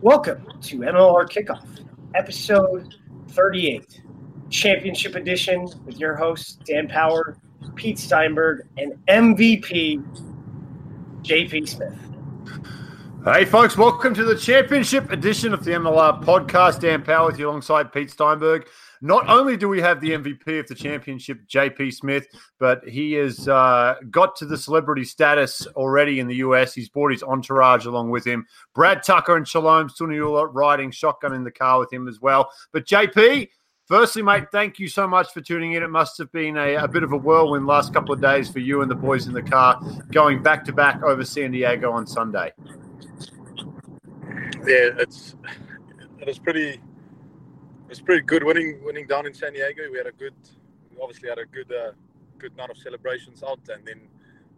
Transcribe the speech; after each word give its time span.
Welcome 0.00 0.46
to 0.62 0.78
MLR 0.80 1.28
Kickoff, 1.28 1.66
episode 2.14 2.94
38, 3.30 4.02
Championship 4.50 5.14
Edition, 5.14 5.68
with 5.86 5.98
your 5.98 6.14
hosts, 6.14 6.58
Dan 6.64 6.88
Power, 6.88 7.38
Pete 7.74 7.98
Steinberg, 7.98 8.66
and 8.76 8.92
MVP, 9.08 10.02
JP 11.22 11.68
Smith. 11.68 11.98
Hey, 13.24 13.46
folks, 13.46 13.78
welcome 13.78 14.12
to 14.14 14.24
the 14.24 14.36
Championship 14.36 15.10
Edition 15.10 15.54
of 15.54 15.64
the 15.64 15.70
MLR 15.70 16.22
podcast. 16.22 16.80
Dan 16.80 17.02
Power 17.02 17.28
with 17.28 17.38
you 17.38 17.48
alongside 17.48 17.90
Pete 17.90 18.10
Steinberg. 18.10 18.66
Not 19.04 19.28
only 19.28 19.58
do 19.58 19.68
we 19.68 19.82
have 19.82 20.00
the 20.00 20.12
MVP 20.12 20.60
of 20.60 20.66
the 20.66 20.74
championship, 20.74 21.46
JP 21.46 21.92
Smith, 21.92 22.26
but 22.58 22.82
he 22.88 23.12
has 23.12 23.46
uh, 23.46 23.96
got 24.10 24.34
to 24.36 24.46
the 24.46 24.56
celebrity 24.56 25.04
status 25.04 25.66
already 25.76 26.20
in 26.20 26.26
the 26.26 26.36
US. 26.36 26.72
He's 26.72 26.88
brought 26.88 27.12
his 27.12 27.22
entourage 27.22 27.84
along 27.84 28.08
with 28.08 28.26
him. 28.26 28.46
Brad 28.74 29.02
Tucker 29.02 29.36
and 29.36 29.46
Shalom 29.46 29.90
Suniula 29.90 30.48
riding 30.50 30.90
shotgun 30.90 31.34
in 31.34 31.44
the 31.44 31.50
car 31.50 31.80
with 31.80 31.92
him 31.92 32.08
as 32.08 32.22
well. 32.22 32.50
But 32.72 32.86
JP, 32.86 33.50
Firstly, 33.86 34.22
mate, 34.22 34.44
thank 34.50 34.78
you 34.78 34.88
so 34.88 35.06
much 35.06 35.34
for 35.34 35.42
tuning 35.42 35.74
in. 35.74 35.82
It 35.82 35.90
must 35.90 36.16
have 36.16 36.32
been 36.32 36.56
a, 36.56 36.76
a, 36.76 36.88
bit 36.88 37.02
of 37.02 37.12
a 37.12 37.18
whirlwind 37.18 37.66
last 37.66 37.92
couple 37.92 38.14
of 38.14 38.20
days 38.22 38.48
for 38.48 38.60
you 38.60 38.80
and 38.80 38.90
the 38.90 38.94
boys 38.94 39.26
in 39.26 39.34
the 39.34 39.42
car, 39.42 39.78
going 40.10 40.42
back 40.42 40.64
to 40.64 40.72
back 40.72 41.02
over 41.02 41.22
San 41.22 41.50
Diego 41.50 41.92
on 41.92 42.06
Sunday. 42.06 42.50
Yeah, 44.66 44.88
it's 44.96 45.36
it 46.18 46.26
was 46.26 46.38
pretty 46.38 46.80
was 47.94 48.00
pretty 48.00 48.22
good 48.22 48.42
winning 48.42 48.82
winning 48.82 49.06
down 49.06 49.24
in 49.24 49.32
San 49.32 49.52
Diego. 49.52 49.82
We 49.90 49.98
had 49.98 50.08
a 50.08 50.12
good, 50.12 50.34
obviously 51.00 51.28
had 51.28 51.38
a 51.38 51.46
good 51.46 51.72
uh, 51.72 51.92
good 52.38 52.56
night 52.56 52.70
of 52.70 52.76
celebrations 52.76 53.44
out, 53.44 53.60
and 53.68 53.86
then 53.86 54.00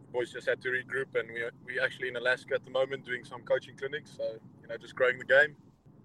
the 0.01 0.13
boys 0.13 0.33
just 0.33 0.49
had 0.49 0.63
to 0.63 0.69
regroup. 0.71 1.15
And 1.15 1.29
we 1.29 1.45
we 1.67 1.79
actually 1.79 2.09
in 2.09 2.17
Alaska 2.17 2.55
at 2.55 2.65
the 2.65 2.71
moment 2.71 3.05
doing 3.05 3.25
some 3.25 3.43
coaching 3.43 3.77
clinics, 3.77 4.13
so 4.17 4.25
you 4.63 4.69
know 4.69 4.79
just 4.79 4.95
growing 4.95 5.19
the 5.19 5.27
game. 5.27 5.55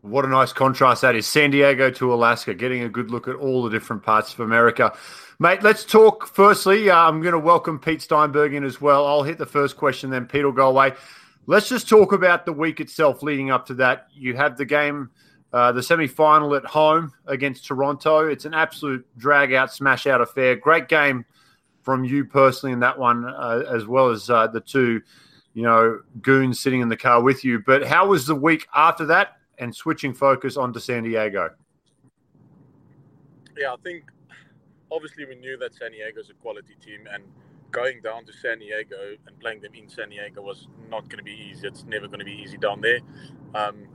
What 0.01 0.25
a 0.25 0.27
nice 0.27 0.51
contrast 0.51 1.03
that 1.03 1.15
is. 1.15 1.25
San 1.25 1.51
Diego 1.51 1.89
to 1.91 2.13
Alaska, 2.13 2.53
getting 2.53 2.83
a 2.83 2.89
good 2.89 3.11
look 3.11 3.29
at 3.29 3.35
all 3.35 3.63
the 3.63 3.69
different 3.69 4.03
parts 4.03 4.33
of 4.33 4.41
America. 4.41 4.91
Mate, 5.39 5.63
let's 5.63 5.85
talk. 5.85 6.27
Firstly, 6.27 6.89
uh, 6.89 6.97
I'm 6.97 7.21
going 7.21 7.33
to 7.33 7.39
welcome 7.39 7.79
Pete 7.79 8.01
Steinberg 8.01 8.53
in 8.53 8.65
as 8.65 8.81
well. 8.81 9.05
I'll 9.05 9.23
hit 9.23 9.37
the 9.37 9.45
first 9.45 9.77
question, 9.77 10.09
then 10.09 10.25
Pete 10.25 10.43
will 10.43 10.51
go 10.51 10.67
away. 10.67 10.93
Let's 11.45 11.69
just 11.69 11.87
talk 11.87 12.13
about 12.13 12.45
the 12.45 12.51
week 12.51 12.79
itself 12.81 13.23
leading 13.23 13.51
up 13.51 13.67
to 13.67 13.75
that. 13.75 14.07
You 14.11 14.35
have 14.35 14.57
the 14.57 14.65
game 14.65 15.11
uh, 15.53 15.71
the 15.71 15.83
semi 15.83 16.07
final 16.07 16.55
at 16.55 16.65
home 16.65 17.11
against 17.27 17.65
Toronto. 17.65 18.27
It's 18.27 18.45
an 18.45 18.53
absolute 18.53 19.05
drag 19.17 19.53
out, 19.53 19.73
smash 19.73 20.07
out 20.07 20.21
affair. 20.21 20.55
Great 20.55 20.87
game 20.87 21.25
from 21.81 22.03
you 22.03 22.25
personally 22.25 22.73
in 22.73 22.79
that 22.79 22.97
one, 22.97 23.25
uh, 23.25 23.63
as 23.69 23.85
well 23.85 24.09
as 24.09 24.29
uh, 24.29 24.47
the 24.47 24.61
two, 24.61 25.01
you 25.53 25.63
know, 25.63 25.99
goons 26.21 26.59
sitting 26.59 26.81
in 26.81 26.89
the 26.89 26.97
car 26.97 27.21
with 27.21 27.43
you. 27.43 27.59
But 27.65 27.85
how 27.85 28.07
was 28.07 28.25
the 28.25 28.35
week 28.35 28.67
after 28.73 29.05
that 29.07 29.37
and 29.57 29.75
switching 29.75 30.13
focus 30.13 30.57
onto 30.57 30.79
San 30.79 31.03
Diego? 31.03 31.49
Yeah, 33.57 33.73
I 33.73 33.77
think 33.83 34.05
obviously 34.91 35.25
we 35.25 35.35
knew 35.35 35.57
that 35.57 35.73
San 35.73 35.91
Diego 35.91 36.19
is 36.19 36.29
a 36.29 36.33
quality 36.35 36.75
team 36.83 37.07
and 37.11 37.23
going 37.71 38.01
down 38.01 38.25
to 38.25 38.33
San 38.33 38.59
Diego 38.59 39.15
and 39.27 39.39
playing 39.39 39.61
them 39.61 39.73
in 39.73 39.89
San 39.89 40.09
Diego 40.09 40.41
was 40.41 40.67
not 40.89 41.03
going 41.09 41.17
to 41.17 41.23
be 41.23 41.49
easy. 41.51 41.67
It's 41.67 41.85
never 41.85 42.07
going 42.07 42.19
to 42.19 42.25
be 42.25 42.33
easy 42.33 42.57
down 42.57 42.81
there. 42.81 42.99
Um, 43.55 43.87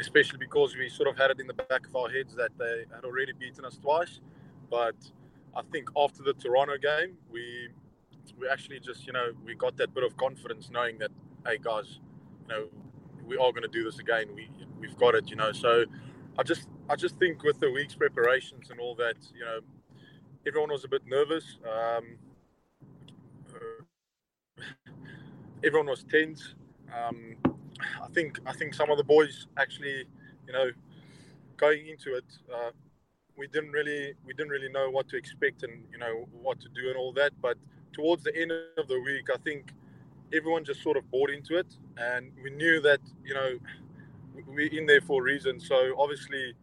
especially 0.00 0.38
because 0.38 0.76
we 0.76 0.88
sort 0.88 1.08
of 1.08 1.16
had 1.16 1.30
it 1.30 1.40
in 1.40 1.46
the 1.46 1.54
back 1.54 1.86
of 1.86 1.94
our 1.96 2.08
heads 2.08 2.34
that 2.34 2.50
they 2.58 2.84
had 2.94 3.04
already 3.04 3.32
beaten 3.32 3.64
us 3.64 3.78
twice. 3.78 4.20
But 4.70 4.96
I 5.54 5.62
think 5.70 5.88
after 5.96 6.22
the 6.22 6.34
Toronto 6.34 6.76
game, 6.78 7.16
we 7.30 7.68
we 8.38 8.48
actually 8.48 8.80
just 8.80 9.06
you 9.06 9.12
know 9.12 9.32
we 9.44 9.54
got 9.54 9.76
that 9.76 9.94
bit 9.94 10.04
of 10.04 10.16
confidence 10.16 10.70
knowing 10.70 10.98
that 10.98 11.10
hey 11.46 11.58
guys, 11.62 12.00
you 12.42 12.48
know 12.48 12.68
we 13.26 13.36
are 13.36 13.52
going 13.52 13.62
to 13.62 13.68
do 13.68 13.84
this 13.84 13.98
again. 13.98 14.26
We 14.34 14.48
we've 14.80 14.96
got 14.96 15.14
it, 15.14 15.30
you 15.30 15.36
know. 15.36 15.52
So 15.52 15.84
I 16.38 16.42
just 16.42 16.68
I 16.88 16.96
just 16.96 17.18
think 17.18 17.42
with 17.42 17.60
the 17.60 17.70
week's 17.70 17.94
preparations 17.94 18.70
and 18.70 18.80
all 18.80 18.94
that, 18.96 19.16
you 19.34 19.44
know, 19.44 19.60
everyone 20.46 20.70
was 20.70 20.84
a 20.84 20.88
bit 20.88 21.02
nervous. 21.06 21.58
Um, 21.64 22.04
uh, 23.54 24.62
everyone 25.64 25.86
was 25.86 26.04
tense. 26.04 26.54
Um, 26.92 27.36
I 28.02 28.08
think 28.08 28.40
I 28.46 28.52
think 28.52 28.74
some 28.74 28.90
of 28.90 28.98
the 28.98 29.04
boys 29.04 29.46
actually, 29.56 30.04
you 30.46 30.52
know, 30.52 30.70
going 31.56 31.86
into 31.86 32.14
it, 32.14 32.24
uh, 32.52 32.70
we 33.36 33.46
didn't 33.48 33.72
really 33.72 34.14
we 34.26 34.34
didn't 34.34 34.50
really 34.50 34.68
know 34.68 34.90
what 34.90 35.08
to 35.10 35.16
expect 35.16 35.62
and 35.62 35.84
you 35.92 35.98
know 35.98 36.28
what 36.32 36.60
to 36.60 36.68
do 36.68 36.88
and 36.88 36.96
all 36.96 37.12
that. 37.14 37.32
But 37.40 37.56
towards 37.92 38.22
the 38.22 38.34
end 38.36 38.52
of 38.76 38.88
the 38.88 39.00
week, 39.00 39.28
I 39.32 39.38
think 39.38 39.72
everyone 40.32 40.64
just 40.64 40.82
sort 40.82 40.96
of 40.96 41.10
bought 41.10 41.30
into 41.30 41.56
it, 41.58 41.66
and 41.96 42.30
we 42.42 42.50
knew 42.50 42.80
that 42.80 43.00
you 43.24 43.34
know 43.34 43.58
we're 44.46 44.72
in 44.72 44.86
there 44.86 45.00
for 45.00 45.20
a 45.20 45.24
reason. 45.24 45.60
So 45.60 45.94
obviously, 45.98 46.54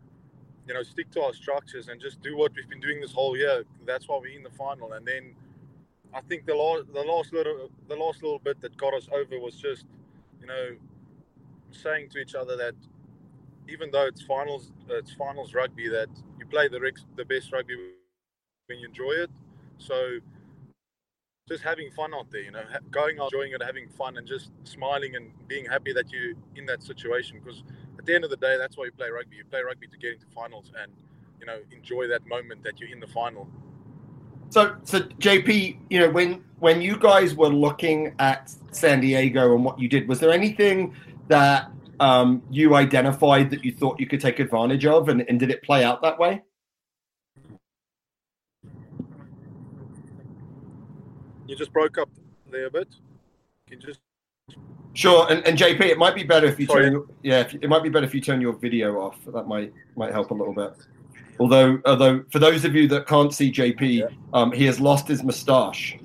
you 0.68 0.74
know, 0.74 0.84
stick 0.84 1.12
to 1.12 1.22
our 1.22 1.34
structures 1.34 1.88
and 1.88 2.00
just 2.02 2.22
do 2.22 2.38
what 2.38 2.52
we've 2.56 2.70
been 2.70 2.80
doing 2.80 3.00
this 3.02 3.12
whole 3.12 3.38
year. 3.38 3.64
That's 3.86 4.08
why 4.08 4.18
we're 4.22 4.38
in 4.38 4.44
the 4.44 4.52
final, 4.52 4.94
and 4.94 5.06
then. 5.06 5.36
I 6.12 6.22
think 6.22 6.48
the 6.48 6.56
last, 6.56 6.92
the 6.92 7.02
last 7.02 7.34
little, 7.34 7.70
the 7.88 7.96
last 7.96 8.24
little 8.24 8.40
bit 8.40 8.60
that 8.62 8.76
got 8.78 8.96
us 8.96 9.08
over 9.14 9.40
was 9.40 9.54
just, 9.56 9.86
you 10.42 10.48
know, 10.48 10.76
saying 11.72 12.10
to 12.10 12.20
each 12.20 12.36
other 12.36 12.56
that 12.58 12.76
even 13.68 13.92
though 13.92 14.08
it's 14.08 14.22
finals, 14.22 14.72
it's 14.90 15.14
finals 15.14 15.54
rugby, 15.54 15.88
that 15.90 16.10
you 16.40 16.46
play 16.46 16.68
the 16.68 16.80
the 17.16 17.26
best 17.26 17.52
rugby 17.52 17.76
when 18.68 18.80
you 18.80 18.88
enjoy 18.88 19.12
it. 19.12 19.30
So 19.78 20.20
just 21.48 21.64
having 21.64 21.90
fun 21.92 22.14
out 22.14 22.30
there, 22.32 22.42
you 22.42 22.52
know, 22.52 22.62
going 22.92 23.20
out, 23.20 23.34
enjoying 23.34 23.54
it, 23.54 23.64
having 23.64 23.90
fun, 23.90 24.18
and 24.18 24.28
just 24.28 24.52
smiling 24.64 25.16
and 25.16 25.32
being 25.48 25.66
happy 25.66 25.92
that 25.94 26.12
you're 26.12 26.34
in 26.56 26.66
that 26.68 26.84
situation. 26.84 27.42
Because 27.44 27.64
at 27.98 28.06
the 28.06 28.14
end 28.14 28.24
of 28.24 28.30
the 28.30 28.38
day, 28.38 28.58
that's 28.58 28.78
why 28.78 28.86
you 28.86 28.92
play 28.92 29.10
rugby. 29.10 29.38
You 29.38 29.46
play 29.46 29.62
rugby 29.62 29.88
to 29.88 29.98
get 29.98 30.14
into 30.14 30.28
finals 30.34 30.72
and 30.82 30.92
you 31.40 31.46
know 31.46 31.60
enjoy 31.72 32.08
that 32.08 32.26
moment 32.28 32.64
that 32.64 32.80
you're 32.80 32.90
in 32.90 33.00
the 33.00 33.08
final. 33.08 33.48
So, 34.52 34.76
so 34.84 35.02
JP, 35.02 35.78
you 35.90 36.00
know, 36.00 36.10
when 36.10 36.44
when 36.60 36.82
you 36.82 36.98
guys 36.98 37.36
were 37.36 37.50
looking 37.50 38.16
at 38.20 38.54
San 38.72 39.00
Diego 39.02 39.56
and 39.56 39.64
what 39.64 39.80
you 39.80 39.88
did, 39.88 40.08
was 40.08 40.20
there 40.20 40.32
anything 40.32 40.96
that 41.30 41.72
um, 42.00 42.44
you 42.52 42.76
identified 42.76 43.50
that 43.52 43.64
you 43.64 43.72
thought 43.72 44.00
you 44.00 44.08
could 44.08 44.22
take 44.22 44.40
advantage 44.40 44.86
of, 44.86 45.10
and, 45.10 45.22
and 45.30 45.40
did 45.40 45.50
it 45.50 45.64
play 45.64 45.84
out 45.84 46.02
that 46.02 46.20
way? 46.20 46.44
You 51.48 51.56
just 51.56 51.74
broke 51.74 51.98
up 51.98 52.10
there 52.52 52.68
a 52.68 52.72
bit. 52.72 52.90
Can 53.68 53.80
you 53.80 53.88
just 53.88 54.02
Sure, 54.94 55.32
and, 55.32 55.46
and 55.48 55.58
JP, 55.58 55.82
it 55.82 55.98
might 55.98 56.16
be 56.16 56.24
better 56.24 56.48
if 56.48 56.60
you 56.60 56.66
Sorry. 56.66 56.92
turn 56.92 57.04
yeah, 57.24 57.48
it 57.62 57.70
might 57.70 57.84
be 57.84 57.90
better 57.90 58.06
if 58.06 58.14
you 58.14 58.22
turn 58.22 58.42
your 58.42 58.54
video 58.54 59.00
off. 59.00 59.18
That 59.34 59.48
might 59.48 59.72
might 59.96 60.12
help 60.12 60.32
a 60.32 60.34
little 60.34 60.54
bit. 60.54 60.74
Although, 61.40 61.80
although 61.86 62.24
for 62.32 62.40
those 62.40 62.66
of 62.66 62.76
you 62.76 62.88
that 62.90 63.08
can't 63.08 63.34
see 63.34 63.52
JP, 63.52 64.00
yeah. 64.00 64.08
um, 64.34 64.52
he 64.52 64.66
has 64.66 64.80
lost 64.80 65.08
his 65.08 65.24
moustache 65.24 65.98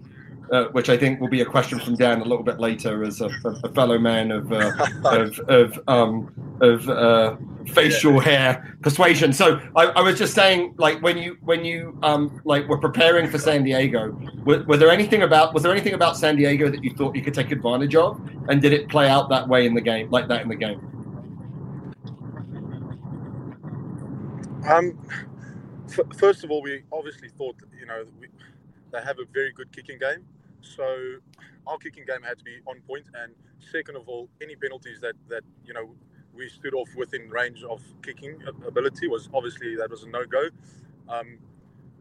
uh, 0.50 0.65
which 0.72 0.88
I 0.88 0.97
think 0.97 1.21
will 1.21 1.28
be 1.28 1.41
a 1.41 1.47
question 1.47 1.78
from 1.81 1.97
Dan 1.97 2.21
a 2.21 2.25
little 2.25 2.44
bit 2.44 2.60
later, 2.60 3.05
as 3.05 3.21
a, 3.21 3.31
a 3.65 3.72
fellow 3.72 3.99
man 3.99 4.31
of 4.31 4.53
uh, 4.53 4.72
of 5.05 5.38
of, 5.41 5.81
um, 5.88 6.32
of 6.60 6.88
uh, 6.88 7.37
facial 7.69 8.21
hair 8.21 8.77
persuasion. 8.82 9.32
So 9.32 9.60
I, 9.77 9.87
I, 9.87 10.00
was 10.03 10.19
just 10.19 10.34
saying, 10.34 10.75
like 10.78 11.00
when 11.03 11.19
you 11.19 11.37
when 11.43 11.65
you 11.65 11.99
um, 12.03 12.41
like 12.44 12.69
were 12.69 12.78
preparing 12.78 13.31
for 13.31 13.38
San 13.38 13.65
Diego, 13.65 14.16
were, 14.44 14.62
were, 14.65 14.77
there 14.77 14.91
anything 14.91 15.22
about 15.22 15.55
was 15.55 15.62
there 15.62 15.72
anything 15.72 15.94
about 15.94 16.16
San 16.16 16.37
Diego 16.37 16.71
that 16.71 16.84
you 16.84 16.91
thought 16.94 17.16
you 17.16 17.22
could 17.22 17.34
take 17.34 17.50
advantage 17.50 17.94
of, 17.94 18.21
and 18.49 18.61
did 18.61 18.72
it 18.72 18.88
play 18.88 19.09
out 19.09 19.28
that 19.31 19.49
way 19.49 19.66
in 19.66 19.75
the 19.75 19.81
game, 19.81 20.11
like 20.11 20.28
that 20.28 20.43
in 20.43 20.49
the 20.49 20.56
game? 20.56 20.81
Um, 24.69 24.99
first 26.16 26.44
of 26.44 26.50
all, 26.50 26.62
we 26.62 26.82
obviously 26.93 27.28
thought 27.28 27.59
that 27.59 27.69
you 27.78 27.87
know 27.87 28.05
we, 28.21 28.28
they 28.93 29.00
have 29.00 29.19
a 29.19 29.25
very 29.32 29.53
good 29.53 29.72
kicking 29.72 29.99
game. 29.99 30.25
So 30.65 31.17
our 31.67 31.79
kicking 31.79 32.05
game 32.05 32.23
had 32.23 32.39
to 32.39 32.45
be 32.45 32.59
on 32.67 32.81
point, 32.83 33.07
and 33.23 33.35
second 33.59 33.97
of 33.97 34.09
all, 34.09 34.29
any 34.43 34.57
penalties 34.57 35.01
that 35.01 35.15
that 35.29 35.43
you 35.65 35.75
know 35.75 35.95
we 36.33 36.49
stood 36.49 36.75
off 36.75 36.88
within 36.97 37.29
range 37.31 37.62
of 37.62 37.81
kicking 38.03 38.43
ability 38.67 39.06
was 39.09 39.29
obviously 39.33 39.77
that 39.77 39.91
was 39.91 40.03
a 40.03 40.09
no 40.09 40.25
go. 40.25 40.49
Um, 41.09 41.38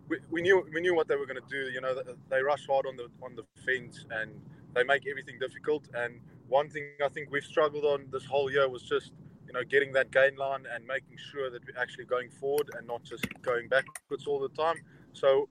we, 0.10 0.18
we 0.30 0.42
knew 0.42 0.66
we 0.74 0.82
knew 0.82 0.96
what 0.96 1.08
they 1.08 1.16
were 1.16 1.26
going 1.26 1.42
to 1.42 1.50
do. 1.50 1.72
You 1.72 1.82
know, 1.82 1.96
they 2.30 2.42
rush 2.42 2.68
hard 2.68 2.86
on 2.86 2.96
the 2.96 3.08
on 3.22 3.36
the 3.36 3.44
fence 3.66 4.06
and 4.12 4.32
they 4.74 4.84
make 4.84 5.08
everything 5.08 5.38
difficult. 5.40 5.88
And 5.94 6.20
one 6.48 6.70
thing 6.70 6.84
I 7.04 7.10
think 7.10 7.30
we've 7.32 7.44
struggled 7.44 7.86
on 7.86 8.08
this 8.12 8.26
whole 8.26 8.52
year 8.52 8.68
was 8.70 8.84
just 8.84 9.14
you 9.48 9.54
know 9.54 9.64
getting 9.64 9.92
that 9.94 10.12
gain 10.12 10.36
line 10.36 10.66
and 10.74 10.86
making 10.86 11.18
sure 11.32 11.50
that 11.50 11.62
we're 11.66 11.82
actually 11.82 12.06
going 12.06 12.30
forward 12.30 12.70
and 12.78 12.88
not 12.88 13.04
just 13.04 13.26
going 13.42 13.68
backwards 13.68 14.28
all 14.28 14.40
the 14.40 14.50
time. 14.50 14.76
So 15.14 15.48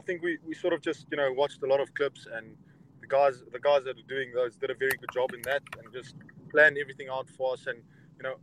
I 0.00 0.02
think 0.02 0.22
we, 0.22 0.38
we 0.46 0.54
sort 0.54 0.72
of 0.72 0.80
just 0.80 1.06
you 1.10 1.18
know 1.18 1.30
watched 1.32 1.62
a 1.62 1.66
lot 1.66 1.80
of 1.80 1.92
clips 1.94 2.26
and 2.34 2.56
the 3.02 3.06
guys 3.06 3.42
the 3.52 3.58
guys 3.58 3.84
that 3.84 3.98
are 3.98 4.08
doing 4.08 4.32
those 4.34 4.56
did 4.56 4.70
a 4.70 4.74
very 4.74 4.92
good 4.92 5.12
job 5.12 5.34
in 5.34 5.42
that 5.42 5.62
and 5.76 5.92
just 5.92 6.14
planned 6.50 6.78
everything 6.78 7.08
out 7.10 7.28
for 7.36 7.52
us 7.52 7.66
and 7.66 7.78
you 8.16 8.22
know 8.22 8.36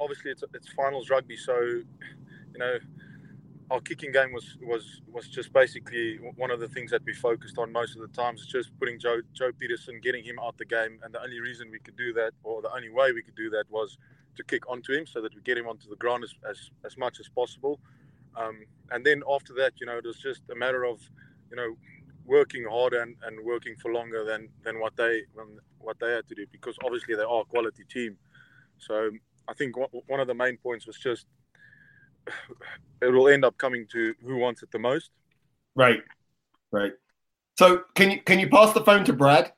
obviously 0.00 0.30
it's 0.30 0.42
it's 0.54 0.72
finals 0.72 1.10
rugby 1.10 1.36
so 1.36 1.54
you 1.60 2.58
know 2.58 2.78
our 3.70 3.80
kicking 3.80 4.10
game 4.10 4.32
was 4.32 4.56
was 4.62 5.02
was 5.12 5.28
just 5.28 5.52
basically 5.52 6.16
one 6.36 6.50
of 6.50 6.60
the 6.60 6.68
things 6.68 6.90
that 6.90 7.02
we 7.04 7.12
focused 7.12 7.58
on 7.58 7.72
most 7.72 7.96
of 7.96 8.02
the 8.02 8.08
times. 8.22 8.44
Just 8.44 8.68
putting 8.78 8.98
Joe 8.98 9.22
Joe 9.32 9.50
Pietersen, 9.58 10.02
getting 10.02 10.22
him 10.22 10.38
out 10.38 10.58
the 10.58 10.66
game, 10.66 10.98
and 11.02 11.14
the 11.14 11.22
only 11.22 11.40
reason 11.40 11.70
we 11.70 11.78
could 11.78 11.96
do 11.96 12.12
that, 12.12 12.32
or 12.42 12.60
the 12.60 12.70
only 12.74 12.90
way 12.90 13.12
we 13.12 13.22
could 13.22 13.34
do 13.34 13.48
that, 13.48 13.64
was 13.70 13.96
to 14.36 14.44
kick 14.44 14.68
onto 14.68 14.92
him 14.92 15.06
so 15.06 15.22
that 15.22 15.34
we 15.34 15.40
get 15.40 15.56
him 15.56 15.66
onto 15.66 15.88
the 15.88 15.96
ground 15.96 16.22
as, 16.22 16.34
as, 16.48 16.70
as 16.84 16.98
much 16.98 17.18
as 17.18 17.28
possible. 17.28 17.80
Um, 18.36 18.64
and 18.90 19.04
then 19.04 19.22
after 19.28 19.52
that, 19.54 19.72
you 19.80 19.86
know, 19.86 19.96
it 19.98 20.04
was 20.04 20.18
just 20.18 20.42
a 20.50 20.54
matter 20.54 20.84
of, 20.84 21.00
you 21.50 21.56
know, 21.56 21.76
working 22.24 22.64
harder 22.70 23.02
and, 23.02 23.16
and 23.24 23.44
working 23.44 23.74
for 23.80 23.92
longer 23.92 24.24
than, 24.24 24.48
than 24.64 24.78
what 24.80 24.96
they 24.96 25.22
what 25.78 25.98
they 25.98 26.12
had 26.12 26.28
to 26.28 26.34
do 26.34 26.46
because 26.52 26.76
obviously 26.84 27.14
they 27.16 27.22
are 27.22 27.40
a 27.40 27.44
quality 27.44 27.84
team. 27.90 28.16
So 28.78 29.10
I 29.48 29.54
think 29.54 29.74
one 29.76 30.20
of 30.20 30.26
the 30.28 30.34
main 30.34 30.56
points 30.56 30.86
was 30.86 30.96
just 30.96 31.26
it 33.02 33.08
will 33.08 33.28
end 33.28 33.44
up 33.44 33.56
coming 33.58 33.86
to 33.92 34.14
who 34.24 34.36
wants 34.36 34.62
it 34.62 34.70
the 34.70 34.78
most. 34.78 35.10
Right, 35.74 36.02
right. 36.70 36.92
So 37.58 37.82
can 37.94 38.10
you 38.10 38.20
can 38.22 38.38
you 38.38 38.48
pass 38.48 38.72
the 38.72 38.84
phone 38.84 39.04
to 39.04 39.12
Brad? 39.12 39.52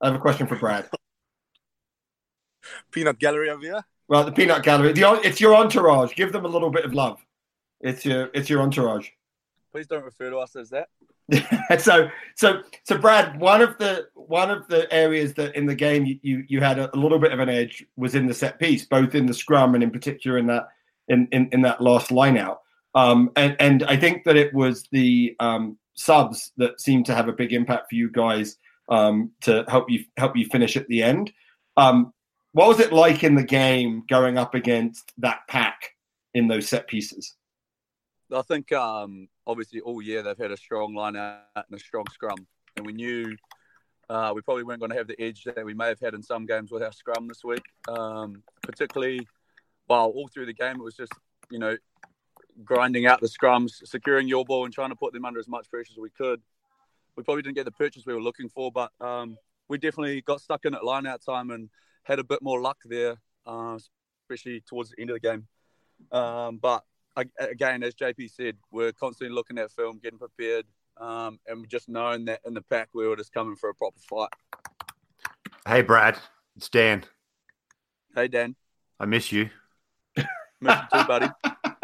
I 0.00 0.06
have 0.06 0.16
a 0.16 0.20
question 0.20 0.46
for 0.46 0.56
Brad. 0.56 0.88
Peanut 2.90 3.18
Gallery 3.18 3.50
over 3.50 3.62
here. 3.62 3.82
Well, 4.08 4.24
the 4.24 4.32
Peanut 4.32 4.62
Gallery. 4.62 4.92
The, 4.92 5.20
it's 5.22 5.40
your 5.40 5.54
entourage. 5.54 6.14
Give 6.14 6.32
them 6.32 6.44
a 6.44 6.48
little 6.48 6.70
bit 6.70 6.84
of 6.84 6.92
love. 6.94 7.24
It's 7.80 8.04
your 8.04 8.30
it's 8.34 8.50
your 8.50 8.60
entourage. 8.62 9.08
Please 9.72 9.86
don't 9.86 10.04
refer 10.04 10.30
to 10.30 10.38
us 10.38 10.56
as 10.56 10.70
that. 10.70 10.88
so 11.80 12.08
so 12.36 12.62
so 12.84 12.98
Brad, 12.98 13.38
one 13.40 13.62
of 13.62 13.78
the 13.78 14.08
one 14.14 14.50
of 14.50 14.66
the 14.68 14.92
areas 14.92 15.34
that 15.34 15.54
in 15.54 15.66
the 15.66 15.74
game 15.74 16.04
you, 16.04 16.18
you, 16.22 16.44
you 16.48 16.60
had 16.60 16.78
a, 16.78 16.94
a, 16.94 16.98
little 16.98 17.18
bit 17.18 17.32
of 17.32 17.38
an 17.38 17.48
edge 17.48 17.84
was 17.96 18.14
in 18.14 18.26
the 18.26 18.34
set 18.34 18.58
piece, 18.58 18.84
both 18.84 19.14
in 19.14 19.26
the 19.26 19.34
scrum 19.34 19.74
and 19.74 19.82
in 19.82 19.90
particular 19.90 20.38
in 20.38 20.46
that 20.46 20.68
in, 21.08 21.28
in, 21.32 21.48
in 21.52 21.62
that 21.62 21.80
last 21.80 22.10
line 22.10 22.38
out. 22.38 22.60
Um, 22.94 23.30
and, 23.36 23.56
and 23.60 23.82
I 23.84 23.96
think 23.96 24.24
that 24.24 24.36
it 24.36 24.52
was 24.54 24.88
the 24.90 25.36
um, 25.40 25.78
subs 25.94 26.52
that 26.56 26.80
seemed 26.80 27.06
to 27.06 27.14
have 27.14 27.28
a 27.28 27.32
big 27.32 27.52
impact 27.52 27.90
for 27.90 27.94
you 27.94 28.10
guys 28.10 28.56
um, 28.88 29.30
to 29.42 29.64
help 29.68 29.90
you 29.90 30.04
help 30.16 30.36
you 30.36 30.46
finish 30.46 30.76
at 30.76 30.88
the 30.88 31.02
end. 31.02 31.32
Um, 31.76 32.12
what 32.52 32.68
was 32.68 32.80
it 32.80 32.92
like 32.92 33.22
in 33.22 33.36
the 33.36 33.44
game 33.44 34.04
going 34.08 34.36
up 34.36 34.54
against 34.54 35.12
that 35.18 35.40
pack 35.48 35.90
in 36.34 36.48
those 36.48 36.68
set 36.68 36.88
pieces? 36.88 37.36
I 38.32 38.42
think 38.42 38.72
um, 38.72 39.28
obviously 39.46 39.80
all 39.80 40.00
year 40.00 40.22
they've 40.22 40.38
had 40.38 40.52
a 40.52 40.56
strong 40.56 40.94
line 40.94 41.16
out 41.16 41.40
and 41.54 41.74
a 41.74 41.78
strong 41.78 42.04
scrum, 42.12 42.46
and 42.76 42.86
we 42.86 42.92
knew 42.92 43.36
uh, 44.08 44.32
we 44.34 44.42
probably 44.42 44.64
weren't 44.64 44.80
going 44.80 44.90
to 44.90 44.96
have 44.96 45.08
the 45.08 45.20
edge 45.20 45.44
that 45.44 45.64
we 45.64 45.74
may 45.74 45.88
have 45.88 46.00
had 46.00 46.14
in 46.14 46.22
some 46.22 46.46
games 46.46 46.70
with 46.70 46.82
our 46.82 46.92
scrum 46.92 47.28
this 47.28 47.44
week. 47.44 47.62
Um, 47.88 48.42
particularly, 48.62 49.26
well, 49.88 50.06
all 50.06 50.28
through 50.28 50.46
the 50.46 50.52
game 50.52 50.76
it 50.76 50.82
was 50.82 50.94
just 50.94 51.12
you 51.50 51.58
know 51.58 51.76
grinding 52.64 53.06
out 53.06 53.20
the 53.20 53.28
scrums, 53.28 53.86
securing 53.86 54.28
your 54.28 54.44
ball, 54.44 54.64
and 54.64 54.72
trying 54.74 54.90
to 54.90 54.96
put 54.96 55.12
them 55.12 55.24
under 55.24 55.40
as 55.40 55.48
much 55.48 55.70
pressure 55.70 55.92
as 55.92 55.98
we 55.98 56.10
could. 56.10 56.40
We 57.16 57.22
probably 57.22 57.42
didn't 57.42 57.56
get 57.56 57.64
the 57.64 57.72
purchase 57.72 58.06
we 58.06 58.14
were 58.14 58.22
looking 58.22 58.48
for, 58.48 58.70
but 58.70 58.92
um, 59.00 59.36
we 59.68 59.78
definitely 59.78 60.20
got 60.22 60.40
stuck 60.40 60.64
in 60.64 60.74
at 60.74 60.84
line 60.84 61.06
out 61.06 61.22
time 61.24 61.50
and 61.50 61.68
had 62.04 62.18
a 62.18 62.24
bit 62.24 62.42
more 62.42 62.60
luck 62.60 62.78
there, 62.84 63.16
uh, 63.46 63.76
especially 64.24 64.62
towards 64.68 64.90
the 64.90 65.00
end 65.00 65.10
of 65.10 65.14
the 65.14 65.20
game. 65.20 65.46
Um, 66.12 66.58
but 66.58 66.84
again, 67.38 67.82
as 67.82 67.94
JP 67.94 68.30
said, 68.30 68.56
we're 68.70 68.92
constantly 68.92 69.34
looking 69.34 69.58
at 69.58 69.70
film, 69.70 69.98
getting 70.02 70.18
prepared, 70.18 70.66
um, 70.98 71.38
and 71.46 71.68
just 71.68 71.88
knowing 71.88 72.24
that 72.26 72.40
in 72.46 72.54
the 72.54 72.62
pack 72.62 72.88
we 72.92 73.06
were 73.06 73.16
just 73.16 73.32
coming 73.32 73.56
for 73.56 73.70
a 73.70 73.74
proper 73.74 73.98
fight. 73.98 74.28
Hey, 75.66 75.82
Brad, 75.82 76.18
it's 76.56 76.68
Dan. 76.68 77.04
Hey, 78.14 78.28
Dan. 78.28 78.56
I 78.98 79.06
miss 79.06 79.32
you. 79.32 79.50
miss 80.16 80.26
you 80.92 81.00
too, 81.00 81.06
buddy. 81.06 81.28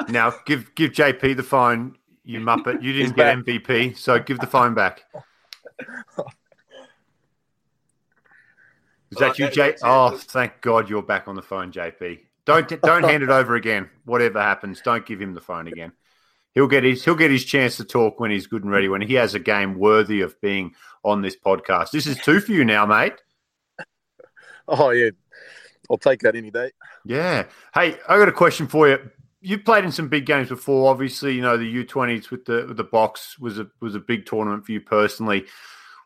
Now, 0.08 0.32
give 0.44 0.74
give 0.74 0.92
JP 0.92 1.36
the 1.36 1.42
phone, 1.42 1.96
you 2.24 2.40
muppet. 2.40 2.82
You 2.82 2.92
didn't 2.92 3.16
get 3.16 3.36
MVP, 3.38 3.96
so 3.96 4.18
give 4.18 4.38
the 4.38 4.46
phone 4.46 4.74
back. 4.74 5.04
Is 9.10 9.18
that 9.18 9.38
you, 9.38 9.48
J? 9.50 9.74
Oh, 9.82 10.16
thank 10.16 10.60
God 10.60 10.90
you're 10.90 11.02
back 11.02 11.28
on 11.28 11.36
the 11.36 11.42
phone, 11.42 11.70
JP. 11.70 12.20
Don't 12.46 12.80
don't 12.80 13.02
hand 13.02 13.22
it 13.22 13.28
over 13.30 13.56
again. 13.56 13.90
Whatever 14.04 14.40
happens, 14.40 14.80
don't 14.80 15.04
give 15.04 15.20
him 15.20 15.34
the 15.34 15.40
phone 15.40 15.66
again. 15.66 15.92
He'll 16.54 16.68
get 16.68 16.84
his 16.84 17.04
he'll 17.04 17.16
get 17.16 17.30
his 17.30 17.44
chance 17.44 17.76
to 17.76 17.84
talk 17.84 18.18
when 18.18 18.30
he's 18.30 18.46
good 18.46 18.62
and 18.62 18.72
ready. 18.72 18.88
When 18.88 19.02
he 19.02 19.14
has 19.14 19.34
a 19.34 19.38
game 19.38 19.78
worthy 19.78 20.22
of 20.22 20.40
being 20.40 20.74
on 21.04 21.20
this 21.20 21.36
podcast. 21.36 21.90
This 21.90 22.06
is 22.06 22.16
two 22.16 22.40
for 22.40 22.52
you 22.52 22.64
now, 22.64 22.86
mate. 22.86 23.14
Oh 24.68 24.90
yeah, 24.90 25.10
I'll 25.90 25.98
take 25.98 26.20
that 26.20 26.34
any 26.34 26.50
day. 26.50 26.70
Yeah. 27.04 27.44
Hey, 27.74 27.96
I 28.08 28.18
got 28.18 28.28
a 28.28 28.32
question 28.32 28.66
for 28.68 28.88
you. 28.88 29.10
You've 29.40 29.64
played 29.64 29.84
in 29.84 29.92
some 29.92 30.08
big 30.08 30.24
games 30.24 30.48
before. 30.48 30.90
Obviously, 30.90 31.34
you 31.34 31.42
know 31.42 31.56
the 31.56 31.66
U 31.66 31.84
twenties 31.84 32.30
with 32.30 32.44
the 32.46 32.64
with 32.68 32.76
the 32.76 32.84
Boks 32.84 33.38
was 33.38 33.58
a 33.58 33.68
was 33.80 33.94
a 33.94 34.00
big 34.00 34.24
tournament 34.24 34.64
for 34.64 34.72
you 34.72 34.80
personally. 34.80 35.44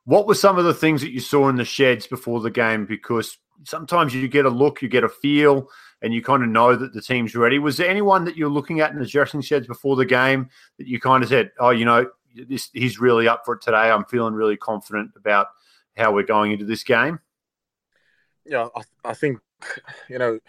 What 0.05 0.27
were 0.27 0.35
some 0.35 0.59
of 0.59 0.65
the 0.65 0.75
things 0.75 1.03
that 1.03 1.13
you 1.13 1.21
saw 1.21 1.49
in 1.49 1.57
the 1.57 1.65
sheds 1.65 2.07
before 2.07 2.41
the 2.41 2.51
game? 2.51 2.87
Because 2.87 3.39
sometimes 3.65 4.15
you 4.15 4.29
get 4.29 4.45
a 4.45 4.51
look, 4.51 4.83
you 4.83 4.89
get 4.89 5.05
a 5.05 5.09
feel, 5.09 5.69
and 6.03 6.15
you 6.15 6.23
kind 6.23 6.43
of 6.43 6.49
know 6.49 6.77
that 6.77 6.93
the 6.93 7.03
team's 7.03 7.35
ready. 7.35 7.59
Was 7.59 7.77
there 7.77 7.89
anyone 7.89 8.25
that 8.25 8.37
you're 8.37 8.51
looking 8.51 8.81
at 8.81 8.93
in 8.93 8.99
the 8.99 9.07
dressing 9.07 9.41
sheds 9.41 9.67
before 9.67 9.97
the 9.97 10.07
game 10.07 10.49
that 10.79 10.87
you 10.87 11.01
kind 11.01 11.23
of 11.23 11.29
said, 11.29 11.53
"Oh, 11.59 11.71
you 11.71 11.85
know, 11.85 12.11
this 12.35 12.71
he's 12.73 12.99
really 12.99 13.29
up 13.29 13.43
for 13.45 13.55
it 13.55 13.63
today. 13.63 13.91
I'm 13.91 14.05
feeling 14.05 14.35
really 14.35 14.57
confident 14.57 15.13
about 15.17 15.49
how 15.97 16.13
we're 16.13 16.25
going 16.25 16.53
into 16.53 16.65
this 16.65 16.85
game." 16.85 17.21
Yeah, 18.45 18.69
I, 18.75 19.11
I 19.11 19.15
think 19.15 19.39
you 20.09 20.19
know 20.19 20.41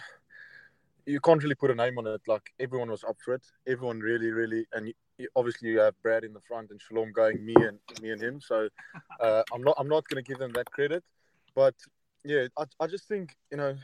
you 1.06 1.20
can't 1.20 1.42
really 1.44 1.56
put 1.56 1.72
a 1.72 1.76
name 1.76 1.98
on 1.98 2.08
it. 2.08 2.22
Like 2.28 2.54
everyone 2.60 2.90
was 2.90 3.04
up 3.04 3.18
for 3.24 3.34
it. 3.34 3.46
Everyone 3.68 4.00
really, 4.00 4.32
really, 4.32 4.66
and 4.74 4.88
you, 4.88 4.94
you, 5.18 5.28
obviously 5.36 5.70
you 5.70 5.80
have 5.80 6.00
Brad 6.02 6.24
in 6.24 6.34
the 6.34 6.42
front 6.42 6.72
and 6.72 6.82
Shalom 6.82 7.12
going 7.12 7.44
me 7.46 7.56
and 7.56 7.80
me 8.02 8.12
and 8.12 8.22
him. 8.22 8.40
So 8.42 8.70
uh, 9.20 9.44
I'm 9.54 9.64
not 9.64 9.76
I'm 9.78 9.90
not 9.90 10.08
going 10.08 10.24
to 10.24 10.28
give 10.28 10.40
them 10.40 10.52
that 10.54 10.72
credit, 10.72 11.04
but 11.56 11.76
yeah, 12.24 12.48
I, 12.58 12.64
I 12.80 12.88
just 12.88 13.08
think 13.08 13.36
you 13.52 13.58
know 13.58 13.76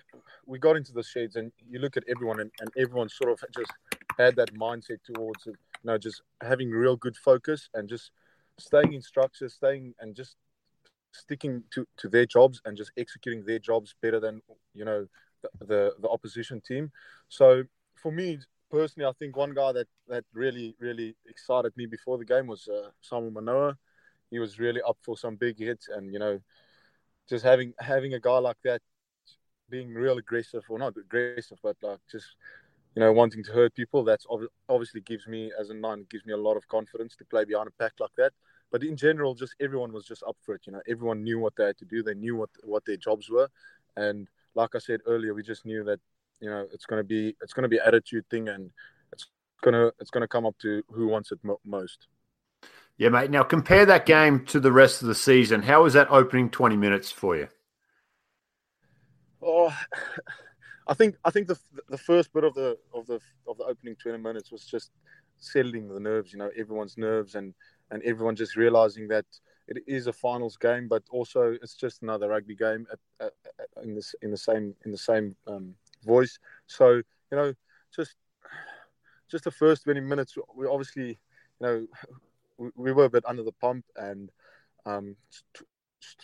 we 0.46 0.60
got 0.60 0.76
into 0.76 0.94
the 0.94 1.04
shades 1.04 1.36
and 1.36 1.52
you 1.70 1.80
look 1.80 1.98
at 1.98 2.04
everyone 2.08 2.40
and, 2.40 2.52
and 2.60 2.70
everyone 2.78 3.10
sort 3.10 3.32
of 3.32 3.44
just 3.54 3.72
had 4.18 4.36
that 4.36 4.54
mindset 4.54 5.00
towards 5.04 5.48
it, 5.48 5.56
you 5.84 5.92
know 5.92 5.98
just 5.98 6.22
having 6.42 6.70
real 6.70 6.96
good 6.96 7.18
focus 7.18 7.70
and 7.74 7.90
just 7.90 8.12
staying 8.60 8.94
in 8.94 9.02
structure, 9.02 9.50
staying 9.50 9.94
and 10.00 10.16
just 10.16 10.36
sticking 11.12 11.64
to, 11.72 11.86
to 11.98 12.08
their 12.08 12.26
jobs 12.26 12.62
and 12.66 12.78
just 12.78 12.92
executing 12.98 13.44
their 13.46 13.60
jobs 13.60 13.96
better 14.02 14.20
than 14.20 14.42
you 14.74 14.86
know 14.86 15.08
the, 15.42 15.66
the, 15.66 15.94
the 16.02 16.10
opposition 16.10 16.62
team. 16.62 16.92
So 17.30 17.64
for 17.96 18.12
me 18.12 18.40
personally, 18.70 19.08
I 19.08 19.14
think 19.18 19.36
one 19.36 19.54
guy 19.54 19.72
that 19.72 19.88
that 20.08 20.26
really 20.34 20.76
really 20.80 21.16
excited 21.28 21.74
me 21.76 21.86
before 21.86 22.18
the 22.18 22.26
game 22.26 22.48
was 22.48 22.68
uh, 22.68 23.20
Manoa. 23.32 23.78
He 24.30 24.40
was 24.40 24.60
really 24.60 24.82
up 24.82 24.98
for 25.04 25.18
some 25.18 25.38
big 25.38 25.58
hits 25.58 25.88
and 25.88 26.12
you 26.12 26.20
know 26.20 26.40
just 27.30 27.44
having 27.44 27.74
having 27.80 28.14
a 28.14 28.20
guy 28.20 28.38
like 28.38 28.58
that 28.64 28.82
being 29.70 29.94
real 29.94 30.18
aggressive 30.18 30.64
or 30.70 30.80
not 30.80 30.96
aggressive 30.98 31.58
but 31.62 31.76
like 31.82 32.00
just 32.10 32.36
you 32.96 33.02
know 33.02 33.12
wanting 33.12 33.44
to 33.44 33.52
hurt 33.52 33.76
people 33.76 34.04
that's 34.04 34.26
ob- 34.30 34.50
obviously 34.70 35.02
gives 35.02 35.28
me 35.28 35.52
as 35.60 35.70
a 35.70 35.74
nine 35.74 36.06
gives 36.10 36.26
me 36.26 36.34
a 36.34 36.38
lot 36.38 36.56
of 36.58 36.68
confidence 36.68 37.16
to 37.16 37.26
play 37.26 37.46
behind 37.46 37.68
a 37.68 37.84
pack 37.84 37.94
like 38.00 38.16
that. 38.18 38.34
But 38.72 38.84
in 38.84 38.98
general 38.98 39.36
just 39.36 39.56
everyone 39.60 39.94
was 39.94 40.06
just 40.06 40.24
up 40.28 40.38
for 40.42 40.56
it 40.56 40.62
you 40.66 40.74
know. 40.74 40.82
Everyone 40.88 41.24
knew 41.24 41.40
what 41.40 41.54
they 41.56 41.66
had 41.66 41.78
to 41.78 41.86
do. 41.86 42.02
They 42.02 42.16
knew 42.16 42.36
what 42.36 42.50
what 42.64 42.86
their 42.86 42.98
jobs 42.98 43.30
were. 43.30 43.50
And 43.96 44.28
like 44.56 44.74
i 44.74 44.80
said 44.80 45.02
earlier 45.06 45.34
we 45.34 45.44
just 45.44 45.66
knew 45.66 45.84
that 45.84 46.00
you 46.42 46.50
know 46.50 46.66
it's 46.74 46.86
going 46.86 47.00
to 47.00 47.04
be 47.04 47.36
it's 47.42 47.54
going 47.54 47.64
to 47.64 47.70
be 47.70 47.80
attitude 47.80 48.26
thing 48.30 48.50
and 48.50 48.72
it's 49.14 49.28
going 49.62 49.74
to 49.74 49.94
it's 50.00 50.10
going 50.10 50.22
to 50.22 50.28
come 50.28 50.46
up 50.46 50.58
to 50.60 50.84
who 50.90 51.08
wants 51.08 51.32
it 51.32 51.40
mo- 51.44 51.60
most 51.64 52.08
yeah, 52.98 53.10
mate. 53.10 53.30
Now 53.30 53.44
compare 53.44 53.86
that 53.86 54.06
game 54.06 54.46
to 54.46 54.60
the 54.60 54.72
rest 54.72 55.02
of 55.02 55.08
the 55.08 55.16
season. 55.16 55.62
How 55.64 55.84
was 55.84 55.94
that 55.94 56.10
opening 56.10 56.50
twenty 56.50 56.78
minutes 56.78 57.12
for 57.12 57.36
you? 57.36 57.48
Oh, 59.42 59.74
I 60.88 60.94
think 60.94 61.16
I 61.24 61.30
think 61.30 61.48
the 61.48 61.60
the 61.90 61.98
first 61.98 62.34
bit 62.34 62.44
of 62.44 62.56
the 62.56 62.78
of 62.94 63.06
the 63.06 63.20
of 63.48 63.58
the 63.58 63.66
opening 63.66 63.96
twenty 63.96 64.18
minutes 64.18 64.52
was 64.52 64.66
just 64.66 64.92
settling 65.38 65.88
the 65.88 66.00
nerves. 66.00 66.34
You 66.34 66.40
know, 66.40 66.50
everyone's 66.58 66.98
nerves 66.98 67.36
and 67.36 67.54
and 67.92 68.02
everyone 68.04 68.36
just 68.36 68.56
realizing 68.56 69.08
that 69.10 69.26
it 69.68 69.84
is 69.86 70.08
a 70.08 70.14
finals 70.14 70.58
game, 70.58 70.88
but 70.88 71.04
also 71.12 71.56
it's 71.62 71.76
just 71.76 72.02
another 72.02 72.30
rugby 72.30 72.56
game 72.56 72.88
at, 72.92 73.00
at, 73.20 73.34
at, 73.60 73.84
in 73.84 73.96
this 73.96 74.16
in 74.22 74.32
the 74.32 74.38
same 74.38 74.74
in 74.86 74.92
the 74.92 74.98
same 74.98 75.36
um, 75.48 75.76
voice. 76.04 76.40
So 76.66 76.96
you 76.96 77.04
know, 77.38 77.54
just 77.96 78.16
just 79.30 79.44
the 79.44 79.52
first 79.52 79.84
twenty 79.84 80.00
minutes, 80.00 80.36
we 80.56 80.66
obviously 80.66 81.10
you 81.10 81.62
know 81.62 81.88
we, 82.58 82.92
were 82.92 83.06
a 83.06 83.10
bit 83.10 83.24
under 83.28 83.44
the 83.44 83.52
pump, 83.54 83.86
and 83.96 84.30
um, 84.86 85.16
t- 85.56 85.66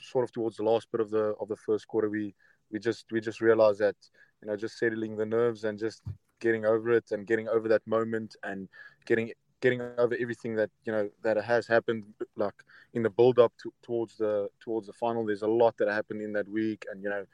sort 0.01 0.23
of 0.23 0.31
towards 0.31 0.57
the 0.57 0.63
last 0.63 0.91
bit 0.91 1.01
of 1.01 1.09
the 1.09 1.33
of 1.39 1.47
the 1.47 1.55
first 1.55 1.87
quarter, 1.87 2.09
we 2.09 2.35
we 2.71 2.79
just 2.79 3.05
we 3.11 3.21
just 3.21 3.41
realized 3.41 3.79
that 3.79 3.95
you 4.41 4.47
know 4.47 4.55
just 4.55 4.77
settling 4.77 5.15
the 5.15 5.25
nerves 5.25 5.63
and 5.63 5.79
just 5.79 6.01
getting 6.39 6.65
over 6.65 6.91
it 6.91 7.05
and 7.11 7.27
getting 7.27 7.47
over 7.47 7.67
that 7.67 7.85
moment 7.87 8.35
and 8.43 8.67
getting 9.05 9.31
getting 9.61 9.81
over 9.97 10.15
everything 10.19 10.55
that 10.55 10.69
you 10.85 10.91
know 10.91 11.09
that 11.23 11.37
has 11.37 11.67
happened 11.67 12.03
like 12.35 12.53
in 12.93 13.01
the 13.01 13.09
build 13.09 13.39
up 13.39 13.53
to, 13.61 13.71
towards 13.81 14.17
the 14.17 14.49
towards 14.59 14.87
the 14.87 14.93
final. 14.93 15.25
There's 15.25 15.43
a 15.43 15.47
lot 15.47 15.77
that 15.77 15.87
happened 15.87 16.21
in 16.21 16.33
that 16.33 16.49
week 16.49 16.85
and 16.91 17.01
you 17.01 17.09
know 17.09 17.25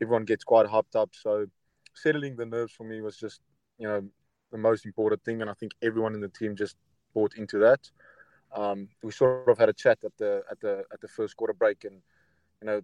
everyone 0.00 0.24
gets 0.24 0.44
quite 0.44 0.66
hopped 0.66 0.96
up. 0.96 1.10
So 1.12 1.46
settling 1.94 2.36
the 2.36 2.46
nerves 2.46 2.72
for 2.72 2.84
me 2.84 3.00
was 3.00 3.16
just 3.16 3.40
you 3.78 3.88
know 3.88 4.02
the 4.52 4.58
most 4.58 4.86
important 4.86 5.22
thing 5.24 5.40
and 5.40 5.50
i 5.50 5.54
think 5.54 5.72
everyone 5.82 6.14
in 6.14 6.20
the 6.20 6.28
team 6.28 6.54
just 6.54 6.76
bought 7.14 7.34
into 7.36 7.58
that 7.58 7.80
um, 8.56 8.88
we 9.02 9.12
sort 9.12 9.48
of 9.48 9.58
had 9.58 9.68
a 9.68 9.72
chat 9.72 9.98
at 10.04 10.16
the 10.16 10.42
at 10.50 10.58
the 10.60 10.84
at 10.92 11.00
the 11.00 11.08
first 11.08 11.36
quarter 11.36 11.52
break, 11.52 11.84
and 11.84 12.00
you 12.62 12.66
know, 12.66 12.80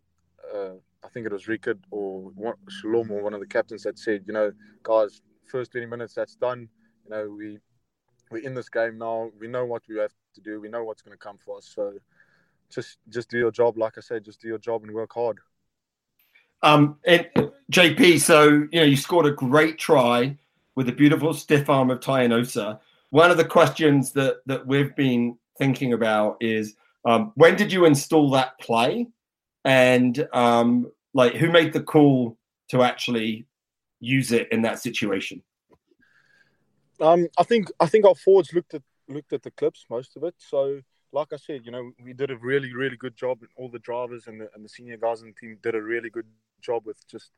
uh, 0.55 0.75
I 1.05 1.09
think 1.09 1.27
it 1.27 1.33
was 1.33 1.49
Rickard 1.49 1.81
or 1.91 2.31
Shalom 2.69 3.11
or 3.11 3.23
one 3.23 3.35
of 3.35 3.41
the 3.41 3.47
captains 3.47 3.83
that 3.85 3.99
said, 3.99 4.25
you 4.27 4.35
know, 4.35 4.53
guys, 4.83 5.23
first 5.47 5.73
20 5.73 5.87
minutes, 5.87 6.15
that's 6.15 6.37
done. 6.37 6.69
You 7.05 7.11
know, 7.11 7.35
we 7.37 7.59
we're 8.31 8.43
in 8.43 8.55
this 8.55 8.69
game 8.69 8.99
now. 8.99 9.31
We 9.41 9.49
know 9.49 9.65
what 9.65 9.83
we 9.89 9.99
have 9.99 10.13
to 10.35 10.41
do. 10.41 10.61
We 10.61 10.69
know 10.69 10.85
what's 10.85 11.03
going 11.03 11.17
to 11.17 11.19
come 11.19 11.39
for 11.39 11.59
us. 11.59 11.73
So 11.75 11.95
just 12.71 12.99
just 13.09 13.31
do 13.31 13.39
your 13.39 13.51
job. 13.51 13.79
Like 13.79 13.97
I 13.97 14.01
said, 14.03 14.25
just 14.25 14.41
do 14.41 14.49
your 14.49 14.59
job 14.59 14.83
and 14.83 14.93
work 14.93 15.15
hard. 15.15 15.39
Um, 16.63 16.99
and 17.05 17.29
JP, 17.73 18.21
so 18.21 18.49
you 18.49 18.81
know 18.81 18.85
you 18.85 18.97
scored 18.97 19.27
a 19.27 19.33
great 19.33 19.79
try 19.79 20.37
with 20.75 20.89
a 20.89 20.93
beautiful 20.93 21.33
stiff 21.35 21.71
arm 21.71 21.91
of 21.91 22.01
Tyanosa. 22.01 22.79
One 23.11 23.31
of 23.31 23.37
the 23.37 23.45
questions 23.45 24.13
that 24.13 24.37
that 24.47 24.67
we've 24.67 24.95
been 24.95 25.39
thinking 25.59 25.93
about 25.93 26.37
is 26.41 26.75
um, 27.05 27.33
when 27.35 27.57
did 27.57 27.73
you 27.73 27.85
install 27.85 28.31
that 28.31 28.59
play, 28.61 29.09
and 29.65 30.27
um, 30.33 30.91
like 31.15 31.35
who 31.35 31.51
made 31.51 31.73
the 31.73 31.83
call 31.83 32.39
to 32.71 32.83
actually 32.83 33.47
use 34.01 34.33
it 34.33 34.51
in 34.53 34.63
that 34.63 34.79
situation? 34.79 35.43
Um, 37.01 37.29
I 37.39 37.43
think 37.43 37.69
I 37.81 37.87
think 37.87 38.05
our 38.05 38.15
forwards 38.15 38.53
looked 38.53 38.75
at 38.75 38.83
looked 39.09 39.33
at 39.33 39.43
the 39.43 39.51
clips 39.51 39.87
most 39.91 40.17
of 40.17 40.25
it. 40.25 40.35
So 40.39 40.81
like 41.13 41.33
I 41.33 41.37
said, 41.37 41.63
you 41.65 41.73
know, 41.73 41.93
we 42.03 42.13
did 42.13 42.31
a 42.31 42.37
really 42.37 42.73
really 42.73 42.97
good 42.97 43.17
job. 43.17 43.41
All 43.57 43.69
the 43.69 43.79
drivers 43.81 44.27
and 44.27 44.41
the 44.41 44.49
and 44.55 44.65
the 44.65 44.69
senior 44.69 44.97
guys 44.97 45.23
in 45.23 45.29
the 45.29 45.35
team 45.35 45.59
did 45.63 45.75
a 45.75 45.83
really 45.83 46.11
good 46.11 46.27
job 46.61 46.87
with 46.87 47.07
just 47.09 47.31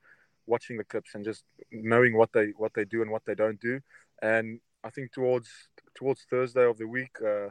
watching 0.46 0.76
the 0.76 0.84
clips 0.84 1.14
and 1.14 1.24
just 1.24 1.44
knowing 1.72 2.16
what 2.16 2.32
they 2.32 2.52
what 2.56 2.72
they 2.74 2.84
do 2.84 3.02
and 3.02 3.10
what 3.10 3.24
they 3.24 3.34
don't 3.34 3.60
do. 3.60 3.80
And 4.22 4.60
I 4.84 4.90
think 4.90 5.12
towards 5.12 5.48
towards 5.94 6.26
Thursday 6.28 6.64
of 6.64 6.76
the 6.76 6.86
week, 6.86 7.16
uh, 7.22 7.48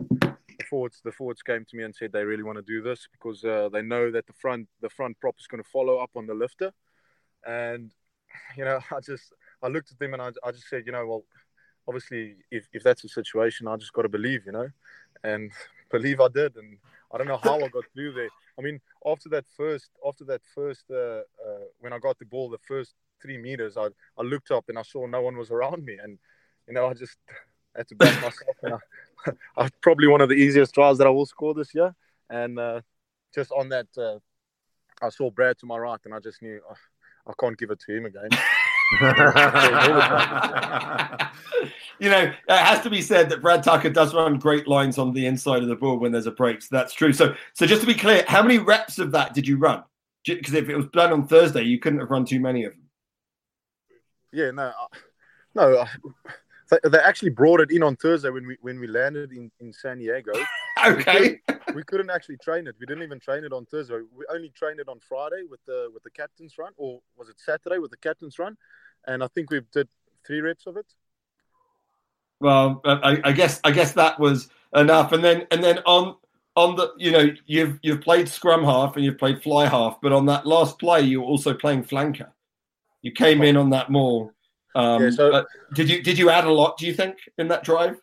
the 1.03 1.11
forwards 1.11 1.41
came 1.41 1.65
to 1.65 1.77
me 1.77 1.83
and 1.83 1.95
said 1.95 2.11
they 2.11 2.23
really 2.23 2.43
want 2.43 2.57
to 2.57 2.63
do 2.63 2.81
this 2.81 3.07
because 3.11 3.43
uh, 3.43 3.69
they 3.71 3.81
know 3.81 4.11
that 4.11 4.25
the 4.27 4.33
front 4.33 4.67
the 4.81 4.89
front 4.89 5.19
prop 5.19 5.35
is 5.39 5.47
going 5.47 5.63
to 5.63 5.69
follow 5.69 5.97
up 5.97 6.11
on 6.15 6.25
the 6.25 6.33
lifter. 6.33 6.71
And 7.45 7.91
you 8.57 8.65
know, 8.65 8.79
I 8.91 8.99
just 8.99 9.33
I 9.61 9.67
looked 9.67 9.91
at 9.91 9.99
them 9.99 10.13
and 10.13 10.21
I, 10.21 10.29
I 10.43 10.51
just 10.51 10.67
said, 10.69 10.83
you 10.85 10.91
know, 10.91 11.05
well, 11.05 11.23
obviously 11.87 12.35
if, 12.51 12.67
if 12.73 12.83
that's 12.83 13.01
the 13.01 13.09
situation, 13.09 13.67
I 13.67 13.77
just 13.77 13.93
got 13.93 14.03
to 14.03 14.09
believe, 14.09 14.41
you 14.45 14.51
know, 14.51 14.69
and 15.23 15.51
believe 15.91 16.19
I 16.19 16.27
did. 16.27 16.55
And 16.55 16.77
I 17.13 17.17
don't 17.17 17.27
know 17.27 17.39
how 17.41 17.55
I 17.55 17.67
got 17.67 17.85
through 17.93 18.13
there. 18.13 18.29
I 18.57 18.61
mean, 18.61 18.79
after 19.05 19.29
that 19.29 19.45
first, 19.55 19.89
after 20.07 20.25
that 20.25 20.41
first, 20.53 20.85
uh, 20.91 21.21
uh, 21.45 21.65
when 21.79 21.93
I 21.93 21.99
got 21.99 22.19
the 22.19 22.25
ball, 22.25 22.49
the 22.49 22.57
first 22.67 22.95
three 23.21 23.37
meters, 23.37 23.77
I, 23.77 23.87
I 24.17 24.23
looked 24.23 24.51
up 24.51 24.65
and 24.69 24.77
I 24.77 24.83
saw 24.83 25.05
no 25.05 25.21
one 25.21 25.37
was 25.37 25.51
around 25.51 25.85
me, 25.85 25.97
and 26.01 26.17
you 26.67 26.73
know, 26.73 26.87
I 26.87 26.93
just 26.93 27.17
had 27.75 27.87
to 27.89 27.95
back 27.95 28.15
myself. 28.15 28.57
and 28.63 28.73
I, 28.73 28.77
I 28.77 28.79
probably 29.81 30.07
one 30.07 30.21
of 30.21 30.29
the 30.29 30.35
easiest 30.35 30.73
tries 30.73 30.97
that 30.97 31.07
I 31.07 31.09
will 31.09 31.25
score 31.25 31.53
this 31.53 31.73
year, 31.73 31.95
and 32.29 32.59
uh, 32.59 32.81
just 33.33 33.51
on 33.51 33.69
that, 33.69 33.87
uh, 33.97 34.19
I 35.01 35.09
saw 35.09 35.31
Brad 35.31 35.57
to 35.59 35.65
my 35.65 35.77
right, 35.77 35.99
and 36.05 36.13
I 36.13 36.19
just 36.19 36.41
knew 36.41 36.59
oh, 36.69 36.75
I 37.27 37.33
can't 37.39 37.57
give 37.57 37.71
it 37.71 37.79
to 37.81 37.95
him 37.95 38.05
again. 38.05 38.29
you 41.99 42.09
know, 42.09 42.21
it 42.21 42.35
has 42.47 42.81
to 42.81 42.89
be 42.89 43.01
said 43.01 43.29
that 43.29 43.41
Brad 43.41 43.63
Tucker 43.63 43.89
does 43.89 44.13
run 44.13 44.37
great 44.37 44.67
lines 44.67 44.97
on 44.97 45.13
the 45.13 45.25
inside 45.25 45.63
of 45.63 45.69
the 45.69 45.75
ball 45.75 45.97
when 45.97 46.11
there's 46.11 46.27
a 46.27 46.31
break. 46.31 46.61
So 46.61 46.67
that's 46.71 46.93
true. 46.93 47.13
So, 47.13 47.33
so 47.53 47.65
just 47.65 47.81
to 47.81 47.87
be 47.87 47.95
clear, 47.95 48.23
how 48.27 48.43
many 48.43 48.59
reps 48.59 48.99
of 48.99 49.11
that 49.13 49.33
did 49.33 49.47
you 49.47 49.57
run? 49.57 49.83
Because 50.25 50.53
if 50.53 50.69
it 50.69 50.75
was 50.75 50.87
done 50.87 51.11
on 51.11 51.27
Thursday, 51.27 51.63
you 51.63 51.79
couldn't 51.79 51.99
have 51.99 52.11
run 52.11 52.25
too 52.25 52.39
many 52.39 52.65
of 52.65 52.73
them. 52.73 52.83
Yeah, 54.31 54.51
no, 54.51 54.71
no. 55.55 55.85
They 56.83 56.99
actually 56.99 57.29
brought 57.29 57.61
it 57.61 57.71
in 57.71 57.83
on 57.83 57.95
Thursday 57.95 58.29
when 58.29 58.47
we 58.47 58.57
when 58.61 58.79
we 58.79 58.87
landed 58.87 59.31
in, 59.31 59.51
in 59.59 59.73
San 59.73 59.99
Diego. 59.99 60.31
okay. 60.85 61.39
We 61.53 61.55
couldn't, 61.55 61.75
we 61.75 61.83
couldn't, 61.83 62.09
actually 62.09 62.37
train 62.37 62.67
it. 62.67 62.75
We 62.79 62.85
didn't 62.85 63.03
even 63.03 63.19
train 63.19 63.43
it 63.43 63.53
on 63.53 63.65
Thursday. 63.65 63.95
We 64.15 64.25
only 64.33 64.49
trained 64.49 64.79
it 64.79 64.87
on 64.87 64.99
Friday 64.99 65.43
with 65.49 65.59
the 65.65 65.89
with 65.93 66.03
the 66.03 66.09
captain's 66.09 66.57
run, 66.57 66.73
or 66.77 67.01
was 67.17 67.29
it 67.29 67.39
Saturday 67.39 67.79
with 67.79 67.91
the 67.91 67.97
captain's 67.97 68.37
run? 68.37 68.57
And 69.07 69.23
I 69.23 69.27
think 69.27 69.49
we 69.49 69.61
did 69.71 69.87
three 70.25 70.41
reps 70.41 70.67
of 70.67 70.77
it. 70.77 70.85
Well, 72.39 72.81
I, 72.85 73.19
I 73.23 73.31
guess 73.31 73.59
I 73.63 73.71
guess 73.71 73.93
that 73.93 74.19
was 74.19 74.49
enough. 74.75 75.11
And 75.11 75.23
then 75.23 75.47
and 75.51 75.63
then 75.63 75.79
on 75.85 76.15
on 76.55 76.75
the 76.75 76.93
you 76.97 77.11
know 77.11 77.29
you've 77.45 77.79
you've 77.81 78.01
played 78.01 78.27
scrum 78.27 78.63
half 78.63 78.95
and 78.95 79.05
you've 79.05 79.17
played 79.17 79.41
fly 79.41 79.67
half, 79.67 79.99
but 80.01 80.11
on 80.11 80.25
that 80.27 80.45
last 80.45 80.79
play 80.79 81.01
you 81.01 81.21
were 81.21 81.27
also 81.27 81.53
playing 81.53 81.83
flanker. 81.83 82.31
You 83.01 83.11
came 83.11 83.41
in 83.41 83.57
on 83.57 83.69
that 83.71 83.89
more. 83.89 84.33
Um, 84.75 85.03
yeah, 85.03 85.09
so, 85.11 85.45
did 85.73 85.89
you 85.89 86.01
did 86.01 86.17
you 86.17 86.29
add 86.29 86.45
a 86.45 86.51
lot? 86.51 86.77
Do 86.77 86.85
you 86.85 86.93
think 86.93 87.17
in 87.37 87.47
that 87.49 87.63
drive? 87.63 87.97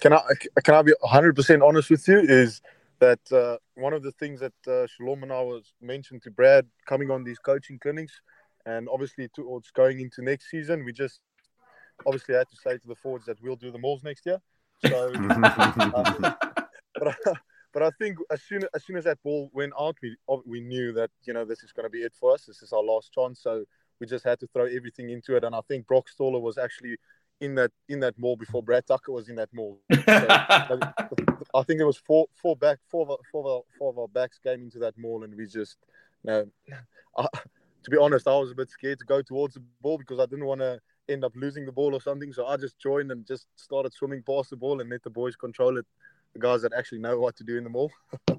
Can 0.00 0.12
I 0.12 0.20
can 0.62 0.74
I 0.74 0.82
be 0.82 0.94
100 1.00 1.34
percent 1.34 1.62
honest 1.62 1.90
with 1.90 2.06
you? 2.06 2.18
Is 2.18 2.60
that 3.00 3.20
uh, 3.32 3.56
one 3.74 3.92
of 3.92 4.02
the 4.02 4.12
things 4.12 4.40
that 4.40 4.52
uh, 4.68 4.86
Shalom 4.86 5.24
and 5.24 5.32
I 5.32 5.42
was 5.42 5.74
mentioned 5.80 6.22
to 6.22 6.30
Brad 6.30 6.66
coming 6.86 7.10
on 7.10 7.24
these 7.24 7.38
coaching 7.38 7.78
clinics, 7.80 8.20
and 8.64 8.88
obviously 8.88 9.28
towards 9.34 9.70
going 9.72 10.00
into 10.00 10.22
next 10.22 10.50
season, 10.50 10.84
we 10.84 10.92
just 10.92 11.20
obviously 12.06 12.36
had 12.36 12.48
to 12.48 12.56
say 12.56 12.78
to 12.78 12.86
the 12.86 12.94
forwards 12.94 13.26
that 13.26 13.42
we'll 13.42 13.56
do 13.56 13.72
the 13.72 13.78
mauls 13.78 14.04
next 14.04 14.24
year. 14.24 14.40
So, 14.86 15.12
uh, 15.16 16.12
but, 16.94 17.08
I, 17.08 17.32
but 17.72 17.82
I 17.82 17.90
think 17.98 18.18
as 18.30 18.42
soon 18.42 18.62
as 18.74 18.84
soon 18.84 18.96
as 18.96 19.04
that 19.04 19.18
ball 19.24 19.50
went 19.52 19.72
out, 19.78 19.96
we 20.02 20.16
we 20.46 20.60
knew 20.60 20.92
that 20.92 21.10
you 21.24 21.32
know 21.32 21.44
this 21.44 21.64
is 21.64 21.72
going 21.72 21.84
to 21.84 21.90
be 21.90 22.02
it 22.02 22.14
for 22.18 22.32
us. 22.32 22.44
This 22.44 22.62
is 22.62 22.72
our 22.72 22.82
last 22.82 23.12
chance. 23.12 23.42
So 23.42 23.64
we 24.02 24.06
just 24.08 24.24
had 24.24 24.40
to 24.40 24.48
throw 24.48 24.64
everything 24.64 25.10
into 25.10 25.36
it. 25.36 25.44
And 25.44 25.54
I 25.54 25.60
think 25.68 25.86
Brock 25.86 26.08
Staller 26.10 26.40
was 26.40 26.58
actually 26.58 26.96
in 27.40 27.54
that 27.54 27.70
in 27.88 28.00
that 28.00 28.18
maul 28.18 28.34
before 28.34 28.60
Brad 28.60 28.84
Tucker 28.84 29.12
was 29.12 29.28
in 29.28 29.36
that 29.36 29.48
maul. 29.54 29.78
So, 29.92 30.78
I 31.54 31.62
think 31.62 31.80
it 31.80 31.84
was 31.84 31.98
four 31.98 32.26
four 32.34 32.56
back 32.56 32.78
four 32.88 33.16
four 33.30 33.64
four 33.78 33.90
of 33.90 33.98
our 33.98 34.08
backs 34.08 34.38
came 34.38 34.62
into 34.62 34.78
that 34.80 34.98
maul, 34.98 35.22
and 35.22 35.34
we 35.36 35.46
just 35.46 35.76
you 36.24 36.30
know, 36.30 36.46
I, 37.18 37.26
to 37.84 37.90
be 37.90 37.96
honest, 37.96 38.26
I 38.26 38.36
was 38.36 38.50
a 38.50 38.54
bit 38.56 38.70
scared 38.70 38.98
to 38.98 39.04
go 39.04 39.22
towards 39.22 39.54
the 39.54 39.62
ball 39.80 39.98
because 39.98 40.18
I 40.18 40.26
didn't 40.26 40.46
want 40.46 40.60
to 40.62 40.80
end 41.08 41.24
up 41.24 41.32
losing 41.36 41.64
the 41.64 41.72
ball 41.72 41.94
or 41.94 42.00
something. 42.00 42.32
So 42.32 42.46
I 42.46 42.56
just 42.56 42.80
joined 42.80 43.12
and 43.12 43.24
just 43.24 43.46
started 43.54 43.92
swimming 43.92 44.24
past 44.24 44.50
the 44.50 44.56
ball 44.56 44.80
and 44.80 44.90
let 44.90 45.04
the 45.04 45.10
boys 45.10 45.36
control 45.36 45.78
it. 45.78 45.86
The 46.32 46.40
guys 46.40 46.62
that 46.62 46.72
actually 46.76 47.00
know 47.00 47.20
what 47.20 47.36
to 47.36 47.44
do 47.44 47.56
in 47.56 47.64
the 47.64 47.70
maul. 47.70 47.92
all 48.28 48.38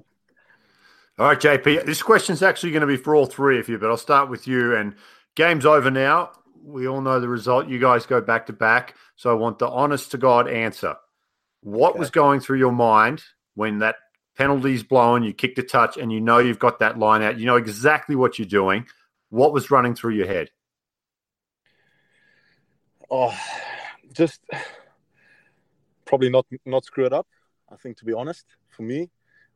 right, 1.18 1.40
JP. 1.40 1.86
This 1.86 2.02
question's 2.02 2.42
actually 2.42 2.72
going 2.72 2.82
to 2.82 2.86
be 2.86 2.96
for 2.96 3.14
all 3.14 3.26
three 3.26 3.58
of 3.58 3.68
you, 3.68 3.78
but 3.78 3.88
I'll 3.90 3.96
start 3.96 4.28
with 4.28 4.46
you 4.46 4.76
and 4.76 4.94
Game's 5.34 5.66
over 5.66 5.90
now. 5.90 6.32
We 6.62 6.88
all 6.88 7.00
know 7.00 7.20
the 7.20 7.28
result. 7.28 7.68
You 7.68 7.78
guys 7.78 8.06
go 8.06 8.20
back 8.20 8.46
to 8.46 8.52
back. 8.52 8.94
So 9.16 9.30
I 9.30 9.34
want 9.34 9.58
the 9.58 9.68
honest 9.68 10.10
to 10.12 10.18
God 10.18 10.48
answer. 10.48 10.96
What 11.60 11.90
okay. 11.90 11.98
was 11.98 12.10
going 12.10 12.40
through 12.40 12.58
your 12.58 12.72
mind 12.72 13.22
when 13.54 13.78
that 13.80 13.96
penalty's 14.36 14.82
blown, 14.82 15.22
you 15.22 15.32
kicked 15.32 15.58
a 15.58 15.62
touch, 15.62 15.96
and 15.96 16.12
you 16.12 16.20
know 16.20 16.38
you've 16.38 16.58
got 16.58 16.78
that 16.80 16.98
line 16.98 17.22
out? 17.22 17.38
You 17.38 17.46
know 17.46 17.56
exactly 17.56 18.16
what 18.16 18.38
you're 18.38 18.46
doing. 18.46 18.86
What 19.30 19.52
was 19.52 19.70
running 19.70 19.94
through 19.94 20.14
your 20.14 20.26
head? 20.26 20.50
Oh, 23.10 23.36
just 24.12 24.40
probably 26.04 26.30
not 26.30 26.46
not 26.64 26.84
screw 26.84 27.06
it 27.06 27.12
up. 27.12 27.26
I 27.70 27.76
think 27.76 27.96
to 27.98 28.04
be 28.04 28.12
honest, 28.12 28.44
for 28.68 28.82
me, 28.82 29.10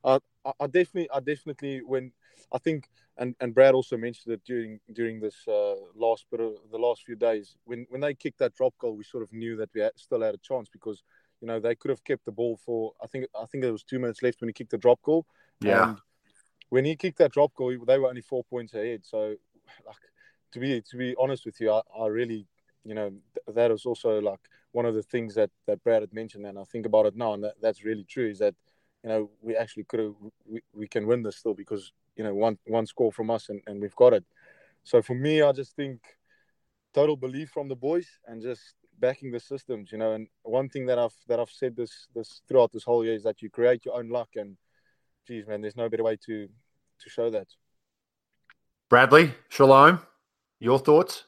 I, 0.04 0.18
I 0.61 0.66
definitely 0.66 1.08
I 1.11 1.20
definitely 1.20 1.82
when 1.82 2.12
I 2.52 2.58
think 2.58 2.88
and 3.19 3.35
and 3.41 3.55
Brad 3.55 3.75
also 3.75 3.97
mentioned 3.97 4.33
it 4.33 4.45
during 4.45 4.81
during 4.93 5.21
this 5.21 5.47
uh, 5.47 5.75
last 5.95 6.27
bit 6.31 6.41
of 6.41 6.55
the 6.71 6.79
last 6.79 7.05
few 7.05 7.17
days 7.17 7.57
when 7.65 7.87
when 7.91 8.01
they 8.01 8.15
kicked 8.15 8.39
that 8.39 8.55
drop 8.55 8.75
goal, 8.79 8.97
we 8.97 9.05
sort 9.05 9.23
of 9.23 9.33
knew 9.33 9.57
that 9.57 9.71
we 9.75 9.81
had, 9.81 9.93
still 9.97 10.23
had 10.23 10.35
a 10.35 10.39
chance 10.39 10.69
because 10.69 11.03
you 11.41 11.49
know 11.49 11.61
they 11.61 11.75
could 11.75 11.91
have 11.91 12.05
kept 12.05 12.25
the 12.25 12.33
ball 12.33 12.57
for 12.65 12.93
I 13.03 13.07
think 13.07 13.27
I 13.39 13.45
think 13.47 13.63
there 13.63 13.73
was 13.73 13.83
two 13.83 13.99
minutes 13.99 14.23
left 14.23 14.41
when 14.41 14.49
he 14.49 14.53
kicked 14.53 14.71
the 14.71 14.79
drop 14.79 15.03
goal. 15.03 15.27
Yeah. 15.61 15.91
And 15.91 15.99
when 16.71 16.85
he 16.85 16.97
kicked 16.97 17.19
that 17.19 17.33
drop 17.33 17.55
goal, 17.55 17.77
they 17.87 17.99
were 17.99 18.09
only 18.09 18.21
four 18.21 18.45
points 18.45 18.75
ahead. 18.75 19.01
So, 19.05 19.35
like 19.87 19.97
to 20.53 20.61
be 20.61 20.81
to 20.81 20.97
be 20.97 21.15
honest 21.19 21.45
with 21.45 21.61
you, 21.61 21.73
I, 21.73 21.83
I 21.99 22.07
really 22.07 22.47
you 22.85 22.95
know 22.95 23.11
th- 23.11 23.55
that 23.57 23.71
was 23.71 23.85
also 23.85 24.21
like 24.21 24.41
one 24.73 24.87
of 24.87 24.95
the 24.95 25.03
things 25.03 25.35
that 25.35 25.51
that 25.67 25.83
Brad 25.83 26.03
had 26.03 26.15
mentioned, 26.15 26.47
and 26.47 26.59
I 26.59 26.65
think 26.65 26.87
about 26.87 27.07
it 27.07 27.17
now, 27.17 27.35
and 27.35 27.43
that, 27.45 27.55
that's 27.61 27.85
really 27.85 28.05
true. 28.05 28.29
Is 28.29 28.39
that 28.39 28.55
you 29.03 29.09
know 29.09 29.31
we 29.41 29.57
actually 29.57 29.85
could 29.85 30.01
have 30.01 30.15
we, 30.45 30.61
we 30.73 30.87
can 30.87 31.07
win 31.07 31.23
this 31.23 31.37
still 31.37 31.55
because 31.55 31.93
you 32.19 32.25
know 32.25 32.35
one 32.35 32.59
one 32.67 32.87
score 32.87 33.13
from 33.13 33.31
us 33.31 33.49
and, 33.49 33.63
and 33.67 33.81
we've 33.81 33.97
got 33.97 34.13
it. 34.13 34.25
So 34.83 35.01
for 35.01 35.15
me, 35.15 35.41
I 35.41 35.53
just 35.53 35.75
think 35.75 36.01
total 36.93 37.17
belief 37.17 37.51
from 37.51 37.69
the 37.69 37.77
boys 37.77 38.09
and 38.27 38.43
just 38.43 38.75
backing 38.99 39.31
the 39.31 39.41
systems, 39.41 39.93
you 39.93 39.99
know. 39.99 40.13
And 40.13 40.27
one 40.43 40.69
thing 40.69 40.87
that 40.87 40.99
I've 40.99 41.15
that 41.29 41.39
I've 41.41 41.51
said 41.51 41.77
this 41.77 42.09
this 42.15 42.43
throughout 42.49 42.73
this 42.73 42.85
whole 42.85 43.05
year 43.05 43.15
is 43.15 43.23
that 43.23 43.41
you 43.41 43.49
create 43.49 43.85
your 43.85 43.95
own 43.95 44.09
luck. 44.11 44.31
And 44.35 44.57
geez, 45.27 45.47
man, 45.47 45.63
there's 45.63 45.77
no 45.77 45.89
better 45.89 46.05
way 46.05 46.17
to 46.27 46.47
to 46.47 47.11
show 47.11 47.31
that. 47.31 47.47
Bradley, 48.91 49.35
Shalom, 49.49 50.01
your 50.59 50.79
thoughts? 50.79 51.25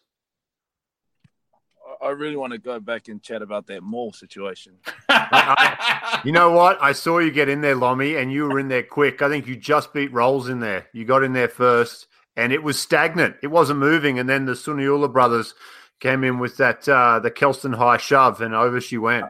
I 2.02 2.11
really 2.11 2.37
want 2.37 2.52
to 2.52 2.59
go 2.59 2.80
back 2.80 3.09
and 3.09 3.23
chat 3.23 3.42
about 3.42 3.66
that 3.66 3.83
maul 3.83 4.12
situation. 4.12 4.75
you 6.25 6.33
know 6.33 6.50
what? 6.50 6.83
I 6.83 6.92
saw 6.92 7.19
you 7.19 7.30
get 7.30 7.49
in 7.49 7.61
there, 7.61 7.76
Lomi, 7.76 8.16
and 8.16 8.33
you 8.33 8.45
were 8.45 8.59
in 8.59 8.69
there 8.69 8.83
quick. 8.83 9.21
I 9.21 9.28
think 9.28 9.47
you 9.47 9.57
just 9.57 9.92
beat 9.92 10.12
Rolls 10.12 10.49
in 10.49 10.61
there. 10.61 10.87
You 10.92 11.04
got 11.04 11.23
in 11.23 11.35
there 11.35 11.49
first, 11.49 12.07
and 12.37 12.52
it 12.52 12.62
was 12.62 12.78
stagnant. 12.78 13.37
It 13.42 13.49
wasn't 13.49 13.80
moving. 13.80 14.19
And 14.19 14.28
then 14.28 14.47
the 14.47 14.52
Suniula 14.52 15.12
brothers 15.12 15.54
came 16.00 16.25
in 16.25 16.38
with 16.38 16.57
that 16.57 16.88
uh, 16.88 17.21
the 17.21 17.30
Kelston 17.30 17.75
high 17.75 17.99
shove, 17.99 18.40
and 18.40 18.54
over 18.54 18.80
she 18.80 18.97
went. 18.97 19.26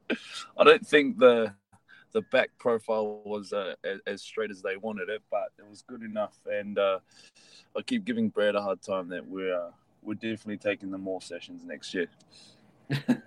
I 0.58 0.64
don't 0.64 0.86
think 0.86 1.18
the 1.18 1.54
the 2.12 2.22
back 2.22 2.50
profile 2.58 3.22
was 3.24 3.52
uh, 3.52 3.74
as, 3.84 4.00
as, 4.04 4.22
straight 4.22 4.50
as 4.50 4.62
they 4.62 4.76
wanted 4.76 5.08
it, 5.08 5.22
but 5.30 5.52
it 5.58 5.64
was 5.68 5.82
good 5.82 6.02
enough. 6.02 6.36
And 6.44 6.76
uh, 6.76 6.98
I 7.76 7.82
keep 7.82 8.04
giving 8.04 8.30
Brad 8.30 8.56
a 8.56 8.62
hard 8.62 8.82
time 8.82 9.08
that 9.10 9.24
we're 9.24 9.54
uh, 9.54 9.70
we're 10.02 10.14
definitely 10.14 10.58
taking 10.58 10.90
the 10.90 10.98
more 10.98 11.20
sessions 11.20 11.64
next 11.64 11.94
year. 11.94 12.08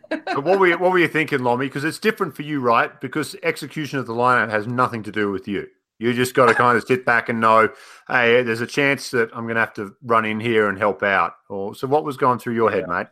but 0.09 0.43
what 0.43 0.59
were 0.59 0.67
you, 0.67 0.77
what 0.77 0.91
were 0.91 0.99
you 0.99 1.07
thinking, 1.07 1.39
Lomi? 1.39 1.67
Because 1.67 1.83
it's 1.83 1.99
different 1.99 2.35
for 2.35 2.41
you, 2.41 2.59
right? 2.59 2.99
Because 2.99 3.35
execution 3.43 3.99
of 3.99 4.07
the 4.07 4.13
lineup 4.13 4.49
has 4.49 4.67
nothing 4.67 5.03
to 5.03 5.11
do 5.11 5.31
with 5.31 5.47
you. 5.47 5.67
You 5.99 6.13
just 6.13 6.33
got 6.33 6.47
to 6.47 6.53
kind 6.53 6.77
of 6.77 6.83
sit 6.83 7.05
back 7.05 7.29
and 7.29 7.39
know, 7.39 7.69
hey, 8.09 8.43
there's 8.43 8.61
a 8.61 8.67
chance 8.67 9.11
that 9.11 9.29
I'm 9.33 9.43
going 9.43 9.55
to 9.55 9.61
have 9.61 9.73
to 9.75 9.95
run 10.03 10.25
in 10.25 10.39
here 10.39 10.67
and 10.67 10.77
help 10.77 11.01
out. 11.03 11.35
Or 11.49 11.75
so, 11.75 11.87
what 11.87 12.03
was 12.03 12.17
going 12.17 12.39
through 12.39 12.55
your 12.55 12.69
yeah. 12.71 12.77
head, 12.77 12.89
mate? 12.89 13.07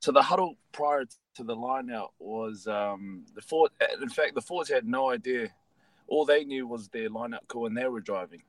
So 0.00 0.10
the 0.10 0.22
huddle 0.22 0.56
prior 0.72 1.04
to 1.36 1.44
the 1.44 1.54
lineout 1.54 2.08
was 2.18 2.66
um, 2.66 3.24
the 3.34 3.40
fort. 3.40 3.70
In 4.00 4.08
fact, 4.08 4.34
the 4.34 4.40
forwards 4.40 4.70
had 4.70 4.86
no 4.86 5.10
idea. 5.10 5.50
All 6.08 6.24
they 6.24 6.44
knew 6.44 6.66
was 6.66 6.88
their 6.88 7.08
lineup 7.08 7.46
call, 7.46 7.66
and 7.66 7.76
they 7.76 7.86
were 7.86 8.00
driving. 8.00 8.42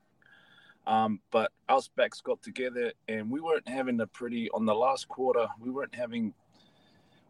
Um, 0.86 1.20
but 1.30 1.50
us 1.68 1.88
backs 1.88 2.20
got 2.20 2.42
together, 2.42 2.92
and 3.08 3.30
we 3.30 3.40
weren't 3.40 3.68
having 3.68 4.00
a 4.00 4.06
pretty 4.06 4.50
on 4.50 4.66
the 4.66 4.74
last 4.74 5.08
quarter. 5.08 5.46
We 5.58 5.70
weren't 5.70 5.94
having, 5.94 6.34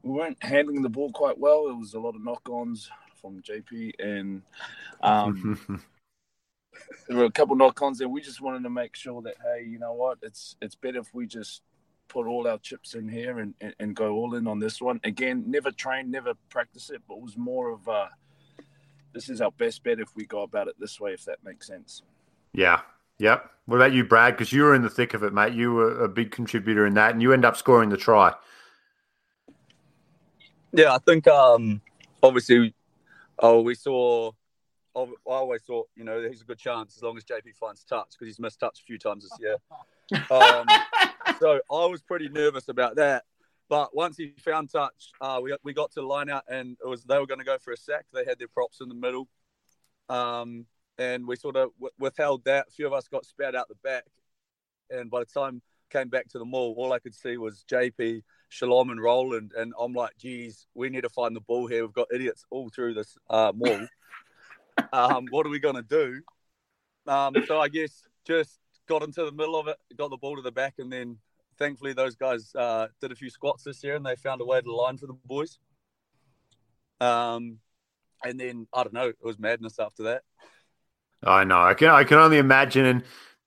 we 0.03 0.11
weren't 0.11 0.43
handling 0.43 0.83
the 0.83 0.89
ball 0.89 1.13
quite 1.13 1.39
well. 1.39 1.69
It 1.69 1.77
was 1.77 1.95
a 1.95 2.01
lot 2.01 2.17
of 2.17 2.25
knock-ons 2.25 2.91
from 3.21 3.43
JP, 3.43 3.93
and 4.01 4.43
um, 5.03 5.59
there 7.09 7.17
were 7.17 7.25
a 7.25 7.33
couple 7.33 7.55
knock-ons, 7.55 8.01
and 8.01 8.11
we 8.11 8.21
just 8.21 8.41
wanted 8.41 8.65
to 8.65 8.71
make 8.71 8.97
sure 8.97 9.23
that 9.23 9.37
hey, 9.43 9.65
you 9.65 9.79
know 9.79 9.93
what, 9.93 10.19
it's 10.23 10.57
it's 10.61 10.75
better 10.75 10.99
if 10.99 11.15
we 11.15 11.27
just 11.27 11.63
put 12.09 12.27
all 12.27 12.47
our 12.47 12.59
chips 12.59 12.95
in 12.95 13.09
here 13.09 13.39
and, 13.39 13.55
and, 13.61 13.75
and 13.81 13.97
go 13.97 14.13
all 14.15 14.35
in 14.35 14.47
on 14.47 14.59
this 14.59 14.81
one. 14.81 15.01
Again, 15.05 15.45
never 15.47 15.71
train, 15.71 16.11
never 16.11 16.35
practice 16.49 16.91
it, 16.91 17.03
but 17.09 17.17
it 17.17 17.23
was 17.23 17.37
more 17.37 17.71
of 17.71 17.89
a, 17.89 18.11
this 19.13 19.29
is 19.29 19.41
our 19.41 19.51
best 19.53 19.83
bet 19.83 20.01
if 20.01 20.15
we 20.15 20.27
go 20.27 20.43
about 20.43 20.69
it 20.69 20.75
this 20.79 21.01
way, 21.01 21.13
if 21.13 21.25
that 21.25 21.39
makes 21.45 21.67
sense. 21.67 22.03
Yeah. 22.53 22.81
Yep. 23.19 23.51
What 23.67 23.77
about 23.77 23.93
you, 23.93 24.05
Brad? 24.05 24.35
Because 24.35 24.53
you 24.53 24.63
were 24.63 24.75
in 24.75 24.83
the 24.83 24.91
thick 24.91 25.15
of 25.15 25.23
it, 25.23 25.33
mate. 25.33 25.55
You 25.55 25.73
were 25.73 26.05
a 26.05 26.09
big 26.09 26.31
contributor 26.31 26.87
in 26.87 26.95
that, 26.95 27.13
and 27.13 27.23
you 27.23 27.33
end 27.33 27.45
up 27.45 27.57
scoring 27.57 27.89
the 27.89 27.97
try. 27.97 28.35
Yeah, 30.73 30.95
I 30.95 30.99
think 30.99 31.27
um, 31.29 31.81
obviously, 32.23 32.75
oh, 33.39 33.63
we 33.63 33.75
saw. 33.75 34.33
I 34.97 35.07
always 35.27 35.63
thought, 35.63 35.89
you 35.97 36.05
know, 36.05 36.23
he's 36.29 36.43
a 36.43 36.45
good 36.45 36.59
chance 36.59 36.97
as 36.97 37.03
long 37.03 37.17
as 37.17 37.25
JP 37.25 37.57
finds 37.59 37.83
touch 37.83 38.11
because 38.13 38.29
he's 38.29 38.39
missed 38.39 38.61
touch 38.61 38.81
a 38.81 38.85
few 38.85 38.97
times 38.97 39.29
this 39.29 39.39
year. 39.41 39.57
Um, 40.31 40.67
so 41.41 41.61
I 41.69 41.87
was 41.87 42.01
pretty 42.01 42.29
nervous 42.29 42.69
about 42.69 42.95
that. 42.97 43.25
But 43.69 43.97
once 43.97 44.17
he 44.17 44.35
found 44.39 44.71
touch, 44.71 45.11
uh, 45.21 45.41
we, 45.43 45.57
we 45.65 45.73
got 45.73 45.91
to 45.93 46.07
line 46.07 46.29
out 46.31 46.45
and 46.49 46.77
it 46.85 46.87
was 46.87 47.03
they 47.03 47.19
were 47.19 47.27
going 47.27 47.41
to 47.41 47.45
go 47.45 47.59
for 47.59 47.73
a 47.73 47.77
sack. 47.77 48.05
They 48.13 48.25
had 48.25 48.39
their 48.39 48.47
props 48.47 48.81
in 48.81 48.89
the 48.89 48.95
middle. 48.95 49.29
Um, 50.09 50.67
and 50.99 51.27
we 51.27 51.37
sort 51.37 51.57
of 51.57 51.71
w- 51.75 51.93
withheld 51.99 52.45
that. 52.45 52.67
A 52.69 52.71
few 52.71 52.87
of 52.87 52.93
us 52.93 53.09
got 53.09 53.25
spat 53.25 53.55
out 53.55 53.69
the 53.69 53.75
back. 53.83 54.05
And 54.91 55.11
by 55.11 55.21
the 55.21 55.27
time 55.27 55.63
came 55.91 56.09
back 56.09 56.29
to 56.29 56.39
the 56.39 56.45
maul, 56.45 56.75
all 56.77 56.93
I 56.93 56.99
could 56.99 57.15
see 57.15 57.37
was 57.37 57.65
JP, 57.71 58.23
Shalom, 58.49 58.91
and 58.91 59.03
Roland. 59.03 59.53
And 59.57 59.73
I'm 59.79 59.93
like, 59.93 60.17
geez, 60.19 60.67
we 60.75 60.89
need 60.89 61.03
to 61.03 61.09
find 61.09 61.35
the 61.35 61.41
ball 61.41 61.67
here. 61.67 61.85
We've 61.85 61.93
got 61.93 62.09
idiots 62.13 62.45
all 62.51 62.69
through 62.69 62.95
this 62.95 63.17
uh, 63.31 63.53
maul. 63.55 63.87
um, 64.93 65.27
what 65.31 65.47
are 65.47 65.51
we 65.51 65.59
going 65.59 65.77
to 65.77 65.83
do? 65.83 66.21
Um, 67.07 67.35
so 67.47 67.61
I 67.61 67.69
guess 67.69 68.03
just 68.27 68.59
got 68.87 69.03
into 69.03 69.25
the 69.25 69.33
middle 69.33 69.59
of 69.59 69.69
it, 69.69 69.77
got 69.97 70.11
the 70.11 70.17
ball 70.17 70.37
to 70.37 70.43
the 70.43 70.53
back, 70.53 70.75
and 70.79 70.93
then 70.93 71.19
thankfully 71.59 71.93
those 71.93 72.17
guys 72.17 72.53
uh, 72.55 72.89
did 73.01 73.13
a 73.13 73.15
few 73.15 73.31
squats 73.31 73.65
this 73.65 73.83
year 73.85 73.97
and 73.97 74.05
they 74.05 74.17
found 74.17 74.41
a 74.41 74.45
way 74.45 74.61
to 74.61 74.75
line 74.75 74.97
for 74.97 75.07
the 75.07 75.15
boys. 75.25 75.59
Um, 77.01 77.59
and 78.25 78.39
then 78.41 78.67
I 78.73 78.83
don't 78.83 78.95
know, 78.95 79.09
it 79.09 79.17
was 79.23 79.39
madness 79.39 79.79
after 79.79 80.05
that. 80.05 80.23
I 81.25 81.45
know. 81.45 81.61
I 81.63 81.75
can 81.75 81.89
I 81.89 82.05
can 82.05 82.19
only 82.19 82.39
imagine. 82.39 82.85
And 82.85 83.03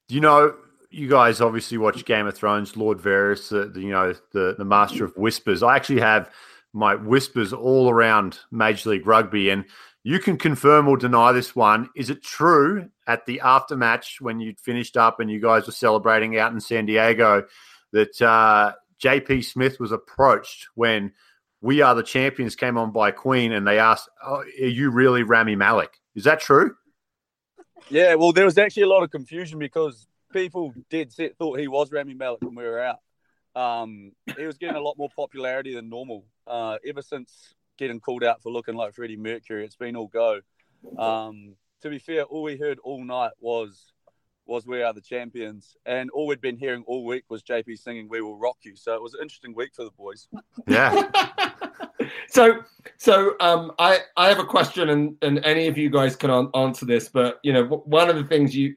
you 0.10 0.22
know, 0.22 0.56
you 0.90 1.08
guys 1.10 1.42
obviously 1.42 1.78
watch 1.78 2.06
Game 2.06 2.28
of 2.28 2.36
Thrones. 2.36 2.78
Lord 2.78 3.00
Varys, 3.00 3.50
the, 3.50 3.66
the 3.70 3.82
you 3.82 3.92
know 3.92 4.14
the 4.34 4.56
the 4.58 4.66
master 4.66 5.06
of 5.06 5.16
whispers. 5.16 5.64
I 5.64 5.76
actually 5.76 6.02
have 6.02 6.32
my 6.74 6.96
whispers 6.96 7.54
all 7.54 7.90
around 7.90 8.40
Major 8.52 8.92
League 8.92 9.08
Rugby, 9.08 9.50
and 9.50 9.66
you 10.04 10.20
can 10.20 10.38
confirm 10.38 10.88
or 10.88 10.96
deny 10.96 11.32
this 11.32 11.56
one. 11.56 11.90
Is 11.96 12.10
it 12.10 12.24
true 12.24 12.90
at 13.08 13.26
the 13.26 13.42
aftermatch 13.44 14.22
when 14.22 14.40
you'd 14.40 14.60
finished 14.60 14.96
up 14.96 15.20
and 15.20 15.30
you 15.30 15.42
guys 15.42 15.66
were 15.66 15.74
celebrating 15.74 16.38
out 16.38 16.54
in 16.54 16.62
San 16.62 16.86
Diego 16.86 17.46
that 17.92 18.22
uh, 18.22 18.74
JP 19.04 19.44
Smith 19.44 19.80
was 19.80 19.92
approached 19.92 20.68
when 20.76 21.12
We 21.62 21.82
Are 21.82 21.96
the 21.96 22.04
Champions 22.04 22.56
came 22.56 22.78
on 22.78 22.92
by 22.92 23.12
Queen 23.12 23.52
and 23.52 23.68
they 23.68 23.80
asked, 23.80 24.10
oh, 24.26 24.44
Are 24.62 24.66
you 24.66 24.92
really 24.92 25.24
Rami 25.24 25.56
Malek? 25.56 26.00
Is 26.16 26.24
that 26.24 26.40
true? 26.40 26.76
Yeah, 27.90 28.16
well, 28.16 28.32
there 28.34 28.46
was 28.46 28.58
actually 28.58 28.84
a 28.84 28.88
lot 28.88 29.04
of 29.04 29.12
confusion 29.12 29.60
because 29.60 30.08
people 30.34 30.74
did 30.90 31.12
say, 31.12 31.30
thought 31.30 31.60
he 31.60 31.68
was 31.68 31.92
Rami 31.92 32.14
Malek 32.14 32.42
when 32.42 32.56
we 32.56 32.64
were 32.64 32.80
out. 32.80 33.00
Um, 33.56 34.12
he 34.38 34.46
was 34.46 34.58
getting 34.58 34.76
a 34.76 34.82
lot 34.82 34.98
more 34.98 35.10
popularity 35.16 35.74
than 35.74 35.90
normal. 35.90 36.26
Uh, 36.46 36.78
ever 36.86 37.02
since 37.02 37.56
getting 37.78 38.00
called 38.00 38.24
out 38.24 38.42
for 38.42 38.52
looking 38.52 38.76
like 38.76 38.94
Freddie 38.94 39.18
Mercury, 39.18 39.66
it's 39.66 39.76
been 39.76 39.96
all 39.96 40.08
go. 40.08 40.42
Um, 40.98 41.56
to 41.82 41.90
be 41.90 42.00
fair, 42.00 42.24
all 42.24 42.44
we 42.44 42.58
heard 42.58 42.80
all 42.84 43.04
night 43.04 43.32
was 43.40 43.94
was 44.46 44.66
we 44.66 44.82
are 44.82 44.94
the 44.94 45.02
champions, 45.02 45.76
and 45.86 46.10
all 46.12 46.26
we'd 46.28 46.40
been 46.40 46.56
hearing 46.56 46.84
all 46.88 47.04
week 47.04 47.26
was 47.30 47.44
JP 47.44 47.78
singing 47.80 48.08
"We 48.10 48.22
Will 48.22 48.38
Rock 48.38 48.58
You." 48.62 48.76
So 48.76 48.94
it 48.94 49.02
was 49.02 49.14
an 49.14 49.22
interesting 49.22 49.54
week 49.54 49.72
for 49.76 49.84
the 49.84 49.92
boys. 49.92 50.28
Yeah. 50.68 51.10
so, 52.30 52.64
so 52.98 53.36
um, 53.40 53.72
I 53.80 54.00
I 54.16 54.30
have 54.30 54.40
a 54.40 54.46
question, 54.46 54.90
and 54.90 55.16
and 55.22 55.44
any 55.46 55.68
of 55.68 55.78
you 55.78 55.90
guys 55.90 56.16
can 56.16 56.50
answer 56.54 56.86
this, 56.86 57.10
but 57.10 57.40
you 57.44 57.54
know, 57.54 57.66
one 57.66 58.10
of 58.10 58.16
the 58.16 58.24
things 58.24 58.56
you 58.56 58.76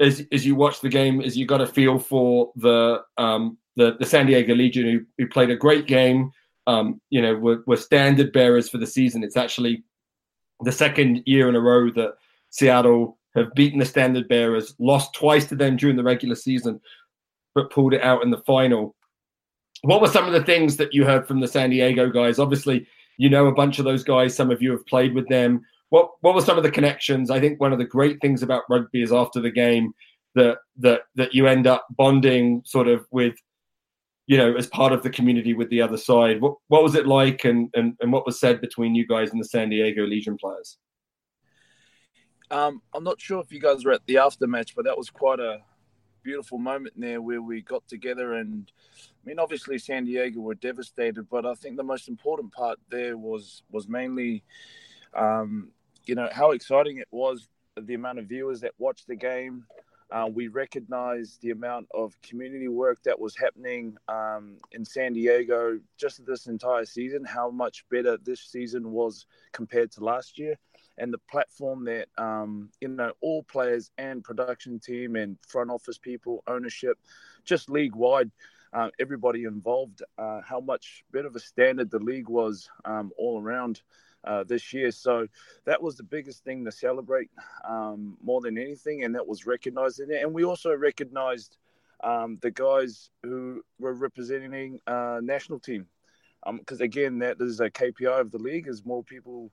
as 0.00 0.24
as 0.32 0.44
you 0.44 0.54
watch 0.54 0.80
the 0.80 0.88
game 0.88 1.20
is 1.20 1.36
you 1.36 1.46
got 1.46 1.60
a 1.60 1.66
feel 1.66 1.98
for 1.98 2.52
the 2.56 3.02
um 3.18 3.56
the 3.76 3.96
the 3.98 4.06
San 4.06 4.26
Diego 4.26 4.54
Legion 4.54 4.84
who, 4.84 5.00
who 5.18 5.28
played 5.28 5.50
a 5.50 5.56
great 5.56 5.86
game. 5.86 6.32
Um, 6.68 7.00
you 7.10 7.22
know, 7.22 7.36
were, 7.36 7.62
were 7.68 7.76
standard 7.76 8.32
bearers 8.32 8.68
for 8.68 8.78
the 8.78 8.88
season. 8.88 9.22
It's 9.22 9.36
actually 9.36 9.84
the 10.62 10.72
second 10.72 11.22
year 11.24 11.48
in 11.48 11.54
a 11.54 11.60
row 11.60 11.92
that 11.92 12.14
Seattle 12.50 13.18
have 13.36 13.54
beaten 13.54 13.78
the 13.78 13.84
standard 13.84 14.26
bearers, 14.26 14.74
lost 14.80 15.14
twice 15.14 15.46
to 15.46 15.54
them 15.54 15.76
during 15.76 15.94
the 15.94 16.02
regular 16.02 16.34
season, 16.34 16.80
but 17.54 17.70
pulled 17.70 17.94
it 17.94 18.02
out 18.02 18.24
in 18.24 18.30
the 18.30 18.38
final. 18.38 18.95
What 19.82 20.00
were 20.00 20.08
some 20.08 20.26
of 20.26 20.32
the 20.32 20.42
things 20.42 20.76
that 20.78 20.94
you 20.94 21.04
heard 21.04 21.26
from 21.26 21.40
the 21.40 21.48
San 21.48 21.70
Diego 21.70 22.10
guys? 22.10 22.38
Obviously, 22.38 22.86
you 23.18 23.30
know 23.30 23.46
a 23.46 23.54
bunch 23.54 23.78
of 23.78 23.84
those 23.84 24.04
guys. 24.04 24.34
Some 24.34 24.50
of 24.50 24.62
you 24.62 24.70
have 24.72 24.86
played 24.86 25.14
with 25.14 25.28
them. 25.28 25.62
What 25.90 26.10
what 26.20 26.34
were 26.34 26.40
some 26.40 26.56
of 26.56 26.64
the 26.64 26.70
connections? 26.70 27.30
I 27.30 27.40
think 27.40 27.60
one 27.60 27.72
of 27.72 27.78
the 27.78 27.84
great 27.84 28.20
things 28.20 28.42
about 28.42 28.64
rugby 28.68 29.02
is 29.02 29.12
after 29.12 29.40
the 29.40 29.50
game 29.50 29.92
that 30.34 30.58
that 30.78 31.02
that 31.14 31.34
you 31.34 31.46
end 31.46 31.66
up 31.66 31.86
bonding 31.90 32.62
sort 32.64 32.88
of 32.88 33.06
with 33.10 33.36
you 34.26 34.36
know 34.36 34.54
as 34.54 34.66
part 34.66 34.92
of 34.92 35.02
the 35.02 35.10
community 35.10 35.54
with 35.54 35.70
the 35.70 35.80
other 35.80 35.96
side 35.96 36.40
what 36.40 36.56
what 36.68 36.82
was 36.82 36.94
it 36.94 37.06
like 37.06 37.44
and 37.44 37.70
and, 37.74 37.96
and 38.00 38.12
what 38.12 38.26
was 38.26 38.38
said 38.38 38.60
between 38.60 38.94
you 38.94 39.06
guys 39.06 39.30
and 39.30 39.40
the 39.40 39.48
san 39.48 39.70
diego 39.70 40.04
legion 40.04 40.36
players 40.36 40.78
um, 42.50 42.80
I'm 42.94 43.04
not 43.04 43.20
sure 43.20 43.40
if 43.40 43.52
you 43.52 43.60
guys 43.60 43.84
were 43.84 43.92
at 43.92 44.06
the 44.06 44.18
after 44.18 44.46
match, 44.46 44.74
but 44.74 44.84
that 44.84 44.96
was 44.96 45.10
quite 45.10 45.40
a 45.40 45.58
beautiful 46.26 46.58
moment 46.58 46.92
there 46.96 47.22
where 47.22 47.40
we 47.40 47.62
got 47.62 47.86
together 47.86 48.34
and 48.34 48.72
I 48.98 49.28
mean 49.28 49.38
obviously 49.38 49.78
San 49.78 50.06
Diego 50.06 50.40
were 50.40 50.56
devastated, 50.56 51.30
but 51.30 51.46
I 51.46 51.54
think 51.54 51.76
the 51.76 51.84
most 51.84 52.08
important 52.08 52.52
part 52.52 52.80
there 52.90 53.16
was 53.16 53.62
was 53.70 53.88
mainly 53.88 54.42
um, 55.14 55.68
you 56.04 56.16
know 56.16 56.28
how 56.32 56.50
exciting 56.50 56.98
it 56.98 57.06
was 57.12 57.48
the 57.80 57.94
amount 57.94 58.18
of 58.18 58.26
viewers 58.26 58.60
that 58.62 58.72
watched 58.78 59.06
the 59.06 59.14
game. 59.14 59.64
Uh, 60.10 60.28
we 60.32 60.48
recognized 60.48 61.42
the 61.42 61.50
amount 61.50 61.86
of 61.94 62.20
community 62.22 62.68
work 62.68 62.98
that 63.04 63.18
was 63.18 63.36
happening 63.36 63.96
um, 64.08 64.56
in 64.72 64.84
San 64.84 65.12
Diego 65.12 65.78
just 65.96 66.24
this 66.26 66.46
entire 66.46 66.84
season, 66.84 67.24
how 67.24 67.50
much 67.50 67.84
better 67.88 68.16
this 68.24 68.40
season 68.40 68.90
was 68.90 69.26
compared 69.52 69.90
to 69.92 70.04
last 70.04 70.38
year 70.38 70.56
and 70.98 71.12
the 71.12 71.18
platform 71.18 71.84
that 71.84 72.08
um, 72.18 72.70
you 72.80 72.88
know 72.88 73.12
all 73.20 73.42
players 73.42 73.90
and 73.98 74.24
production 74.24 74.78
team 74.78 75.16
and 75.16 75.36
front 75.46 75.70
office 75.70 75.98
people, 75.98 76.42
ownership, 76.46 76.98
just 77.44 77.70
league 77.70 77.94
wide, 77.94 78.30
uh, 78.72 78.88
everybody 78.98 79.44
involved, 79.44 80.02
uh, 80.18 80.40
how 80.42 80.60
much 80.60 81.04
better 81.12 81.28
of 81.28 81.36
a 81.36 81.40
standard 81.40 81.90
the 81.90 81.98
league 81.98 82.28
was 82.28 82.68
um, 82.84 83.12
all 83.18 83.40
around. 83.40 83.82
Uh, 84.24 84.42
this 84.42 84.72
year. 84.72 84.90
So 84.90 85.28
that 85.66 85.80
was 85.80 85.94
the 85.94 86.02
biggest 86.02 86.42
thing 86.42 86.64
to 86.64 86.72
celebrate 86.72 87.30
um, 87.64 88.16
more 88.20 88.40
than 88.40 88.58
anything, 88.58 89.04
and 89.04 89.14
that 89.14 89.24
was 89.24 89.46
recognized 89.46 90.00
in 90.00 90.10
it. 90.10 90.20
And 90.20 90.34
we 90.34 90.42
also 90.42 90.74
recognized 90.74 91.58
um, 92.02 92.36
the 92.42 92.50
guys 92.50 93.10
who 93.22 93.62
were 93.78 93.94
representing 93.94 94.80
uh, 94.88 95.20
national 95.22 95.60
team, 95.60 95.86
because 96.44 96.80
um, 96.80 96.84
again, 96.84 97.20
that 97.20 97.36
is 97.40 97.60
a 97.60 97.70
KPI 97.70 98.20
of 98.20 98.32
the 98.32 98.38
league: 98.38 98.66
is 98.66 98.84
more 98.84 99.04
people 99.04 99.52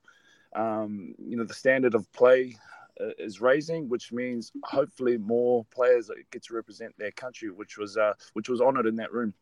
um, 0.54 1.14
you 1.18 1.36
know, 1.36 1.44
the 1.44 1.54
standard 1.54 1.94
of 1.94 2.10
play 2.12 2.56
uh, 3.00 3.10
is 3.18 3.40
raising, 3.40 3.88
which 3.88 4.12
means 4.12 4.52
hopefully 4.64 5.18
more 5.18 5.64
players 5.74 6.10
get 6.30 6.42
to 6.44 6.54
represent 6.54 6.94
their 6.98 7.10
country, 7.12 7.50
which 7.50 7.76
was 7.76 7.96
uh, 7.96 8.14
which 8.34 8.48
was 8.48 8.60
honoured 8.60 8.86
in 8.86 8.96
that 8.96 9.12
room. 9.12 9.34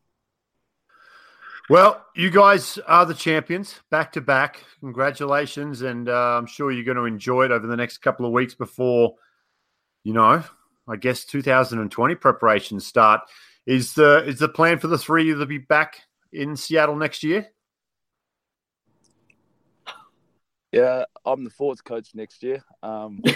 Well, 1.69 2.05
you 2.17 2.31
guys 2.31 2.79
are 2.87 3.07
the 3.07 3.15
champions 3.15 3.81
back 3.91 4.13
to 4.13 4.21
back. 4.21 4.65
Congratulations. 4.81 5.83
And 5.83 6.09
uh, 6.09 6.37
I'm 6.39 6.47
sure 6.47 6.73
you're 6.73 6.85
going 6.85 6.97
to 6.97 7.05
enjoy 7.05 7.45
it 7.45 7.51
over 7.53 7.67
the 7.67 7.77
next 7.77 7.99
couple 7.99 8.27
of 8.27 8.33
weeks 8.33 8.55
before, 8.55 9.15
you 10.03 10.13
know, 10.13 10.43
I 10.89 10.97
guess 10.97 11.25
2020 11.25 12.15
preparations 12.17 12.87
start. 12.87 13.21
Is 13.65 13.95
the 13.95 14.25
is 14.27 14.41
the 14.41 14.49
plan 14.49 14.79
for 14.81 14.89
the 14.89 14.99
three 14.99 15.33
to 15.33 15.47
be 15.47 15.59
back 15.59 16.01
in 16.33 16.57
Seattle 16.57 16.97
next 16.97 17.23
year? 17.23 17.49
Yeah, 20.73 21.05
I'm 21.27 21.45
the 21.45 21.51
forwards 21.51 21.83
coach 21.83 22.15
next 22.15 22.43
year. 22.43 22.65
Um, 22.83 23.23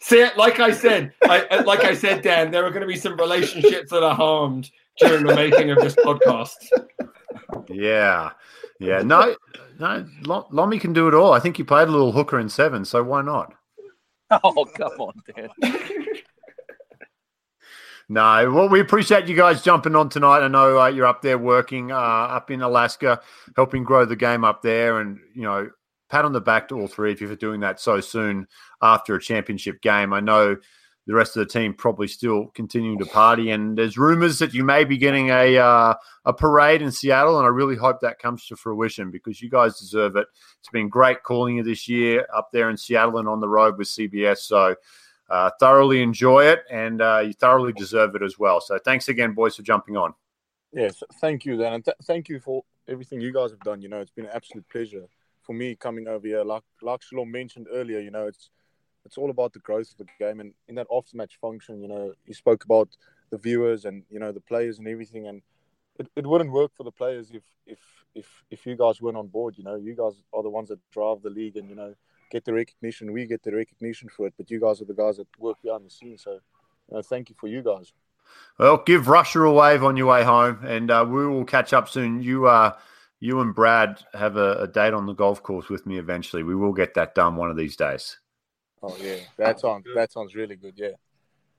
See, 0.00 0.24
like 0.36 0.60
I 0.60 0.70
said, 0.70 1.12
I, 1.24 1.62
like 1.64 1.82
I 1.82 1.94
said, 1.94 2.22
Dan, 2.22 2.50
there 2.50 2.64
are 2.64 2.70
going 2.70 2.82
to 2.82 2.86
be 2.86 2.96
some 2.96 3.16
relationships 3.16 3.90
that 3.90 4.02
are 4.04 4.14
harmed 4.14 4.70
during 4.98 5.26
the 5.26 5.34
making 5.34 5.70
of 5.70 5.78
this 5.78 5.96
podcast. 5.96 6.54
Yeah, 7.68 8.30
yeah. 8.78 9.02
No, 9.02 9.34
no. 9.80 10.06
Lomi 10.50 10.78
can 10.78 10.92
do 10.92 11.08
it 11.08 11.14
all. 11.14 11.32
I 11.32 11.40
think 11.40 11.56
he 11.56 11.64
played 11.64 11.88
a 11.88 11.90
little 11.90 12.12
hooker 12.12 12.38
in 12.38 12.48
seven, 12.48 12.84
so 12.84 13.02
why 13.02 13.22
not? 13.22 13.52
Oh, 14.42 14.64
come 14.76 14.92
on, 14.98 15.14
Dan. 15.36 15.48
No, 18.08 18.52
well, 18.52 18.68
we 18.68 18.78
appreciate 18.80 19.26
you 19.26 19.34
guys 19.34 19.62
jumping 19.62 19.96
on 19.96 20.08
tonight. 20.08 20.44
I 20.44 20.48
know 20.48 20.80
uh, 20.80 20.86
you're 20.86 21.06
up 21.06 21.22
there 21.22 21.38
working 21.38 21.90
uh, 21.90 21.96
up 21.96 22.52
in 22.52 22.62
Alaska, 22.62 23.20
helping 23.56 23.82
grow 23.82 24.04
the 24.04 24.14
game 24.14 24.44
up 24.44 24.62
there, 24.62 25.00
and 25.00 25.18
you 25.34 25.42
know, 25.42 25.70
pat 26.08 26.24
on 26.24 26.32
the 26.32 26.40
back 26.40 26.68
to 26.68 26.78
all 26.78 26.86
three 26.86 27.10
of 27.12 27.20
you 27.20 27.26
for 27.26 27.34
doing 27.34 27.60
that 27.60 27.80
so 27.80 28.00
soon 28.00 28.46
after 28.80 29.16
a 29.16 29.20
championship 29.20 29.82
game. 29.82 30.12
I 30.12 30.20
know 30.20 30.56
the 31.08 31.14
rest 31.14 31.36
of 31.36 31.40
the 31.40 31.52
team 31.52 31.74
probably 31.74 32.06
still 32.06 32.46
continuing 32.54 32.98
to 33.00 33.06
party, 33.06 33.50
and 33.50 33.76
there's 33.76 33.98
rumors 33.98 34.38
that 34.38 34.54
you 34.54 34.62
may 34.62 34.84
be 34.84 34.98
getting 34.98 35.30
a 35.30 35.58
uh, 35.58 35.94
a 36.26 36.32
parade 36.32 36.82
in 36.82 36.92
Seattle, 36.92 37.38
and 37.38 37.44
I 37.44 37.50
really 37.50 37.76
hope 37.76 38.00
that 38.02 38.20
comes 38.20 38.46
to 38.46 38.56
fruition 38.56 39.10
because 39.10 39.42
you 39.42 39.50
guys 39.50 39.80
deserve 39.80 40.14
it. 40.14 40.28
It's 40.60 40.70
been 40.70 40.88
great 40.88 41.24
calling 41.24 41.56
you 41.56 41.64
this 41.64 41.88
year 41.88 42.24
up 42.32 42.50
there 42.52 42.70
in 42.70 42.76
Seattle 42.76 43.18
and 43.18 43.28
on 43.28 43.40
the 43.40 43.48
road 43.48 43.78
with 43.78 43.88
CBS. 43.88 44.38
So 44.38 44.76
uh, 45.28 45.50
thoroughly 45.58 46.02
enjoy 46.02 46.44
it, 46.44 46.64
and 46.70 47.02
uh, 47.02 47.22
you 47.24 47.32
thoroughly 47.32 47.72
deserve 47.72 48.14
it 48.14 48.22
as 48.22 48.38
well. 48.38 48.60
So 48.60 48.78
thanks 48.78 49.08
again, 49.08 49.32
boys, 49.32 49.56
for 49.56 49.62
jumping 49.62 49.96
on. 49.96 50.14
Yes, 50.72 51.02
thank 51.20 51.44
you, 51.44 51.56
Dan, 51.56 51.74
and 51.74 51.84
th- 51.84 51.96
thank 52.04 52.28
you 52.28 52.40
for 52.40 52.62
everything 52.88 53.20
you 53.20 53.32
guys 53.32 53.50
have 53.50 53.60
done. 53.60 53.80
You 53.80 53.88
know, 53.88 54.00
it's 54.00 54.10
been 54.10 54.26
an 54.26 54.32
absolute 54.34 54.68
pleasure 54.68 55.06
for 55.42 55.54
me 55.54 55.74
coming 55.76 56.08
over 56.08 56.26
here. 56.26 56.44
Like 56.44 56.64
like 56.82 57.02
Shalom 57.02 57.30
mentioned 57.30 57.66
earlier, 57.72 58.00
you 58.00 58.10
know, 58.10 58.26
it's 58.26 58.50
it's 59.04 59.16
all 59.16 59.30
about 59.30 59.52
the 59.52 59.60
growth 59.60 59.92
of 59.92 60.06
the 60.06 60.06
game, 60.18 60.40
and 60.40 60.52
in 60.68 60.74
that 60.74 60.86
off 60.90 61.06
match 61.14 61.38
function, 61.40 61.80
you 61.80 61.88
know, 61.88 62.12
you 62.26 62.34
spoke 62.34 62.64
about 62.64 62.88
the 63.30 63.38
viewers 63.38 63.84
and 63.84 64.02
you 64.10 64.18
know 64.18 64.32
the 64.32 64.40
players 64.40 64.78
and 64.78 64.88
everything, 64.88 65.26
and 65.26 65.42
it, 65.98 66.08
it 66.16 66.26
wouldn't 66.26 66.52
work 66.52 66.72
for 66.76 66.84
the 66.84 66.92
players 66.92 67.30
if 67.32 67.42
if 67.66 67.78
if 68.14 68.26
if 68.50 68.66
you 68.66 68.76
guys 68.76 69.00
weren't 69.00 69.16
on 69.16 69.28
board. 69.28 69.54
You 69.56 69.64
know, 69.64 69.76
you 69.76 69.94
guys 69.94 70.20
are 70.32 70.42
the 70.42 70.50
ones 70.50 70.68
that 70.68 70.80
drive 70.90 71.22
the 71.22 71.30
league, 71.30 71.56
and 71.56 71.68
you 71.68 71.76
know 71.76 71.94
get 72.30 72.44
the 72.44 72.52
recognition. 72.52 73.12
We 73.12 73.26
get 73.26 73.42
the 73.42 73.54
recognition 73.54 74.08
for 74.08 74.26
it, 74.26 74.34
but 74.36 74.50
you 74.50 74.60
guys 74.60 74.80
are 74.80 74.86
the 74.86 74.94
guys 74.94 75.16
that 75.16 75.28
work 75.38 75.56
behind 75.62 75.84
the 75.84 75.90
scenes. 75.90 76.22
So, 76.22 76.38
know, 76.90 77.02
thank 77.02 77.28
you 77.30 77.36
for 77.38 77.48
you 77.48 77.62
guys. 77.62 77.92
Well, 78.58 78.82
give 78.84 79.08
Russia 79.08 79.42
a 79.42 79.52
wave 79.52 79.84
on 79.84 79.96
your 79.96 80.06
way 80.06 80.24
home, 80.24 80.60
and 80.64 80.90
uh, 80.90 81.04
we 81.08 81.26
will 81.26 81.44
catch 81.44 81.72
up 81.72 81.88
soon. 81.88 82.22
You, 82.22 82.46
uh, 82.46 82.76
you 83.20 83.40
and 83.40 83.54
Brad 83.54 84.02
have 84.14 84.36
a, 84.36 84.54
a, 84.54 84.66
date 84.66 84.94
on 84.94 85.06
the 85.06 85.12
golf 85.12 85.42
course 85.42 85.68
with 85.68 85.86
me 85.86 85.98
eventually. 85.98 86.42
We 86.42 86.54
will 86.54 86.72
get 86.72 86.94
that 86.94 87.14
done 87.14 87.36
one 87.36 87.50
of 87.50 87.56
these 87.56 87.76
days. 87.76 88.18
Oh 88.82 88.96
yeah, 89.00 89.16
that 89.38 89.60
sounds 89.60 89.86
that 89.94 90.12
sounds 90.12 90.34
really 90.34 90.56
good. 90.56 90.74
Yeah. 90.76 90.90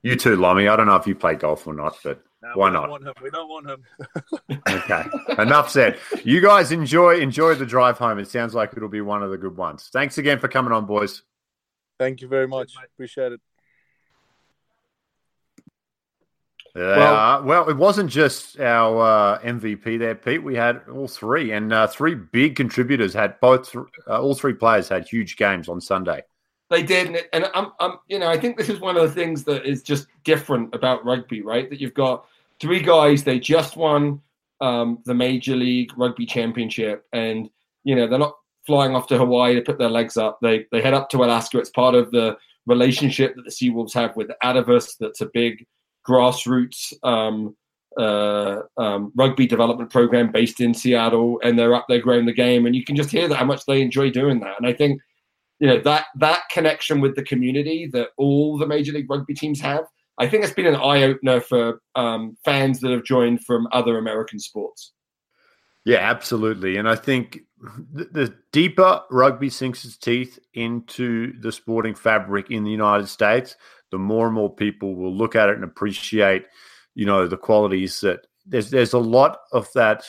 You 0.02 0.14
too, 0.14 0.36
Lomi. 0.36 0.68
I 0.68 0.76
don't 0.76 0.86
know 0.86 0.96
if 0.96 1.06
you 1.06 1.14
play 1.14 1.34
golf 1.34 1.66
or 1.66 1.74
not, 1.74 1.98
but 2.04 2.22
no, 2.42 2.52
why 2.54 2.68
we 2.68 2.72
not? 2.74 3.22
We 3.22 3.30
don't 3.30 3.48
want 3.48 3.68
him. 3.68 3.84
okay, 4.68 5.04
enough 5.38 5.70
said. 5.70 5.98
You 6.24 6.40
guys 6.40 6.70
enjoy 6.70 7.18
enjoy 7.18 7.54
the 7.54 7.66
drive 7.66 7.98
home. 7.98 8.18
It 8.18 8.28
sounds 8.28 8.54
like 8.54 8.72
it'll 8.76 8.88
be 8.88 9.00
one 9.00 9.22
of 9.22 9.30
the 9.30 9.38
good 9.38 9.56
ones. 9.56 9.90
Thanks 9.92 10.18
again 10.18 10.38
for 10.38 10.48
coming 10.48 10.72
on, 10.72 10.86
boys. 10.86 11.22
Thank 11.98 12.20
you 12.20 12.28
very 12.28 12.46
much. 12.46 12.72
Appreciate 12.94 13.32
it. 13.32 13.40
well, 16.76 17.16
uh, 17.16 17.42
well, 17.42 17.68
it 17.68 17.76
wasn't 17.76 18.08
just 18.08 18.60
our 18.60 19.02
uh, 19.34 19.40
MVP 19.40 19.98
there, 19.98 20.14
Pete. 20.14 20.42
We 20.42 20.54
had 20.54 20.82
all 20.92 21.08
three, 21.08 21.50
and 21.50 21.72
uh, 21.72 21.88
three 21.88 22.14
big 22.14 22.54
contributors 22.54 23.12
had 23.12 23.40
both. 23.40 23.74
Uh, 23.74 24.22
all 24.22 24.36
three 24.36 24.54
players 24.54 24.88
had 24.88 25.08
huge 25.08 25.36
games 25.36 25.68
on 25.68 25.80
Sunday. 25.80 26.22
They 26.70 26.82
did, 26.82 27.08
and 27.08 27.18
and 27.32 27.46
I'm, 27.54 27.72
I'm, 27.80 27.98
you 28.08 28.18
know, 28.18 28.28
I 28.28 28.38
think 28.38 28.56
this 28.58 28.68
is 28.68 28.80
one 28.80 28.96
of 28.96 29.02
the 29.02 29.14
things 29.14 29.44
that 29.44 29.64
is 29.64 29.82
just 29.82 30.06
different 30.24 30.74
about 30.74 31.04
rugby, 31.04 31.40
right? 31.40 31.68
That 31.70 31.80
you've 31.80 31.94
got 31.94 32.26
three 32.60 32.80
guys. 32.80 33.24
They 33.24 33.38
just 33.38 33.76
won 33.76 34.20
um, 34.60 34.98
the 35.06 35.14
Major 35.14 35.56
League 35.56 35.92
Rugby 35.96 36.26
Championship, 36.26 37.06
and 37.12 37.48
you 37.84 37.94
know 37.94 38.06
they're 38.06 38.18
not 38.18 38.36
flying 38.66 38.94
off 38.94 39.06
to 39.06 39.16
Hawaii 39.16 39.54
to 39.54 39.62
put 39.62 39.78
their 39.78 39.88
legs 39.88 40.18
up. 40.18 40.38
They 40.42 40.66
they 40.70 40.82
head 40.82 40.94
up 40.94 41.08
to 41.10 41.24
Alaska. 41.24 41.58
It's 41.58 41.70
part 41.70 41.94
of 41.94 42.10
the 42.10 42.36
relationship 42.66 43.34
that 43.34 43.44
the 43.44 43.50
Seawolves 43.50 43.94
have 43.94 44.14
with 44.14 44.30
Atavus. 44.44 44.96
That's 45.00 45.22
a 45.22 45.30
big 45.32 45.64
grassroots 46.06 46.92
um, 47.02 47.56
uh, 47.98 48.60
um, 48.76 49.12
rugby 49.16 49.46
development 49.46 49.90
program 49.90 50.30
based 50.30 50.60
in 50.60 50.74
Seattle, 50.74 51.40
and 51.42 51.58
they're 51.58 51.74
up 51.74 51.86
there 51.88 52.00
growing 52.00 52.26
the 52.26 52.32
game. 52.32 52.66
And 52.66 52.76
you 52.76 52.84
can 52.84 52.94
just 52.94 53.10
hear 53.10 53.26
that 53.26 53.36
how 53.36 53.44
much 53.44 53.64
they 53.66 53.80
enjoy 53.80 54.10
doing 54.10 54.40
that. 54.40 54.56
And 54.58 54.66
I 54.66 54.72
think 54.72 55.00
you 55.58 55.66
know 55.68 55.80
that 55.80 56.06
that 56.16 56.42
connection 56.50 57.00
with 57.00 57.14
the 57.16 57.22
community 57.22 57.88
that 57.92 58.10
all 58.16 58.58
the 58.58 58.66
major 58.66 58.92
league 58.92 59.10
rugby 59.10 59.34
teams 59.34 59.60
have 59.60 59.84
i 60.18 60.26
think 60.26 60.44
it's 60.44 60.52
been 60.52 60.66
an 60.66 60.76
eye-opener 60.76 61.40
for 61.40 61.80
um, 61.94 62.36
fans 62.44 62.80
that 62.80 62.90
have 62.90 63.04
joined 63.04 63.44
from 63.44 63.68
other 63.72 63.98
american 63.98 64.38
sports. 64.38 64.92
Yeah 65.84 65.98
absolutely. 65.98 66.76
And 66.76 66.88
i 66.88 66.94
think 66.96 67.40
the, 67.92 68.04
the 68.04 68.34
deeper 68.52 69.00
rugby 69.10 69.50
sinks 69.50 69.84
its 69.84 69.96
teeth 69.96 70.38
into 70.54 71.38
the 71.40 71.50
sporting 71.50 71.94
fabric 71.94 72.50
in 72.50 72.64
the 72.64 72.70
united 72.70 73.08
states 73.08 73.56
the 73.90 73.98
more 73.98 74.26
and 74.26 74.34
more 74.34 74.54
people 74.54 74.94
will 74.94 75.14
look 75.14 75.34
at 75.34 75.48
it 75.48 75.54
and 75.54 75.64
appreciate 75.64 76.44
you 76.94 77.06
know 77.06 77.26
the 77.26 77.36
qualities 77.36 78.00
that 78.00 78.26
there's 78.46 78.70
there's 78.70 78.92
a 78.92 78.98
lot 78.98 79.38
of 79.52 79.70
that 79.74 80.04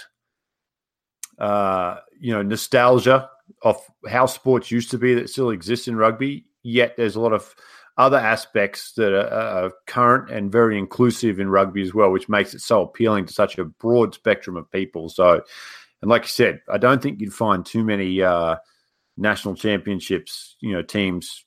uh, 1.38 1.98
you 2.20 2.34
know 2.34 2.42
nostalgia 2.42 3.30
of 3.62 3.78
how 4.08 4.26
sports 4.26 4.72
used 4.72 4.92
to 4.92 4.98
be 4.98 5.14
that 5.16 5.30
still 5.30 5.50
exists 5.50 5.88
in 5.88 5.96
rugby. 5.96 6.46
Yet 6.64 6.96
there's 6.98 7.16
a 7.16 7.22
lot 7.22 7.34
of 7.34 7.54
other 7.98 8.18
aspects 8.18 8.94
that 8.94 9.14
are, 9.14 9.28
are, 9.66 9.72
current 9.86 10.32
and 10.32 10.52
very 10.52 10.78
inclusive 10.78 11.40
in 11.40 11.50
rugby 11.50 11.82
as 11.82 11.94
well, 11.94 12.12
which 12.12 12.30
makes 12.30 12.54
it 12.54 12.62
so 12.62 12.82
appealing 12.82 13.26
to 13.26 13.34
such 13.34 13.58
a 13.58 13.66
broad 13.66 14.14
spectrum 14.14 14.56
of 14.56 14.72
people. 14.72 15.10
So, 15.10 15.42
and 16.02 16.10
like 16.10 16.24
you 16.24 16.30
said, 16.30 16.62
I 16.72 16.78
don't 16.78 17.02
think 17.02 17.20
you'd 17.20 17.34
find 17.34 17.66
too 17.66 17.84
many 17.84 18.22
uh, 18.22 18.56
national 19.18 19.56
championships, 19.56 20.56
you 20.62 20.72
know, 20.72 20.82
teams 20.82 21.46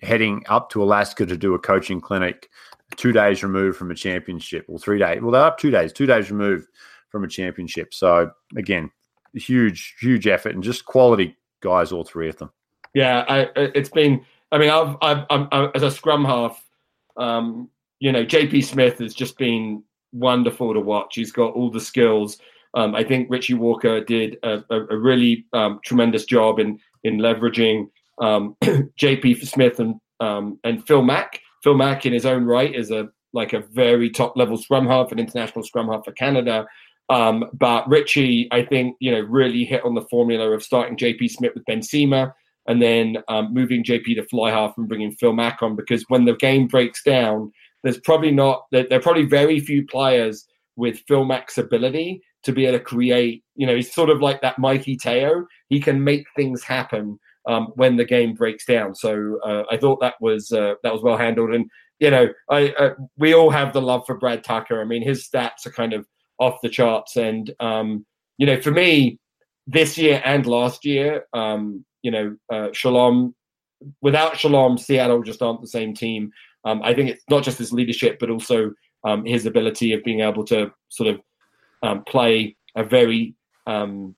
heading 0.00 0.44
up 0.48 0.70
to 0.70 0.82
Alaska 0.82 1.26
to 1.26 1.36
do 1.36 1.54
a 1.54 1.58
coaching 1.58 2.00
clinic 2.00 2.48
two 2.96 3.12
days 3.12 3.42
removed 3.42 3.76
from 3.76 3.90
a 3.90 3.94
championship 3.94 4.64
or 4.68 4.78
three 4.78 4.98
days. 4.98 5.20
Well, 5.20 5.32
they're 5.32 5.42
up 5.42 5.58
two 5.58 5.72
days, 5.72 5.92
two 5.92 6.06
days 6.06 6.30
removed 6.30 6.68
from 7.10 7.24
a 7.24 7.28
championship. 7.28 7.92
So 7.92 8.30
again, 8.56 8.90
huge, 9.34 9.96
huge 10.00 10.26
effort 10.26 10.54
and 10.54 10.62
just 10.62 10.84
quality 10.84 11.36
guys, 11.60 11.92
all 11.92 12.04
three 12.04 12.28
of 12.28 12.36
them. 12.36 12.50
Yeah, 12.94 13.24
I, 13.28 13.48
it's 13.56 13.90
been. 13.90 14.24
I 14.50 14.58
mean, 14.58 14.70
I've, 14.70 14.96
I've, 15.02 15.26
I'm, 15.30 15.70
as 15.74 15.82
a 15.82 15.90
scrum 15.90 16.24
half, 16.24 16.64
um, 17.18 17.68
you 18.00 18.12
know, 18.12 18.24
JP 18.24 18.64
Smith 18.64 18.98
has 18.98 19.14
just 19.14 19.36
been 19.36 19.82
wonderful 20.12 20.72
to 20.72 20.80
watch. 20.80 21.16
He's 21.16 21.32
got 21.32 21.52
all 21.52 21.70
the 21.70 21.80
skills. 21.80 22.38
Um, 22.74 22.94
I 22.94 23.04
think 23.04 23.30
Richie 23.30 23.54
Walker 23.54 24.02
did 24.02 24.38
a, 24.42 24.64
a, 24.70 24.86
a 24.86 24.96
really 24.96 25.46
um, 25.52 25.80
tremendous 25.84 26.24
job 26.24 26.58
in 26.58 26.78
in 27.04 27.18
leveraging 27.18 27.90
um, 28.20 28.56
JP 28.62 29.46
Smith 29.46 29.80
and 29.80 29.96
um, 30.20 30.58
and 30.64 30.86
Phil 30.86 31.02
Mack. 31.02 31.40
Phil 31.62 31.74
Mack, 31.74 32.06
in 32.06 32.12
his 32.12 32.26
own 32.26 32.44
right, 32.44 32.74
is 32.74 32.90
a 32.90 33.08
like 33.32 33.52
a 33.52 33.60
very 33.60 34.10
top 34.10 34.36
level 34.36 34.56
scrum 34.56 34.86
half, 34.86 35.12
an 35.12 35.18
international 35.18 35.64
scrum 35.64 35.88
half 35.88 36.04
for 36.04 36.12
Canada. 36.12 36.66
Um, 37.10 37.44
but 37.54 37.88
Richie, 37.88 38.48
I 38.52 38.64
think, 38.64 38.96
you 39.00 39.10
know, 39.10 39.20
really 39.20 39.64
hit 39.64 39.84
on 39.84 39.94
the 39.94 40.06
formula 40.10 40.50
of 40.50 40.62
starting 40.62 40.96
JP 40.96 41.30
Smith 41.30 41.52
with 41.54 41.64
Ben 41.64 41.82
Sema 41.82 42.34
and 42.66 42.82
then 42.82 43.16
um, 43.28 43.52
moving 43.52 43.82
JP 43.82 44.16
to 44.16 44.26
fly 44.26 44.50
half 44.50 44.76
and 44.76 44.88
bringing 44.88 45.12
Phil 45.12 45.32
Mack 45.32 45.62
on 45.62 45.74
because 45.74 46.04
when 46.08 46.26
the 46.26 46.36
game 46.36 46.66
breaks 46.66 47.02
down, 47.02 47.50
there's 47.82 47.98
probably 48.00 48.30
not, 48.30 48.66
there, 48.72 48.86
there 48.88 48.98
are 48.98 49.02
probably 49.02 49.24
very 49.24 49.58
few 49.60 49.86
players 49.86 50.46
with 50.76 51.02
Phil 51.08 51.24
Mack's 51.24 51.56
ability 51.56 52.22
to 52.44 52.52
be 52.52 52.66
able 52.66 52.78
to 52.78 52.84
create, 52.84 53.42
you 53.56 53.66
know, 53.66 53.74
he's 53.74 53.92
sort 53.92 54.10
of 54.10 54.20
like 54.20 54.42
that 54.42 54.58
Mikey 54.58 54.96
Teo. 54.96 55.46
He 55.68 55.80
can 55.80 56.04
make 56.04 56.26
things 56.36 56.62
happen 56.62 57.18
um, 57.48 57.72
when 57.74 57.96
the 57.96 58.04
game 58.04 58.34
breaks 58.34 58.64
down. 58.66 58.94
So 58.94 59.38
uh, 59.44 59.64
I 59.70 59.76
thought 59.76 60.00
that 60.00 60.14
was 60.20 60.52
uh, 60.52 60.74
that 60.82 60.92
was 60.92 61.02
well 61.02 61.16
handled. 61.16 61.54
And 61.54 61.68
you 61.98 62.10
know, 62.10 62.28
I 62.50 62.70
uh, 62.78 62.94
we 63.16 63.34
all 63.34 63.50
have 63.50 63.72
the 63.72 63.82
love 63.82 64.04
for 64.06 64.16
Brad 64.18 64.44
Tucker. 64.44 64.80
I 64.80 64.84
mean, 64.84 65.02
his 65.02 65.28
stats 65.28 65.66
are 65.66 65.72
kind 65.72 65.94
of 65.94 66.06
off 66.38 66.60
the 66.62 66.68
charts. 66.68 67.16
And 67.16 67.54
um, 67.60 68.06
you 68.38 68.46
know, 68.46 68.60
for 68.60 68.70
me, 68.70 69.18
this 69.66 69.98
year 69.98 70.22
and 70.24 70.46
last 70.46 70.84
year, 70.84 71.26
um, 71.32 71.84
you 72.02 72.10
know, 72.10 72.36
uh, 72.50 72.68
Shalom. 72.72 73.34
Without 74.02 74.36
Shalom, 74.36 74.76
Seattle 74.76 75.22
just 75.22 75.40
aren't 75.40 75.60
the 75.60 75.68
same 75.68 75.94
team. 75.94 76.32
Um, 76.64 76.82
I 76.82 76.94
think 76.94 77.10
it's 77.10 77.24
not 77.30 77.44
just 77.44 77.58
his 77.58 77.72
leadership, 77.72 78.18
but 78.18 78.30
also 78.30 78.72
um, 79.04 79.24
his 79.24 79.46
ability 79.46 79.92
of 79.92 80.02
being 80.02 80.20
able 80.20 80.44
to 80.46 80.72
sort 80.88 81.08
of 81.14 81.20
um, 81.82 82.02
play 82.04 82.56
a 82.74 82.82
very 82.82 83.34
um, 83.66 84.16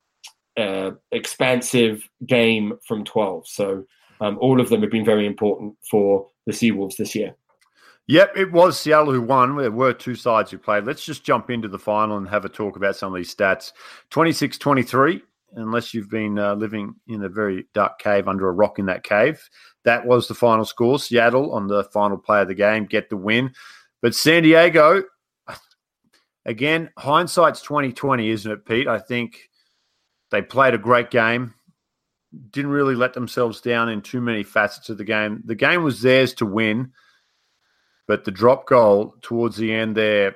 uh, 0.56 0.92
expansive 1.12 2.09
game 2.26 2.74
from 2.87 3.04
12. 3.04 3.48
So 3.48 3.85
um, 4.20 4.38
all 4.40 4.61
of 4.61 4.68
them 4.68 4.83
have 4.83 4.90
been 4.90 5.04
very 5.04 5.26
important 5.26 5.74
for 5.90 6.26
the 6.46 6.52
Seawolves 6.52 6.96
this 6.96 7.14
year. 7.14 7.35
Yep, 8.11 8.37
it 8.37 8.51
was 8.51 8.77
Seattle 8.77 9.12
who 9.12 9.23
won. 9.23 9.57
There 9.57 9.70
were 9.70 9.92
two 9.92 10.16
sides 10.16 10.51
who 10.51 10.59
played. 10.59 10.83
Let's 10.83 11.05
just 11.05 11.23
jump 11.23 11.49
into 11.49 11.68
the 11.68 11.79
final 11.79 12.16
and 12.16 12.29
have 12.29 12.44
a 12.44 12.49
talk 12.49 12.75
about 12.75 12.96
some 12.96 13.14
of 13.14 13.16
these 13.16 13.33
stats. 13.33 13.70
26 14.11 14.59
23, 14.59 15.23
unless 15.55 15.94
you've 15.94 16.11
been 16.11 16.37
uh, 16.37 16.55
living 16.55 16.96
in 17.07 17.23
a 17.23 17.29
very 17.29 17.68
dark 17.73 18.01
cave 18.01 18.27
under 18.27 18.49
a 18.49 18.53
rock 18.53 18.81
in 18.81 18.87
that 18.87 19.05
cave. 19.05 19.40
That 19.85 20.05
was 20.05 20.27
the 20.27 20.35
final 20.35 20.64
score. 20.64 20.99
Seattle 20.99 21.53
on 21.53 21.68
the 21.68 21.85
final 21.85 22.18
play 22.18 22.42
of 22.42 22.49
the 22.49 22.55
game 22.55 22.85
get 22.85 23.11
the 23.11 23.16
win. 23.16 23.53
But 24.03 24.16
San 24.16 24.42
Diego, 24.42 25.05
again, 26.44 26.90
hindsight's 26.99 27.62
2020, 27.62 28.29
isn't 28.29 28.51
it, 28.51 28.66
Pete? 28.66 28.88
I 28.88 28.99
think 28.99 29.38
they 30.33 30.42
played 30.42 30.75
a 30.75 30.79
great 30.79 31.12
game. 31.12 31.55
Didn't 32.51 32.73
really 32.73 32.96
let 32.96 33.14
themselves 33.14 33.61
down 33.61 33.88
in 33.88 34.03
too 34.03 34.20
many 34.20 34.42
facets 34.42 34.88
of 34.88 34.99
the 34.99 35.05
game. 35.05 35.44
The 35.44 35.55
game 35.55 35.85
was 35.85 36.03
theirs 36.03 36.35
to 36.35 36.44
win 36.46 36.90
but 38.11 38.25
the 38.25 38.33
drop 38.33 38.66
goal 38.66 39.14
towards 39.23 39.57
the 39.57 39.73
end 39.73 39.96
there, 39.96 40.35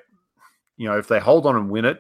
you 0.76 0.86
know, 0.86 0.96
if 0.96 1.08
they 1.08 1.18
hold 1.18 1.44
on 1.44 1.56
and 1.56 1.68
win 1.68 1.84
it, 1.84 1.98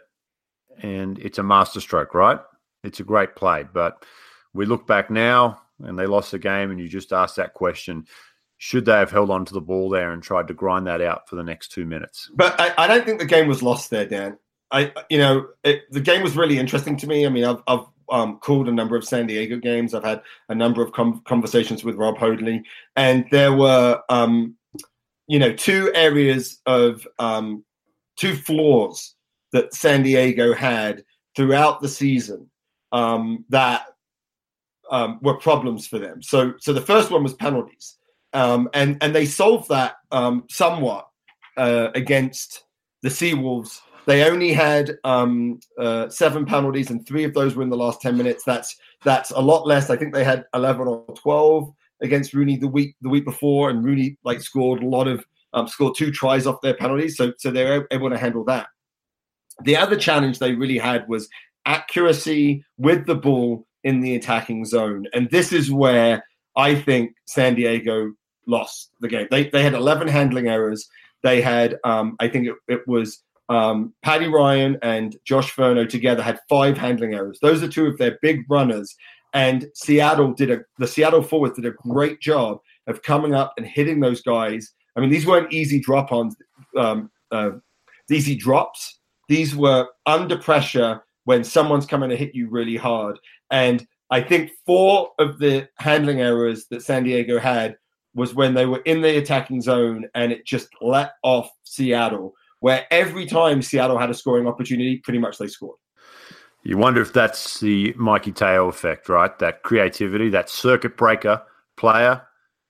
and 0.78 1.18
it's 1.18 1.38
a 1.38 1.42
masterstroke, 1.42 2.14
right? 2.14 2.38
It's 2.84 3.00
a 3.00 3.02
great 3.02 3.34
play. 3.34 3.64
But 3.64 4.04
we 4.52 4.66
look 4.66 4.86
back 4.86 5.10
now 5.10 5.60
and 5.80 5.98
they 5.98 6.06
lost 6.06 6.30
the 6.30 6.38
game, 6.38 6.70
and 6.70 6.78
you 6.78 6.86
just 6.88 7.12
ask 7.12 7.34
that 7.34 7.54
question 7.54 8.06
should 8.56 8.84
they 8.84 8.92
have 8.92 9.10
held 9.10 9.30
on 9.30 9.44
to 9.46 9.52
the 9.52 9.60
ball 9.60 9.90
there 9.90 10.12
and 10.12 10.22
tried 10.22 10.46
to 10.46 10.54
grind 10.54 10.86
that 10.86 11.00
out 11.00 11.28
for 11.28 11.34
the 11.34 11.42
next 11.42 11.72
two 11.72 11.84
minutes? 11.84 12.30
But 12.36 12.54
I, 12.60 12.72
I 12.78 12.86
don't 12.86 13.04
think 13.04 13.18
the 13.18 13.24
game 13.24 13.48
was 13.48 13.60
lost 13.60 13.90
there, 13.90 14.06
Dan. 14.06 14.38
I, 14.70 14.92
you 15.10 15.18
know, 15.18 15.48
it, 15.64 15.90
the 15.90 16.00
game 16.00 16.22
was 16.22 16.36
really 16.36 16.60
interesting 16.60 16.96
to 16.98 17.08
me. 17.08 17.26
I 17.26 17.30
mean, 17.30 17.44
I've, 17.44 17.62
I've 17.66 17.86
um, 18.10 18.38
called 18.38 18.68
a 18.68 18.72
number 18.72 18.94
of 18.94 19.04
San 19.04 19.26
Diego 19.26 19.58
games. 19.58 19.92
I've 19.92 20.04
had 20.04 20.22
a 20.48 20.54
number 20.54 20.82
of 20.82 20.92
com- 20.92 21.20
conversations 21.24 21.82
with 21.82 21.96
Rob 21.96 22.16
Hoadley, 22.16 22.62
and 22.94 23.26
there 23.32 23.52
were 23.52 24.00
um, 24.08 24.54
you 25.26 25.38
know, 25.38 25.52
two 25.52 25.90
areas 25.94 26.60
of 26.66 27.06
um, 27.18 27.64
two 28.16 28.34
flaws 28.34 29.14
that 29.52 29.74
San 29.74 30.02
Diego 30.02 30.52
had 30.54 31.04
throughout 31.36 31.80
the 31.80 31.88
season 31.88 32.50
um, 32.92 33.44
that 33.48 33.86
um, 34.90 35.18
were 35.22 35.38
problems 35.38 35.86
for 35.86 35.98
them. 35.98 36.22
So, 36.22 36.54
so 36.58 36.72
the 36.72 36.80
first 36.80 37.10
one 37.10 37.22
was 37.22 37.34
penalties, 37.34 37.96
um, 38.32 38.68
and 38.74 38.98
and 39.00 39.14
they 39.14 39.26
solved 39.26 39.68
that 39.70 39.96
um, 40.12 40.44
somewhat 40.50 41.08
uh, 41.56 41.88
against 41.94 42.64
the 43.02 43.08
Seawolves. 43.08 43.80
They 44.06 44.28
only 44.28 44.52
had 44.52 44.98
um, 45.04 45.60
uh, 45.78 46.10
seven 46.10 46.44
penalties, 46.44 46.90
and 46.90 47.06
three 47.06 47.24
of 47.24 47.32
those 47.32 47.54
were 47.54 47.62
in 47.62 47.70
the 47.70 47.76
last 47.76 48.02
ten 48.02 48.16
minutes. 48.16 48.44
That's 48.44 48.76
that's 49.02 49.30
a 49.30 49.40
lot 49.40 49.66
less. 49.66 49.88
I 49.88 49.96
think 49.96 50.12
they 50.12 50.24
had 50.24 50.44
eleven 50.54 50.86
or 50.86 51.06
twelve 51.14 51.72
against 52.04 52.34
RUNY 52.34 52.60
the 52.60 52.68
week 52.68 52.94
the 53.00 53.08
week 53.08 53.24
before, 53.24 53.70
and 53.70 53.84
RUNY 53.84 54.16
like 54.24 54.40
scored 54.40 54.82
a 54.82 54.86
lot 54.86 55.08
of 55.08 55.24
um, 55.52 55.68
scored 55.68 55.94
two 55.96 56.10
tries 56.10 56.46
off 56.46 56.60
their 56.62 56.74
penalties, 56.74 57.16
so 57.16 57.32
so 57.38 57.50
they're 57.50 57.86
able 57.90 58.10
to 58.10 58.18
handle 58.18 58.44
that. 58.44 58.66
The 59.62 59.76
other 59.76 59.96
challenge 59.96 60.38
they 60.38 60.54
really 60.54 60.78
had 60.78 61.08
was 61.08 61.28
accuracy 61.66 62.64
with 62.76 63.06
the 63.06 63.14
ball 63.14 63.66
in 63.82 64.00
the 64.00 64.14
attacking 64.14 64.64
zone, 64.64 65.06
and 65.12 65.30
this 65.30 65.52
is 65.52 65.70
where 65.70 66.24
I 66.56 66.74
think 66.74 67.14
San 67.26 67.54
Diego 67.54 68.12
lost 68.46 68.90
the 69.00 69.08
game. 69.08 69.28
They 69.30 69.48
they 69.48 69.62
had 69.62 69.74
11 69.74 70.08
handling 70.08 70.48
errors. 70.48 70.88
They 71.22 71.40
had 71.40 71.78
um, 71.84 72.16
I 72.20 72.28
think 72.28 72.48
it, 72.48 72.54
it 72.68 72.86
was 72.86 73.22
um, 73.48 73.94
Paddy 74.02 74.28
Ryan 74.28 74.78
and 74.82 75.16
Josh 75.24 75.54
Furno 75.54 75.88
together 75.88 76.22
had 76.22 76.40
five 76.48 76.78
handling 76.78 77.14
errors. 77.14 77.38
Those 77.42 77.62
are 77.62 77.68
two 77.68 77.86
of 77.86 77.98
their 77.98 78.18
big 78.22 78.44
runners. 78.48 78.94
And 79.34 79.66
Seattle 79.74 80.32
did 80.32 80.50
a 80.50 80.60
the 80.78 80.86
Seattle 80.86 81.22
forwards 81.22 81.56
did 81.56 81.66
a 81.66 81.72
great 81.72 82.20
job 82.20 82.58
of 82.86 83.02
coming 83.02 83.34
up 83.34 83.52
and 83.56 83.66
hitting 83.66 84.00
those 84.00 84.22
guys. 84.22 84.72
I 84.96 85.00
mean, 85.00 85.10
these 85.10 85.26
weren't 85.26 85.52
easy 85.52 85.80
drop 85.80 86.12
ons, 86.12 86.36
um, 86.78 87.10
uh, 87.32 87.50
easy 88.10 88.36
drops. 88.36 89.00
These 89.28 89.56
were 89.56 89.88
under 90.06 90.38
pressure 90.38 91.02
when 91.24 91.42
someone's 91.42 91.86
coming 91.86 92.10
to 92.10 92.16
hit 92.16 92.34
you 92.34 92.48
really 92.48 92.76
hard. 92.76 93.18
And 93.50 93.86
I 94.10 94.20
think 94.20 94.52
four 94.64 95.10
of 95.18 95.38
the 95.38 95.68
handling 95.78 96.20
errors 96.20 96.66
that 96.70 96.82
San 96.82 97.04
Diego 97.04 97.38
had 97.38 97.76
was 98.14 98.34
when 98.34 98.54
they 98.54 98.66
were 98.66 98.82
in 98.84 99.00
the 99.00 99.16
attacking 99.16 99.60
zone 99.62 100.06
and 100.14 100.30
it 100.30 100.46
just 100.46 100.68
let 100.80 101.12
off 101.24 101.50
Seattle, 101.64 102.34
where 102.60 102.86
every 102.92 103.26
time 103.26 103.62
Seattle 103.62 103.98
had 103.98 104.10
a 104.10 104.14
scoring 104.14 104.46
opportunity, 104.46 104.98
pretty 104.98 105.18
much 105.18 105.38
they 105.38 105.48
scored. 105.48 105.78
You 106.64 106.78
wonder 106.78 107.02
if 107.02 107.12
that's 107.12 107.60
the 107.60 107.94
Mikey 107.96 108.32
Teo 108.32 108.68
effect, 108.68 109.10
right? 109.10 109.38
That 109.38 109.62
creativity, 109.62 110.30
that 110.30 110.48
circuit 110.48 110.96
breaker 110.96 111.42
player 111.76 112.22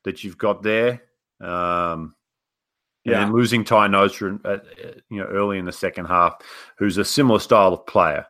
that 0.02 0.24
you've 0.24 0.37
got 0.37 0.62
there. 0.64 1.02
Um, 1.40 2.16
yeah. 3.04 3.22
And 3.22 3.33
losing 3.33 3.64
Ty 3.64 3.88
Noser, 3.88 4.40
uh, 4.44 4.59
you 5.11 5.20
know, 5.20 5.26
early 5.26 5.59
in 5.59 5.64
the 5.64 5.72
second 5.72 6.07
half, 6.07 6.37
who's 6.76 6.98
a 6.98 7.04
similar 7.04 7.38
style 7.38 7.72
of 7.72 7.87
player, 7.87 8.26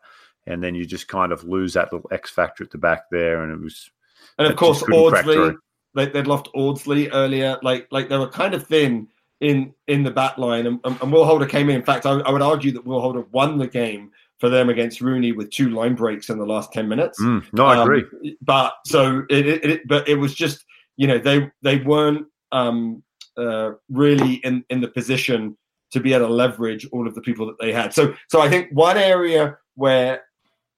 and 0.46 0.62
then 0.62 0.74
you 0.74 0.84
just 0.84 1.08
kind 1.08 1.32
of 1.32 1.44
lose 1.44 1.74
that 1.74 1.92
little 1.92 2.08
X 2.12 2.30
factor 2.30 2.64
at 2.64 2.70
the 2.70 2.78
back 2.78 3.04
there, 3.10 3.42
and 3.42 3.52
it 3.52 3.60
was. 3.60 3.90
And 4.36 4.48
of 4.48 4.56
course, 4.56 4.82
Audsley, 4.82 5.54
they, 5.94 6.08
would 6.08 6.26
lost 6.26 6.48
Audsley 6.54 7.08
earlier. 7.12 7.56
Like, 7.62 7.86
like 7.92 8.08
they 8.08 8.18
were 8.18 8.28
kind 8.28 8.52
of 8.52 8.66
thin 8.66 9.08
in 9.40 9.72
in 9.86 10.02
the 10.02 10.10
back 10.10 10.38
line, 10.38 10.66
and, 10.66 10.80
and 10.84 11.12
Will 11.12 11.24
Holder 11.24 11.46
came 11.46 11.70
in. 11.70 11.76
In 11.76 11.84
fact, 11.84 12.04
I, 12.04 12.18
I 12.18 12.32
would 12.32 12.42
argue 12.42 12.72
that 12.72 12.84
Will 12.84 13.00
Holder 13.00 13.24
won 13.30 13.58
the 13.58 13.68
game 13.68 14.10
for 14.38 14.48
them 14.48 14.68
against 14.68 15.00
RUNY 15.00 15.34
with 15.36 15.50
two 15.50 15.70
line 15.70 15.94
breaks 15.94 16.28
in 16.28 16.38
the 16.38 16.46
last 16.46 16.72
ten 16.72 16.88
minutes. 16.88 17.20
Mm, 17.20 17.44
no, 17.52 17.66
I 17.66 17.76
um, 17.76 17.82
agree. 17.82 18.36
But 18.42 18.74
so 18.86 19.22
it, 19.30 19.46
it, 19.46 19.64
it, 19.64 19.88
but 19.88 20.08
it 20.08 20.16
was 20.16 20.34
just 20.34 20.64
you 20.96 21.06
know 21.06 21.18
they 21.18 21.50
they 21.62 21.78
weren't 21.78 22.26
um, 22.52 23.02
uh, 23.36 23.72
really 23.88 24.34
in 24.36 24.64
in 24.70 24.80
the 24.80 24.88
position 24.88 25.56
to 25.92 26.00
be 26.00 26.12
able 26.12 26.26
to 26.26 26.32
leverage 26.32 26.86
all 26.92 27.06
of 27.06 27.14
the 27.14 27.20
people 27.20 27.46
that 27.46 27.58
they 27.60 27.72
had. 27.72 27.94
So 27.94 28.14
so 28.28 28.40
I 28.40 28.48
think 28.48 28.68
one 28.72 28.96
area 28.96 29.56
where 29.76 30.22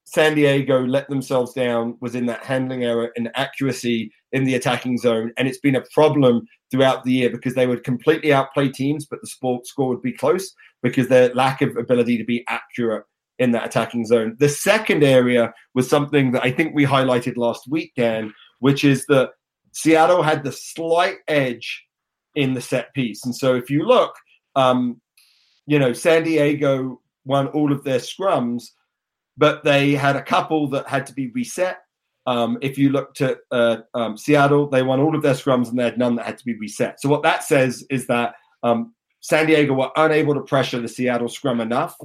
San 0.06 0.36
Diego 0.36 0.86
let 0.86 1.08
themselves 1.08 1.52
down 1.52 1.96
was 2.00 2.14
in 2.14 2.26
that 2.26 2.44
handling 2.44 2.84
error 2.84 3.10
and 3.16 3.28
accuracy 3.34 4.12
in 4.32 4.44
the 4.44 4.54
attacking 4.54 4.98
zone. 4.98 5.32
And 5.36 5.48
it's 5.48 5.58
been 5.58 5.74
a 5.74 5.84
problem 5.92 6.46
throughout 6.70 7.02
the 7.02 7.12
year 7.12 7.30
because 7.30 7.54
they 7.54 7.66
would 7.66 7.82
completely 7.82 8.32
outplay 8.32 8.68
teams, 8.68 9.04
but 9.04 9.20
the 9.20 9.26
sport 9.26 9.66
score 9.66 9.88
would 9.88 10.02
be 10.02 10.12
close 10.12 10.54
because 10.82 11.08
their 11.08 11.34
lack 11.34 11.60
of 11.60 11.76
ability 11.76 12.18
to 12.18 12.24
be 12.24 12.44
accurate 12.48 13.04
in 13.38 13.52
that 13.52 13.66
attacking 13.66 14.06
zone. 14.06 14.36
The 14.38 14.48
second 14.48 15.02
area 15.04 15.52
was 15.74 15.88
something 15.88 16.32
that 16.32 16.42
I 16.42 16.50
think 16.50 16.74
we 16.74 16.84
highlighted 16.84 17.36
last 17.36 17.68
week, 17.68 17.92
Dan, 17.96 18.32
which 18.60 18.84
is 18.84 19.06
that 19.06 19.30
Seattle 19.72 20.22
had 20.22 20.42
the 20.42 20.52
slight 20.52 21.16
edge 21.28 21.84
in 22.34 22.54
the 22.54 22.60
set 22.60 22.92
piece. 22.94 23.24
And 23.24 23.34
so 23.34 23.54
if 23.54 23.70
you 23.70 23.84
look, 23.84 24.14
um, 24.54 25.00
you 25.66 25.78
know, 25.78 25.92
San 25.92 26.22
Diego 26.24 27.00
won 27.24 27.48
all 27.48 27.72
of 27.72 27.84
their 27.84 27.98
scrums, 27.98 28.70
but 29.36 29.64
they 29.64 29.92
had 29.92 30.16
a 30.16 30.22
couple 30.22 30.68
that 30.70 30.88
had 30.88 31.06
to 31.06 31.12
be 31.12 31.28
reset. 31.28 31.78
Um, 32.26 32.58
if 32.60 32.78
you 32.78 32.90
looked 32.90 33.20
at 33.20 33.38
uh, 33.50 33.78
um, 33.94 34.16
Seattle, 34.16 34.68
they 34.68 34.82
won 34.82 35.00
all 35.00 35.14
of 35.14 35.22
their 35.22 35.34
scrums 35.34 35.68
and 35.68 35.78
they 35.78 35.84
had 35.84 35.98
none 35.98 36.16
that 36.16 36.26
had 36.26 36.38
to 36.38 36.44
be 36.44 36.56
reset. 36.56 37.00
So 37.00 37.08
what 37.08 37.22
that 37.22 37.44
says 37.44 37.84
is 37.90 38.06
that 38.06 38.34
um, 38.62 38.94
San 39.20 39.46
Diego 39.46 39.74
were 39.74 39.90
unable 39.96 40.34
to 40.34 40.40
pressure 40.40 40.80
the 40.80 40.88
Seattle 40.88 41.28
scrum 41.28 41.60
enough 41.60 41.96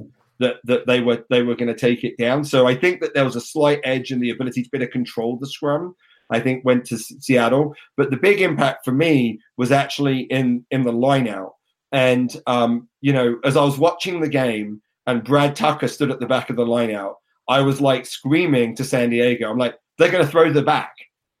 that 0.42 0.56
that 0.64 0.86
they 0.86 1.00
were 1.00 1.24
they 1.30 1.42
were 1.42 1.54
going 1.54 1.72
to 1.72 1.74
take 1.74 2.04
it 2.04 2.18
down. 2.18 2.44
So 2.44 2.66
I 2.66 2.74
think 2.74 3.00
that 3.00 3.14
there 3.14 3.24
was 3.24 3.36
a 3.36 3.40
slight 3.40 3.80
edge 3.84 4.12
in 4.12 4.20
the 4.20 4.30
ability 4.30 4.62
to 4.62 4.70
better 4.70 4.86
control 4.86 5.38
the 5.38 5.46
scrum. 5.46 5.94
I 6.30 6.40
think 6.40 6.64
went 6.64 6.86
to 6.86 6.98
Seattle, 6.98 7.74
but 7.96 8.10
the 8.10 8.16
big 8.16 8.40
impact 8.40 8.84
for 8.84 8.92
me 8.92 9.38
was 9.56 9.72
actually 9.72 10.20
in 10.22 10.64
in 10.70 10.82
the 10.82 10.92
lineout. 10.92 11.52
And 11.92 12.34
um, 12.46 12.88
you 13.00 13.12
know, 13.12 13.38
as 13.44 13.56
I 13.56 13.64
was 13.64 13.78
watching 13.78 14.20
the 14.20 14.28
game 14.28 14.82
and 15.06 15.24
Brad 15.24 15.56
Tucker 15.56 15.88
stood 15.88 16.10
at 16.10 16.20
the 16.20 16.26
back 16.26 16.48
of 16.48 16.56
the 16.56 16.64
lineout, 16.64 17.14
I 17.48 17.60
was 17.60 17.80
like 17.80 18.06
screaming 18.06 18.74
to 18.76 18.84
San 18.84 19.10
Diego. 19.10 19.50
I'm 19.50 19.58
like, 19.58 19.76
they're 19.98 20.10
going 20.10 20.24
to 20.24 20.30
throw 20.30 20.52
the 20.52 20.62
back, 20.62 20.94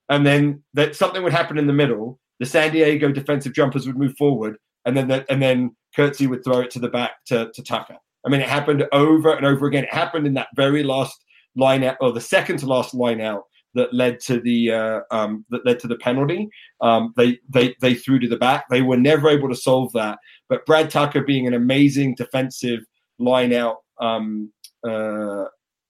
and 0.08 0.26
then 0.26 0.62
that 0.74 0.96
something 0.96 1.22
would 1.22 1.32
happen 1.32 1.58
in 1.58 1.66
the 1.66 1.72
middle. 1.72 2.18
The 2.40 2.46
San 2.46 2.72
Diego 2.72 3.12
defensive 3.12 3.54
jumpers 3.54 3.86
would 3.86 3.98
move 3.98 4.14
forward, 4.18 4.56
and 4.84 4.96
then 4.96 5.08
the, 5.08 5.24
and 5.30 5.40
then 5.40 5.76
Coetzee 5.96 6.28
would 6.28 6.44
throw 6.44 6.60
it 6.60 6.70
to 6.72 6.78
the 6.78 6.88
back 6.88 7.12
to, 7.26 7.50
to 7.54 7.62
Tucker. 7.62 7.96
I 8.24 8.30
mean, 8.30 8.40
it 8.40 8.48
happened 8.48 8.86
over 8.92 9.34
and 9.34 9.44
over 9.44 9.66
again. 9.66 9.84
It 9.84 9.92
happened 9.92 10.26
in 10.26 10.34
that 10.34 10.48
very 10.54 10.82
last 10.82 11.24
line 11.56 11.84
out, 11.84 11.96
or 12.00 12.12
the 12.12 12.20
second 12.20 12.58
to 12.58 12.66
last 12.66 12.94
line 12.94 13.20
out 13.20 13.44
that 13.74 13.94
led 13.94 14.20
to 14.20 14.40
the 14.40 14.72
uh, 14.72 15.00
um, 15.10 15.44
that 15.50 15.64
led 15.64 15.80
to 15.80 15.88
the 15.88 15.96
penalty. 15.96 16.48
Um, 16.80 17.12
they 17.16 17.38
they 17.48 17.74
they 17.80 17.94
threw 17.94 18.18
to 18.18 18.28
the 18.28 18.36
back. 18.36 18.68
They 18.68 18.82
were 18.82 18.96
never 18.96 19.28
able 19.28 19.48
to 19.48 19.56
solve 19.56 19.92
that. 19.92 20.18
But 20.48 20.66
Brad 20.66 20.90
Tucker, 20.90 21.22
being 21.22 21.46
an 21.46 21.54
amazing 21.54 22.14
defensive 22.14 22.80
line 23.18 23.52
out 23.52 23.78
um, 24.00 24.52
uh, 24.86 25.44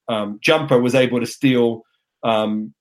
um, 0.09 0.39
jumper, 0.41 0.81
was 0.81 0.95
able 0.95 1.21
to 1.21 1.27
steal 1.27 1.83
um, 2.23 2.75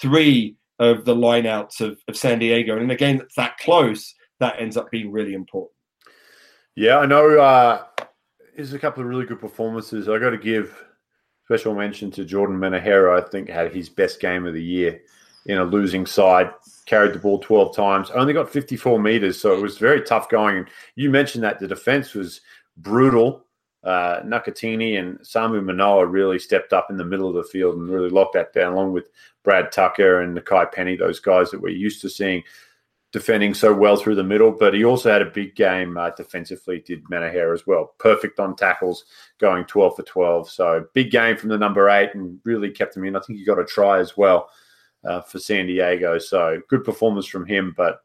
three 0.00 0.56
of 0.78 1.04
the 1.04 1.14
lineouts 1.14 1.80
of, 1.80 1.98
of 2.08 2.16
San 2.16 2.38
Diego. 2.38 2.76
And 2.76 2.90
again, 2.90 3.18
that's 3.18 3.34
that 3.36 3.58
close. 3.58 4.14
That 4.40 4.60
ends 4.60 4.76
up 4.76 4.90
being 4.90 5.12
really 5.12 5.34
important. 5.34 5.72
Yeah, 6.76 6.98
I 6.98 7.06
know. 7.06 7.38
Uh, 7.38 7.84
there's 8.56 8.72
a 8.72 8.78
couple 8.78 9.02
of 9.02 9.08
really 9.08 9.26
good 9.26 9.40
performances. 9.40 10.08
I 10.08 10.18
got 10.18 10.30
to 10.30 10.38
give 10.38 10.84
special 11.44 11.74
mention 11.74 12.10
to 12.12 12.24
Jordan 12.24 12.58
Menahera. 12.58 13.22
I 13.22 13.28
think 13.28 13.48
had 13.48 13.74
his 13.74 13.88
best 13.88 14.20
game 14.20 14.46
of 14.46 14.54
the 14.54 14.62
year 14.62 15.00
in 15.46 15.58
a 15.58 15.64
losing 15.64 16.06
side. 16.06 16.50
Carried 16.86 17.14
the 17.14 17.18
ball 17.18 17.38
12 17.38 17.74
times, 17.74 18.10
only 18.10 18.34
got 18.34 18.50
54 18.50 19.00
meters, 19.00 19.40
so 19.40 19.54
it 19.54 19.62
was 19.62 19.78
very 19.78 20.02
tough 20.02 20.28
going. 20.28 20.66
You 20.96 21.08
mentioned 21.08 21.42
that 21.42 21.58
the 21.58 21.66
defense 21.66 22.12
was 22.12 22.42
brutal. 22.76 23.46
Uh, 23.82 24.20
Nakatini 24.22 24.98
and 24.98 25.18
Samu 25.20 25.64
Manoa 25.64 26.06
really 26.06 26.38
stepped 26.38 26.74
up 26.74 26.88
in 26.90 26.98
the 26.98 27.04
middle 27.04 27.28
of 27.28 27.34
the 27.34 27.50
field 27.50 27.76
and 27.76 27.88
really 27.88 28.10
locked 28.10 28.34
that 28.34 28.52
down, 28.52 28.74
along 28.74 28.92
with 28.92 29.08
Brad 29.42 29.72
Tucker 29.72 30.20
and 30.20 30.36
Nakai 30.36 30.70
Penny, 30.72 30.94
those 30.96 31.20
guys 31.20 31.50
that 31.50 31.60
we're 31.60 31.68
used 31.68 32.02
to 32.02 32.10
seeing 32.10 32.42
defending 33.14 33.54
so 33.54 33.72
well 33.72 33.94
through 33.94 34.16
the 34.16 34.24
middle, 34.24 34.50
but 34.50 34.74
he 34.74 34.84
also 34.84 35.08
had 35.08 35.22
a 35.22 35.30
big 35.30 35.54
game 35.54 35.96
uh, 35.96 36.10
defensively, 36.10 36.80
did 36.80 37.04
Manaher 37.04 37.54
as 37.54 37.64
well. 37.64 37.94
Perfect 38.00 38.40
on 38.40 38.56
tackles, 38.56 39.04
going 39.38 39.64
12 39.66 39.94
for 39.94 40.02
12. 40.02 40.50
So 40.50 40.86
big 40.94 41.12
game 41.12 41.36
from 41.36 41.50
the 41.50 41.56
number 41.56 41.88
eight 41.90 42.10
and 42.14 42.40
really 42.42 42.72
kept 42.72 42.96
him 42.96 43.04
in. 43.04 43.14
I 43.14 43.20
think 43.20 43.38
he 43.38 43.44
got 43.44 43.60
a 43.60 43.64
try 43.64 44.00
as 44.00 44.16
well 44.16 44.48
uh, 45.04 45.20
for 45.20 45.38
San 45.38 45.66
Diego. 45.66 46.18
So 46.18 46.60
good 46.68 46.82
performance 46.82 47.26
from 47.26 47.46
him, 47.46 47.72
but 47.76 48.00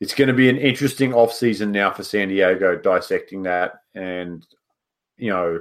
it's 0.00 0.14
going 0.14 0.28
to 0.28 0.34
be 0.34 0.48
an 0.48 0.56
interesting 0.56 1.12
off-season 1.12 1.70
now 1.70 1.90
for 1.90 2.02
San 2.02 2.28
Diego 2.28 2.78
dissecting 2.78 3.42
that. 3.42 3.82
And, 3.94 4.46
you 5.18 5.28
know, 5.28 5.60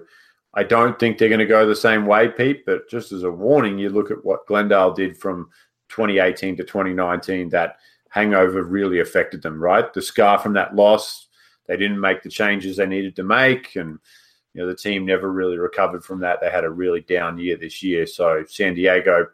I 0.54 0.64
don't 0.64 0.98
think 0.98 1.18
they're 1.18 1.28
going 1.28 1.40
to 1.40 1.46
go 1.46 1.68
the 1.68 1.76
same 1.76 2.06
way, 2.06 2.30
Pete, 2.30 2.66
but 2.66 2.90
just 2.90 3.12
as 3.12 3.24
a 3.24 3.30
warning, 3.30 3.78
you 3.78 3.90
look 3.90 4.10
at 4.10 4.24
what 4.24 4.48
Glendale 4.48 4.94
did 4.94 5.18
from 5.18 5.50
2018 5.90 6.56
to 6.56 6.64
2019, 6.64 7.50
that– 7.50 7.76
hangover 8.16 8.64
really 8.64 9.02
affected 9.02 9.42
them, 9.42 9.62
right? 9.62 9.94
The 9.94 10.02
scar 10.02 10.40
from 10.40 10.54
that 10.54 10.74
loss, 10.74 11.28
they 11.68 11.76
didn't 11.76 12.00
make 12.00 12.24
the 12.24 12.30
changes 12.30 12.78
they 12.78 12.86
needed 12.86 13.14
to 13.18 13.24
make. 13.24 13.76
And, 13.76 14.00
you 14.54 14.62
know, 14.62 14.68
the 14.68 14.76
team 14.76 15.06
never 15.06 15.30
really 15.30 15.58
recovered 15.58 16.06
from 16.06 16.22
that. 16.22 16.40
They 16.40 16.50
had 16.50 16.64
a 16.64 16.70
really 16.70 17.02
down 17.02 17.38
year 17.38 17.58
this 17.58 17.84
year. 17.84 18.08
So 18.08 18.46
San 18.48 18.74
Diego 18.74 19.28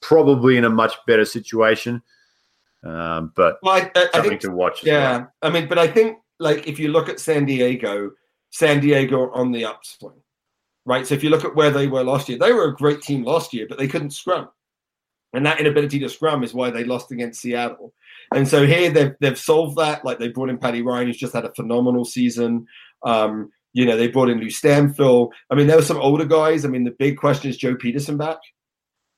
probably 0.00 0.56
in 0.56 0.64
a 0.64 0.70
much 0.70 0.94
better 1.06 1.26
situation. 1.26 2.02
Um, 2.82 3.30
but 3.36 3.58
well, 3.62 3.74
I, 3.74 3.90
I, 3.94 4.08
something 4.12 4.20
I 4.20 4.28
think, 4.28 4.40
to 4.40 4.50
watch. 4.52 4.82
yeah. 4.82 5.18
Well. 5.18 5.32
I 5.42 5.50
mean, 5.50 5.68
but 5.68 5.78
I 5.78 5.86
think, 5.86 6.16
like, 6.38 6.66
if 6.66 6.78
you 6.78 6.88
look 6.88 7.10
at 7.10 7.20
San 7.20 7.44
Diego, 7.44 8.10
San 8.50 8.80
Diego 8.80 9.30
on 9.32 9.52
the 9.52 9.66
upswing, 9.66 10.22
right? 10.86 11.06
So 11.06 11.14
if 11.14 11.22
you 11.22 11.28
look 11.28 11.44
at 11.44 11.54
where 11.54 11.70
they 11.70 11.88
were 11.88 12.02
last 12.02 12.30
year, 12.30 12.38
they 12.38 12.52
were 12.52 12.68
a 12.68 12.74
great 12.74 13.02
team 13.02 13.22
last 13.22 13.52
year, 13.52 13.66
but 13.68 13.76
they 13.76 13.86
couldn't 13.86 14.12
scrum. 14.12 14.48
And 15.34 15.44
that 15.46 15.60
inability 15.60 15.98
to 16.00 16.08
scrum 16.08 16.42
is 16.44 16.54
why 16.54 16.70
they 16.70 16.84
lost 16.84 17.10
against 17.10 17.40
Seattle. 17.40 17.92
And 18.34 18.46
so 18.48 18.66
here 18.66 18.90
they've, 18.90 19.14
they've 19.20 19.38
solved 19.38 19.76
that. 19.76 20.04
Like 20.04 20.18
they 20.18 20.28
brought 20.28 20.48
in 20.48 20.58
Paddy 20.58 20.82
Ryan, 20.82 21.08
who's 21.08 21.16
just 21.16 21.34
had 21.34 21.44
a 21.44 21.52
phenomenal 21.54 22.04
season. 22.04 22.66
Um, 23.02 23.50
you 23.72 23.84
know, 23.84 23.96
they 23.96 24.08
brought 24.08 24.30
in 24.30 24.38
Lou 24.38 24.46
Stanfill. 24.46 25.30
I 25.50 25.54
mean, 25.56 25.66
there 25.66 25.76
were 25.76 25.82
some 25.82 26.00
older 26.00 26.24
guys. 26.24 26.64
I 26.64 26.68
mean, 26.68 26.84
the 26.84 26.94
big 26.98 27.18
question 27.18 27.50
is 27.50 27.56
Joe 27.56 27.74
Pietersen 27.74 28.16
back. 28.16 28.38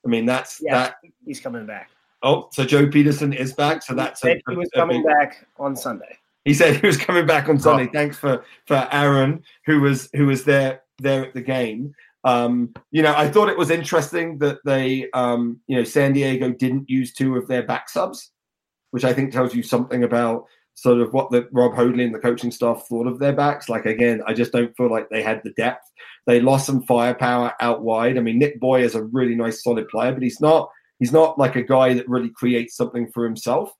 I 0.05 0.09
mean, 0.09 0.24
that's 0.24 0.61
yeah, 0.62 0.74
that. 0.74 0.96
He's 1.24 1.40
coming 1.40 1.66
back. 1.66 1.90
Oh, 2.22 2.48
so 2.52 2.64
Joe 2.64 2.87
Pietersen 2.87 3.37
is 3.37 3.52
back. 3.52 3.83
So 3.83 3.94
that's 3.94 4.22
he, 4.22 4.31
a, 4.31 4.40
he 4.48 4.57
was 4.57 4.70
coming 4.74 5.02
big, 5.02 5.07
back 5.07 5.46
on 5.59 5.76
Sunday. 5.76 6.18
He 6.44 6.55
said 6.55 6.76
he 6.76 6.87
was 6.87 6.96
coming 6.96 7.26
back 7.26 7.48
on 7.48 7.59
Sunday. 7.59 7.87
Oh. 7.88 7.92
Thanks 7.92 8.16
for 8.16 8.44
for 8.66 8.88
Aaron, 8.92 9.42
who 9.66 9.81
was 9.81 10.09
who 10.14 10.26
was 10.26 10.44
there 10.44 10.83
there 10.98 11.24
at 11.26 11.35
the 11.35 11.42
game. 11.42 11.94
Um, 12.27 12.75
you 12.91 13.03
know, 13.03 13.15
I 13.17 13.29
thought 13.29 13.49
it 13.49 13.57
was 13.57 13.71
interesting 13.71 14.39
that 14.39 14.59
they, 14.65 15.09
um, 15.12 15.61
you 15.69 15.77
know, 15.77 15.85
San 15.85 16.12
Diego 16.12 16.51
didn't 16.51 16.91
use 16.91 17.15
two 17.15 17.37
of 17.37 17.47
their 17.47 17.62
back 17.62 17.89
subs, 17.89 18.33
which 18.91 19.05
I 19.05 19.12
think 19.12 19.33
tells 19.33 19.55
you 19.55 19.62
something 19.62 20.03
about 20.03 20.45
sort 20.75 21.01
of 21.01 21.12
what 21.15 21.31
the 21.31 21.49
Rob 21.53 21.75
Hoadley 21.75 22.05
and 22.05 22.15
the 22.15 22.19
coaching 22.19 22.51
staff 22.51 22.85
thought 22.89 23.07
of 23.07 23.21
their 23.21 23.33
backs. 23.33 23.69
Like 23.69 23.87
again, 23.87 24.23
I 24.27 24.35
just 24.35 24.51
don't 24.51 24.77
feel 24.77 24.91
like 24.91 25.09
they 25.09 25.23
had 25.23 25.41
the 25.45 25.53
depth. 25.53 25.89
They 26.27 26.41
lost 26.41 26.67
some 26.67 26.83
firepower 26.83 27.55
out 27.61 27.83
wide. 27.83 28.19
I 28.19 28.21
mean, 28.21 28.41
Nick 28.41 28.59
Boy 28.59 28.83
is 28.83 28.97
a 28.97 29.05
really 29.05 29.37
nice, 29.37 29.62
solid 29.62 29.89
player, 29.89 30.12
but 30.12 30.25
he's 30.25 30.41
not 30.41 30.69
he's 30.99 31.12
not 31.12 31.39
like 31.39 31.55
a 31.55 31.62
guy 31.62 31.95
that 31.95 32.09
really 32.09 32.31
creates 32.31 32.77
something 32.77 33.09
for 33.12 33.25
himself. 33.25 33.71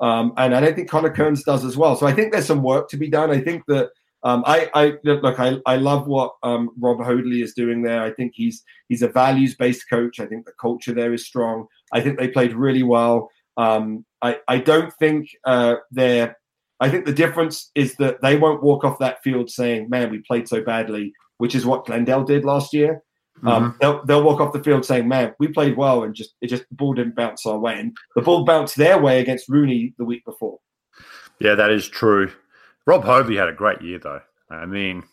Um, 0.00 0.32
and 0.38 0.54
I 0.54 0.60
don't 0.60 0.74
think 0.74 0.88
Connor 0.88 1.12
Kearns 1.12 1.44
does 1.44 1.66
as 1.66 1.76
well. 1.76 1.96
So 1.96 2.06
I 2.06 2.14
think 2.14 2.32
there's 2.32 2.46
some 2.46 2.62
work 2.62 2.88
to 2.88 2.96
be 2.96 3.10
done. 3.10 3.30
I 3.30 3.40
think 3.40 3.64
that 3.68 3.90
um, 4.22 4.44
I, 4.46 4.70
I 4.74 4.94
look, 5.04 5.40
I, 5.40 5.58
I 5.64 5.76
love 5.76 6.06
what 6.06 6.34
um, 6.42 6.70
Rob 6.78 7.02
Hoadley 7.02 7.42
is 7.42 7.54
doing 7.54 7.82
there. 7.82 8.02
I 8.02 8.12
think 8.12 8.32
he's 8.34 8.62
he's 8.88 9.02
a 9.02 9.08
values 9.08 9.54
based 9.54 9.88
coach. 9.88 10.20
I 10.20 10.26
think 10.26 10.44
the 10.44 10.52
culture 10.60 10.92
there 10.92 11.12
is 11.14 11.26
strong. 11.26 11.66
I 11.92 12.00
think 12.00 12.18
they 12.18 12.28
played 12.28 12.52
really 12.52 12.82
well. 12.82 13.30
Um, 13.56 14.04
I, 14.22 14.38
I 14.48 14.58
don't 14.58 14.92
think 14.94 15.30
uh, 15.46 15.76
they're. 15.90 16.36
I 16.80 16.88
think 16.90 17.04
the 17.04 17.12
difference 17.12 17.70
is 17.74 17.94
that 17.96 18.22
they 18.22 18.36
won't 18.36 18.62
walk 18.62 18.84
off 18.84 18.98
that 18.98 19.22
field 19.22 19.50
saying, 19.50 19.88
"Man, 19.88 20.10
we 20.10 20.18
played 20.18 20.48
so 20.48 20.62
badly," 20.62 21.12
which 21.38 21.54
is 21.54 21.64
what 21.64 21.86
Glendale 21.86 22.24
did 22.24 22.44
last 22.44 22.74
year. 22.74 23.02
Um, 23.46 23.70
mm-hmm. 23.70 23.78
they'll, 23.80 24.04
they'll 24.04 24.22
walk 24.22 24.40
off 24.40 24.52
the 24.52 24.62
field 24.62 24.84
saying, 24.84 25.08
"Man, 25.08 25.34
we 25.38 25.48
played 25.48 25.76
well," 25.76 26.02
and 26.02 26.14
just 26.14 26.34
it 26.42 26.48
just 26.48 26.68
the 26.68 26.74
ball 26.74 26.92
didn't 26.92 27.16
bounce 27.16 27.46
our 27.46 27.58
way. 27.58 27.78
And 27.78 27.96
the 28.14 28.22
ball 28.22 28.44
bounced 28.44 28.76
their 28.76 28.98
way 29.00 29.20
against 29.20 29.48
RUNY 29.48 29.94
the 29.96 30.04
week 30.04 30.24
before. 30.26 30.58
Yeah, 31.38 31.54
that 31.54 31.70
is 31.70 31.88
true. 31.88 32.30
Rob 32.86 33.04
Hoadley 33.04 33.36
had 33.36 33.48
a 33.48 33.52
great 33.52 33.82
year, 33.82 33.98
though. 33.98 34.20
I 34.50 34.66
mean, 34.66 35.04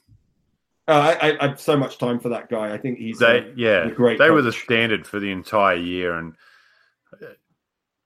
uh, 0.88 1.15
I, 1.21 1.38
I, 1.39 1.47
have 1.49 1.60
so 1.60 1.75
much 1.75 1.97
time 1.97 2.19
for 2.19 2.30
that 2.30 2.49
guy. 2.49 2.73
I 2.73 2.77
think 2.77 2.97
he's 2.97 3.19
they, 3.19 3.39
a, 3.39 3.53
yeah, 3.56 3.88
a 3.88 3.91
great. 3.91 4.17
They 4.17 4.27
coach. 4.27 4.36
were 4.36 4.41
the 4.41 4.53
standard 4.53 5.06
for 5.06 5.19
the 5.19 5.32
entire 5.32 5.75
year, 5.75 6.17
and 6.17 6.34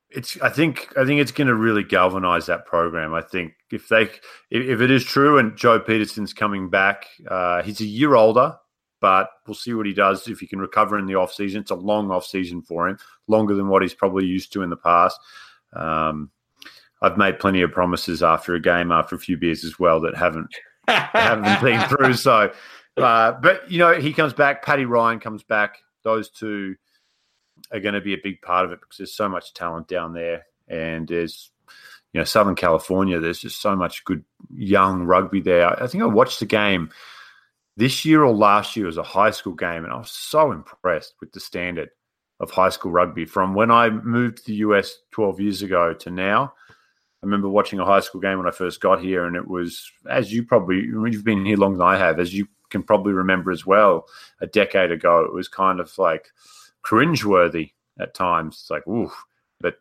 it's. 0.10 0.40
I 0.42 0.50
think. 0.50 0.92
I 0.98 1.06
think 1.06 1.22
it's 1.22 1.32
going 1.32 1.48
to 1.48 1.56
really 1.56 1.84
galvanize 1.84 2.48
that 2.48 2.66
program. 2.66 3.14
I 3.14 3.22
think 3.22 3.54
if 3.72 3.88
they, 3.88 4.04
if, 4.04 4.20
if 4.50 4.82
it 4.82 4.90
is 4.90 5.06
true, 5.06 5.38
and 5.38 5.56
Joe 5.56 5.80
Pietersen's 5.80 6.34
coming 6.34 6.72
back, 6.72 7.06
uh, 7.30 7.62
he's 7.62 7.82
a 7.82 7.86
year 7.86 8.16
older, 8.16 8.56
but 9.00 9.30
we'll 9.46 9.54
see 9.54 9.76
what 9.76 9.86
he 9.86 9.94
does 9.94 10.28
if 10.28 10.40
he 10.40 10.48
can 10.48 10.60
recover 10.60 10.98
in 10.98 11.06
the 11.06 11.16
off 11.16 11.34
season. 11.34 11.62
It's 11.62 11.72
a 11.72 11.76
long 11.76 12.10
off 12.10 12.26
season 12.26 12.64
for 12.64 12.90
him, 12.90 12.98
longer 13.28 13.54
than 13.54 13.68
what 13.68 13.84
he's 13.84 13.94
probably 13.94 14.26
used 14.26 14.54
to 14.54 14.64
in 14.64 14.72
the 14.72 14.76
past. 14.76 15.20
Um, 15.74 16.32
I've 17.02 17.18
made 17.18 17.40
plenty 17.40 17.62
of 17.62 17.72
promises 17.72 18.22
after 18.22 18.54
a 18.54 18.60
game, 18.60 18.92
after 18.92 19.16
a 19.16 19.20
few 19.20 19.38
beers 19.38 19.64
as 19.64 19.80
well, 19.80 20.00
that 20.02 20.16
haven't 20.16 20.54
haven't 20.88 21.64
been 21.64 21.82
through. 21.90 22.14
So, 22.14 22.52
uh, 22.98 23.32
but 23.34 23.70
you 23.72 23.80
know, 23.80 24.00
he 24.00 24.14
comes 24.14 24.34
back. 24.34 24.64
Paddy 24.64 24.86
Ryan 24.86 25.20
comes 25.20 25.44
back. 25.44 25.80
Those 26.04 26.30
two 26.30 26.76
are 27.72 27.80
going 27.80 27.94
to 27.94 28.02
be 28.02 28.14
a 28.14 28.22
big 28.22 28.42
part 28.42 28.66
of 28.66 28.72
it 28.72 28.82
because 28.82 28.98
there's 28.98 29.16
so 29.16 29.30
much 29.30 29.54
talent 29.54 29.88
down 29.88 30.14
there, 30.14 30.46
and 30.68 31.08
there's 31.08 31.52
you 32.14 32.20
know 32.20 32.26
Southern 32.26 32.56
California. 32.56 33.20
There's 33.20 33.40
just 33.40 33.62
so 33.62 33.76
much 33.76 34.04
good 34.06 34.24
young 34.54 35.04
rugby 35.04 35.42
there. 35.42 35.82
I 35.82 35.88
think 35.88 36.04
I 36.04 36.08
watched 36.08 36.40
the 36.40 36.46
game 36.46 36.92
this 37.78 38.06
year 38.06 38.24
or 38.24 38.34
last 38.34 38.76
year 38.76 38.88
as 38.88 38.98
a 38.98 39.04
high 39.04 39.32
school 39.32 39.54
game, 39.54 39.84
and 39.84 39.94
I 39.94 39.98
was 39.98 40.12
so 40.12 40.52
impressed 40.52 41.16
with 41.20 41.32
the 41.32 41.40
standard 41.40 41.90
of 42.40 42.52
high 42.52 42.70
school 42.70 42.92
rugby 42.92 43.26
from 43.26 43.54
when 43.54 43.72
I 43.72 43.90
moved 43.90 44.38
to 44.38 44.44
the 44.46 44.56
US 44.56 44.98
12 45.12 45.40
years 45.40 45.62
ago 45.62 45.94
to 45.94 46.10
now. 46.10 46.54
I 47.22 47.28
remember 47.28 47.50
watching 47.50 47.80
a 47.80 47.86
high 47.86 48.00
school 48.00 48.20
game 48.20 48.40
when 48.40 48.48
I 48.48 48.52
first 48.52 48.82
got 48.82 49.02
here, 49.02 49.26
and 49.26 49.36
it 49.36 49.48
was, 49.48 49.92
as 50.10 50.34
you 50.34 50.44
probably, 50.44 50.78
you've 50.78 51.24
been 51.24 51.46
here 51.46 51.58
longer 51.58 51.78
than 51.78 51.88
I 51.88 51.98
have, 51.98 52.20
as 52.20 52.34
you 52.34 52.48
can 52.72 52.82
probably 52.82 53.14
remember 53.14 53.52
as 53.52 53.66
well, 53.66 54.08
a 54.40 54.48
decade 54.48 54.92
ago, 54.92 55.24
it 55.24 55.34
was 55.34 55.48
kind 55.48 55.80
of 55.80 55.96
like 56.00 56.32
cringeworthy 56.84 57.74
at 58.00 58.16
times. 58.16 58.56
It's 58.62 58.70
like, 58.72 58.88
ooh, 58.88 59.12
but 59.60 59.76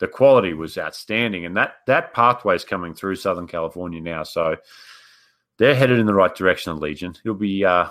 the 0.00 0.08
quality 0.08 0.52
was 0.52 0.76
outstanding. 0.76 1.46
And 1.46 1.56
that, 1.56 1.76
that 1.86 2.12
pathway 2.12 2.56
is 2.56 2.64
coming 2.64 2.92
through 2.92 3.16
Southern 3.16 3.46
California 3.46 4.00
now. 4.00 4.22
So 4.24 4.56
they're 5.56 5.74
headed 5.74 5.98
in 5.98 6.06
the 6.06 6.12
right 6.12 6.34
direction, 6.34 6.78
Legion. 6.78 7.14
It'll 7.24 7.34
be, 7.34 7.64
uh, 7.64 7.88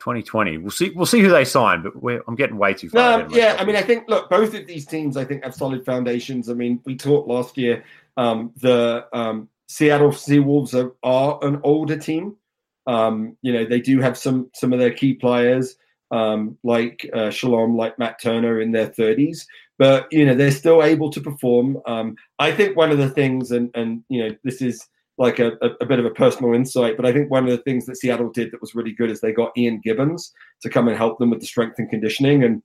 2020. 0.00 0.58
We'll 0.58 0.70
see. 0.70 0.90
We'll 0.90 1.06
see 1.06 1.20
who 1.20 1.28
they 1.28 1.44
sign, 1.44 1.82
but 1.82 1.94
I'm 2.26 2.34
getting 2.34 2.58
way 2.58 2.74
too 2.74 2.88
far. 2.90 3.28
No, 3.28 3.34
yeah, 3.34 3.56
I 3.58 3.64
mean, 3.64 3.76
I 3.76 3.82
think 3.82 4.08
look, 4.08 4.30
both 4.30 4.54
of 4.54 4.66
these 4.66 4.86
teams, 4.86 5.16
I 5.16 5.24
think, 5.24 5.44
have 5.44 5.54
solid 5.54 5.84
foundations. 5.84 6.48
I 6.48 6.54
mean, 6.54 6.80
we 6.84 6.96
talked 6.96 7.28
last 7.28 7.58
year. 7.58 7.84
Um, 8.16 8.52
the 8.56 9.06
um, 9.12 9.48
Seattle 9.68 10.10
Seawolves 10.10 10.74
are, 10.74 10.94
are, 11.02 11.38
an 11.42 11.60
older 11.62 11.96
team. 11.96 12.36
Um, 12.86 13.36
you 13.42 13.52
know, 13.52 13.64
they 13.64 13.80
do 13.80 14.00
have 14.00 14.16
some 14.16 14.50
some 14.54 14.72
of 14.72 14.78
their 14.78 14.92
key 14.92 15.14
players 15.14 15.76
um, 16.10 16.56
like 16.62 17.08
uh, 17.12 17.30
Shalom, 17.30 17.76
like 17.76 17.98
Matt 17.98 18.20
Turner, 18.20 18.60
in 18.60 18.72
their 18.72 18.88
30s, 18.88 19.46
but 19.78 20.08
you 20.10 20.24
know 20.24 20.34
they're 20.34 20.50
still 20.50 20.82
able 20.82 21.10
to 21.10 21.20
perform. 21.20 21.80
Um, 21.86 22.16
I 22.38 22.52
think 22.52 22.76
one 22.76 22.90
of 22.90 22.98
the 22.98 23.10
things, 23.10 23.50
and 23.50 23.70
and 23.74 24.02
you 24.08 24.26
know, 24.26 24.36
this 24.44 24.62
is 24.62 24.86
like 25.18 25.40
a, 25.40 25.52
a, 25.80 25.84
bit 25.84 25.98
of 25.98 26.04
a 26.04 26.10
personal 26.10 26.54
insight, 26.54 26.96
but 26.96 27.04
I 27.04 27.12
think 27.12 27.30
one 27.30 27.44
of 27.44 27.50
the 27.50 27.62
things 27.64 27.86
that 27.86 27.96
Seattle 27.96 28.30
did 28.30 28.52
that 28.52 28.60
was 28.60 28.74
really 28.74 28.92
good 28.92 29.10
is 29.10 29.20
they 29.20 29.32
got 29.32 29.56
Ian 29.56 29.80
Gibbons 29.82 30.32
to 30.62 30.70
come 30.70 30.86
and 30.86 30.96
help 30.96 31.18
them 31.18 31.30
with 31.30 31.40
the 31.40 31.46
strength 31.46 31.78
and 31.78 31.90
conditioning. 31.90 32.44
And 32.44 32.62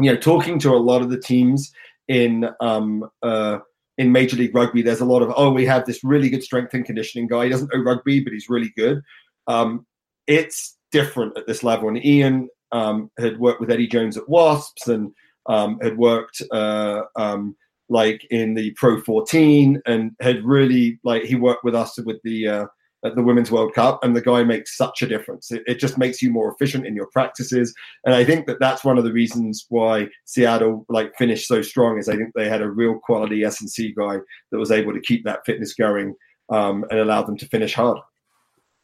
you 0.00 0.12
know, 0.12 0.18
talking 0.18 0.58
to 0.60 0.70
a 0.70 0.78
lot 0.78 1.00
of 1.00 1.10
the 1.10 1.20
teams 1.20 1.72
in 2.08 2.48
um, 2.60 3.08
uh, 3.22 3.58
in 3.98 4.12
Major 4.12 4.36
League 4.36 4.54
Rugby, 4.54 4.82
there's 4.82 5.00
a 5.00 5.04
lot 5.04 5.22
of 5.22 5.32
oh, 5.36 5.52
we 5.52 5.64
have 5.66 5.86
this 5.86 6.02
really 6.02 6.28
good 6.28 6.42
strength 6.42 6.74
and 6.74 6.84
conditioning 6.84 7.28
guy. 7.28 7.44
He 7.44 7.50
doesn't 7.50 7.72
know 7.72 7.82
rugby, 7.82 8.20
but 8.20 8.32
he's 8.32 8.48
really 8.48 8.72
good. 8.76 9.00
Um, 9.46 9.86
it's 10.26 10.76
different 10.90 11.38
at 11.38 11.46
this 11.46 11.62
level. 11.62 11.88
And 11.88 12.04
Ian 12.04 12.48
um, 12.72 13.10
had 13.18 13.38
worked 13.38 13.60
with 13.60 13.70
Eddie 13.70 13.86
Jones 13.86 14.16
at 14.16 14.28
Wasps 14.28 14.88
and 14.88 15.12
um, 15.46 15.78
had 15.82 15.96
worked. 15.96 16.42
Uh, 16.50 17.02
um, 17.16 17.56
like 17.90 18.26
in 18.30 18.54
the 18.54 18.70
Pro 18.72 19.00
14 19.02 19.82
and 19.84 20.12
had 20.20 20.44
really 20.44 20.98
like 21.04 21.24
he 21.24 21.34
worked 21.34 21.64
with 21.64 21.74
us 21.74 21.98
with 21.98 22.18
the 22.24 22.48
uh, 22.48 22.66
at 23.04 23.16
the 23.16 23.22
Women's 23.22 23.50
World 23.50 23.72
Cup, 23.74 24.04
and 24.04 24.14
the 24.14 24.20
guy 24.20 24.44
makes 24.44 24.76
such 24.76 25.00
a 25.00 25.06
difference. 25.06 25.50
It, 25.50 25.62
it 25.66 25.78
just 25.78 25.96
makes 25.96 26.20
you 26.20 26.30
more 26.30 26.52
efficient 26.52 26.86
in 26.86 26.94
your 26.94 27.06
practices, 27.06 27.74
and 28.04 28.14
I 28.14 28.24
think 28.24 28.46
that 28.46 28.60
that's 28.60 28.84
one 28.84 28.98
of 28.98 29.04
the 29.04 29.12
reasons 29.12 29.66
why 29.68 30.08
Seattle 30.24 30.86
like 30.88 31.14
finished 31.16 31.48
so 31.48 31.62
strong. 31.62 31.98
Is 31.98 32.08
I 32.08 32.16
think 32.16 32.32
they 32.34 32.48
had 32.48 32.62
a 32.62 32.70
real 32.70 32.98
quality 32.98 33.44
S 33.44 33.60
and 33.60 33.70
C 33.70 33.94
guy 33.96 34.18
that 34.50 34.58
was 34.58 34.70
able 34.70 34.92
to 34.92 35.00
keep 35.00 35.24
that 35.24 35.44
fitness 35.44 35.74
going 35.74 36.14
um, 36.50 36.84
and 36.90 37.00
allow 37.00 37.22
them 37.22 37.36
to 37.38 37.46
finish 37.46 37.74
hard. 37.74 37.98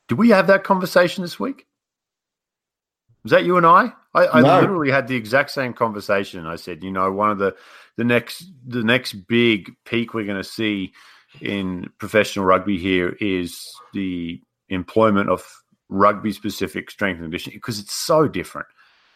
Did 0.08 0.18
we 0.18 0.30
have 0.30 0.46
that 0.46 0.64
conversation 0.64 1.22
this 1.22 1.38
week? 1.38 1.66
Was 3.26 3.32
that 3.32 3.44
you 3.44 3.56
and 3.56 3.66
I? 3.66 3.92
I, 4.14 4.26
I 4.26 4.40
No. 4.40 4.60
literally 4.60 4.88
had 4.88 5.08
the 5.08 5.16
exact 5.16 5.50
same 5.50 5.72
conversation. 5.72 6.46
I 6.46 6.54
said, 6.54 6.84
you 6.84 6.92
know, 6.92 7.10
one 7.10 7.28
of 7.28 7.38
the 7.38 7.56
the 7.96 8.04
next 8.04 8.52
the 8.64 8.84
next 8.84 9.14
big 9.26 9.74
peak 9.84 10.14
we're 10.14 10.24
going 10.24 10.36
to 10.36 10.44
see 10.44 10.92
in 11.40 11.90
professional 11.98 12.44
rugby 12.44 12.78
here 12.78 13.16
is 13.20 13.60
the 13.92 14.40
employment 14.68 15.28
of 15.28 15.44
rugby 15.88 16.30
specific 16.30 16.88
strength 16.88 17.16
and 17.16 17.24
conditioning 17.24 17.56
because 17.56 17.80
it's 17.80 17.94
so 17.94 18.28
different, 18.28 18.68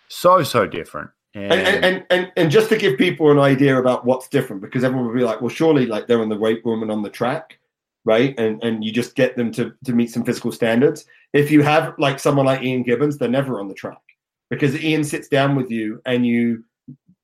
so 0.08 0.42
so 0.42 0.66
different. 0.66 1.10
And, 1.34 1.52
And, 1.52 1.84
and, 1.84 2.06
and, 2.10 2.32
and, 2.36 2.50
just 2.50 2.68
to 2.70 2.76
give 2.76 2.98
people 2.98 3.30
an 3.30 3.38
idea 3.38 3.78
about 3.78 4.04
what's 4.04 4.26
different, 4.26 4.60
because 4.60 4.82
everyone 4.82 5.06
will 5.06 5.14
be 5.14 5.22
like, 5.22 5.40
well, 5.40 5.50
surely 5.50 5.86
like 5.86 6.08
they're 6.08 6.20
in 6.20 6.28
the 6.30 6.36
weight 6.36 6.62
room 6.64 6.82
and 6.82 6.90
on 6.90 7.02
the 7.02 7.10
track, 7.10 7.60
right? 8.04 8.34
And 8.38 8.60
and 8.64 8.82
you 8.84 8.90
just 8.90 9.14
get 9.14 9.36
them 9.36 9.52
to, 9.52 9.72
to 9.84 9.92
meet 9.92 10.10
some 10.10 10.24
physical 10.24 10.50
standards. 10.50 11.04
If 11.32 11.50
you 11.50 11.62
have 11.62 11.94
like 11.98 12.18
someone 12.18 12.46
like 12.46 12.62
Ian 12.62 12.82
Gibbons, 12.82 13.18
they're 13.18 13.28
never 13.28 13.60
on 13.60 13.68
the 13.68 13.74
track. 13.74 14.00
Because 14.48 14.82
Ian 14.82 15.04
sits 15.04 15.28
down 15.28 15.54
with 15.54 15.70
you 15.70 16.00
and 16.06 16.26
you 16.26 16.64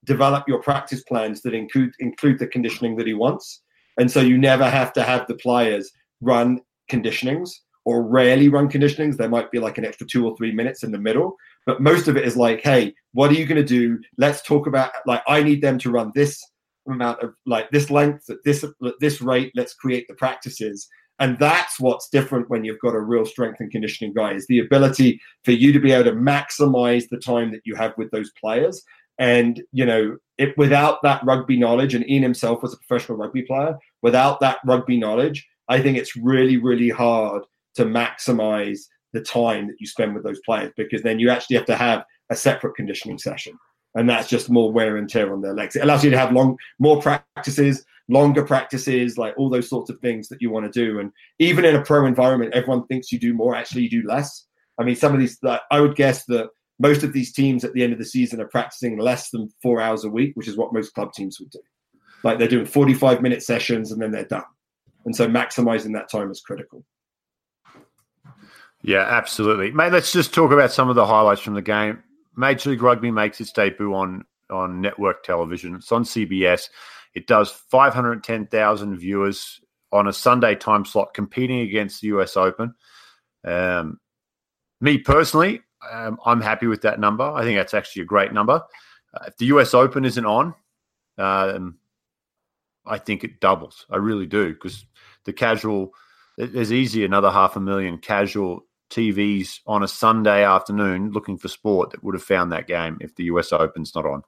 develop 0.04 0.46
your 0.46 0.62
practice 0.62 1.02
plans 1.02 1.42
that 1.42 1.54
include 1.54 1.92
include 1.98 2.38
the 2.38 2.46
conditioning 2.46 2.96
that 2.96 3.06
he 3.06 3.14
wants. 3.14 3.62
And 3.98 4.10
so 4.10 4.20
you 4.20 4.38
never 4.38 4.68
have 4.68 4.92
to 4.94 5.02
have 5.02 5.26
the 5.26 5.34
players 5.34 5.90
run 6.20 6.60
conditionings 6.90 7.50
or 7.84 8.06
rarely 8.06 8.48
run 8.48 8.68
conditionings. 8.68 9.16
There 9.16 9.28
might 9.28 9.50
be 9.50 9.58
like 9.58 9.78
an 9.78 9.84
extra 9.84 10.06
two 10.06 10.26
or 10.26 10.36
three 10.36 10.52
minutes 10.52 10.84
in 10.84 10.92
the 10.92 10.98
middle. 10.98 11.34
But 11.66 11.80
most 11.80 12.06
of 12.06 12.16
it 12.16 12.24
is 12.24 12.36
like 12.36 12.60
hey 12.60 12.94
what 13.12 13.30
are 13.30 13.34
you 13.34 13.46
going 13.46 13.56
to 13.56 13.64
do? 13.64 13.98
Let's 14.18 14.42
talk 14.42 14.66
about 14.66 14.92
like 15.06 15.22
i 15.26 15.42
need 15.42 15.62
them 15.62 15.78
to 15.78 15.90
run 15.90 16.12
this 16.14 16.40
amount 16.88 17.20
of 17.22 17.34
like 17.46 17.68
this 17.70 17.90
length 17.90 18.30
at 18.30 18.38
this 18.44 18.62
at 18.62 18.94
this 19.00 19.20
rate. 19.20 19.50
Let's 19.56 19.74
create 19.74 20.06
the 20.06 20.14
practices 20.14 20.88
and 21.18 21.38
that's 21.38 21.80
what's 21.80 22.08
different 22.08 22.50
when 22.50 22.64
you've 22.64 22.80
got 22.80 22.94
a 22.94 23.00
real 23.00 23.24
strength 23.24 23.60
and 23.60 23.70
conditioning 23.70 24.12
guy 24.12 24.32
is 24.32 24.46
the 24.46 24.58
ability 24.58 25.20
for 25.44 25.52
you 25.52 25.72
to 25.72 25.80
be 25.80 25.92
able 25.92 26.04
to 26.04 26.16
maximize 26.16 27.08
the 27.08 27.18
time 27.18 27.50
that 27.52 27.62
you 27.64 27.74
have 27.74 27.94
with 27.96 28.10
those 28.10 28.30
players. 28.40 28.82
And 29.18 29.62
you 29.72 29.86
know 29.86 30.18
it 30.36 30.56
without 30.58 31.02
that 31.02 31.24
rugby 31.24 31.56
knowledge 31.56 31.94
and 31.94 32.08
ian 32.08 32.22
himself 32.22 32.62
was 32.62 32.74
a 32.74 32.78
professional 32.78 33.16
rugby 33.16 33.42
player 33.42 33.78
without 34.02 34.40
that 34.40 34.58
rugby 34.66 34.98
knowledge 34.98 35.48
i 35.68 35.80
think 35.80 35.96
it's 35.96 36.14
really 36.14 36.58
really 36.58 36.90
hard 36.90 37.42
to 37.76 37.86
maximize 37.86 38.80
the 39.12 39.22
time 39.22 39.66
that 39.66 39.76
you 39.80 39.86
spend 39.86 40.14
with 40.14 40.24
those 40.24 40.40
players 40.44 40.72
because 40.76 41.02
then 41.02 41.18
you 41.18 41.30
actually 41.30 41.56
have 41.56 41.66
to 41.66 41.76
have 41.76 42.04
a 42.30 42.36
separate 42.36 42.74
conditioning 42.74 43.18
session. 43.18 43.58
And 43.94 44.08
that's 44.08 44.28
just 44.28 44.50
more 44.50 44.70
wear 44.70 44.96
and 44.96 45.08
tear 45.08 45.32
on 45.32 45.40
their 45.40 45.54
legs. 45.54 45.74
It 45.74 45.82
allows 45.82 46.04
you 46.04 46.10
to 46.10 46.18
have 46.18 46.32
long 46.32 46.58
more 46.78 47.00
practices 47.00 47.84
longer 48.08 48.44
practices 48.44 49.18
like 49.18 49.34
all 49.36 49.50
those 49.50 49.68
sorts 49.68 49.90
of 49.90 49.98
things 49.98 50.28
that 50.28 50.40
you 50.40 50.50
want 50.50 50.70
to 50.70 50.86
do. 50.86 50.98
And 51.00 51.10
even 51.38 51.64
in 51.64 51.76
a 51.76 51.84
pro 51.84 52.06
environment 52.06 52.54
everyone 52.54 52.86
thinks 52.86 53.12
you 53.12 53.18
do 53.18 53.34
more 53.34 53.54
actually 53.54 53.82
you 53.82 53.90
do 53.90 54.06
less. 54.06 54.46
I 54.78 54.84
mean 54.84 54.96
some 54.96 55.12
of 55.12 55.20
these 55.20 55.38
like, 55.42 55.60
i 55.70 55.80
would 55.80 55.96
guess 55.96 56.24
that 56.26 56.48
most 56.78 57.02
of 57.02 57.12
these 57.12 57.32
teams 57.32 57.64
at 57.64 57.72
the 57.72 57.82
end 57.82 57.92
of 57.92 57.98
the 57.98 58.04
season 58.04 58.40
are 58.40 58.48
practicing 58.48 58.98
less 58.98 59.30
than 59.30 59.48
four 59.62 59.80
hours 59.80 60.04
a 60.04 60.10
week 60.10 60.32
which 60.34 60.48
is 60.48 60.56
what 60.56 60.72
most 60.72 60.94
club 60.94 61.12
teams 61.12 61.40
would 61.40 61.50
do. 61.50 61.60
Like 62.22 62.38
they're 62.38 62.48
doing 62.48 62.66
45 62.66 63.22
minute 63.22 63.42
sessions 63.42 63.92
and 63.92 64.00
then 64.00 64.10
they're 64.10 64.24
done. 64.24 64.44
And 65.04 65.14
so 65.14 65.28
maximizing 65.28 65.92
that 65.94 66.10
time 66.10 66.30
is 66.30 66.40
critical. 66.40 66.84
Yeah, 68.82 69.02
absolutely, 69.02 69.72
mate. 69.72 69.92
Let's 69.92 70.12
just 70.12 70.34
talk 70.34 70.52
about 70.52 70.70
some 70.70 70.88
of 70.88 70.96
the 70.96 71.06
highlights 71.06 71.40
from 71.40 71.54
the 71.54 71.62
game. 71.62 72.02
Major 72.36 72.70
League 72.70 72.82
Rugby 72.82 73.10
makes 73.10 73.40
its 73.40 73.50
debut 73.50 73.94
on 73.94 74.24
on 74.50 74.80
network 74.80 75.22
television. 75.22 75.74
It's 75.74 75.92
on 75.92 76.04
CBS. 76.04 76.68
It 77.14 77.26
does 77.26 77.50
510,000 77.50 78.96
viewers 78.96 79.60
on 79.92 80.08
a 80.08 80.12
Sunday 80.12 80.54
time 80.54 80.84
slot, 80.84 81.14
competing 81.14 81.60
against 81.60 82.00
the 82.00 82.08
US 82.08 82.36
Open. 82.36 82.74
Um, 83.44 84.00
me 84.80 84.98
personally, 84.98 85.62
um, 85.90 86.18
I'm 86.24 86.40
happy 86.40 86.66
with 86.66 86.82
that 86.82 87.00
number. 87.00 87.24
I 87.24 87.42
think 87.42 87.58
that's 87.58 87.74
actually 87.74 88.02
a 88.02 88.06
great 88.06 88.32
number. 88.32 88.62
Uh, 89.14 89.24
if 89.26 89.36
the 89.38 89.46
US 89.46 89.74
Open 89.74 90.04
isn't 90.04 90.26
on, 90.26 90.54
um, 91.18 91.78
I 92.84 92.98
think 92.98 93.24
it 93.24 93.40
doubles. 93.40 93.86
I 93.90 93.96
really 93.96 94.26
do 94.26 94.52
because 94.52 94.84
the 95.24 95.32
casual 95.32 95.92
there's 96.38 96.72
easy 96.72 97.04
another 97.04 97.30
half 97.30 97.56
a 97.56 97.60
million 97.60 97.96
casual 97.96 98.66
TVs 98.90 99.60
on 99.66 99.82
a 99.82 99.88
Sunday 99.88 100.44
afternoon 100.44 101.10
looking 101.10 101.38
for 101.38 101.48
sport 101.48 101.90
that 101.90 102.04
would 102.04 102.14
have 102.14 102.22
found 102.22 102.52
that 102.52 102.66
game 102.66 102.98
if 103.00 103.14
the 103.14 103.24
US 103.24 103.52
Open's 103.52 103.94
not 103.94 104.06
on. 104.06 104.22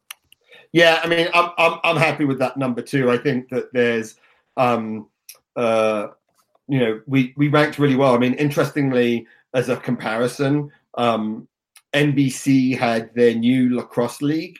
Yeah, 0.72 1.00
I 1.02 1.08
mean, 1.08 1.28
I'm 1.32 1.50
I'm 1.56 1.78
I'm 1.82 1.96
happy 1.96 2.24
with 2.24 2.38
that 2.40 2.56
number 2.56 2.82
too. 2.82 3.10
I 3.10 3.16
think 3.16 3.48
that 3.50 3.72
there's, 3.72 4.16
um, 4.56 5.08
uh, 5.56 6.08
you 6.68 6.78
know, 6.78 7.00
we 7.06 7.32
we 7.36 7.48
ranked 7.48 7.78
really 7.78 7.96
well. 7.96 8.14
I 8.14 8.18
mean, 8.18 8.34
interestingly, 8.34 9.26
as 9.54 9.68
a 9.68 9.76
comparison, 9.76 10.70
um, 10.96 11.48
NBC 11.94 12.76
had 12.76 13.14
their 13.14 13.34
new 13.34 13.74
lacrosse 13.74 14.20
league 14.20 14.58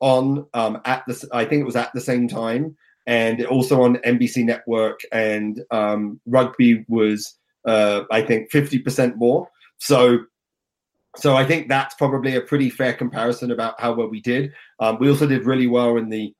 on 0.00 0.46
um, 0.54 0.80
at 0.84 1.04
the 1.06 1.28
I 1.32 1.44
think 1.44 1.60
it 1.60 1.66
was 1.66 1.76
at 1.76 1.92
the 1.92 2.00
same 2.00 2.28
time, 2.28 2.76
and 3.06 3.44
also 3.46 3.82
on 3.82 3.96
NBC 3.98 4.44
Network, 4.44 5.00
and 5.12 5.62
um, 5.70 6.18
rugby 6.26 6.84
was 6.88 7.38
uh, 7.66 8.02
I 8.10 8.22
think 8.22 8.50
fifty 8.50 8.78
percent 8.78 9.16
more. 9.18 9.48
So 9.78 10.20
so 11.16 11.36
I 11.36 11.44
think 11.44 11.68
that's 11.68 11.94
probably 11.94 12.36
a 12.36 12.40
pretty 12.40 12.70
fair 12.70 12.94
comparison 12.94 13.50
about 13.50 13.80
how 13.80 13.92
well 13.94 14.08
we 14.08 14.20
did. 14.20 14.52
Um, 14.80 14.98
we 14.98 15.08
also 15.10 15.26
did 15.26 15.44
really 15.44 15.66
well 15.66 15.96
in 15.96 16.08
the, 16.08 16.32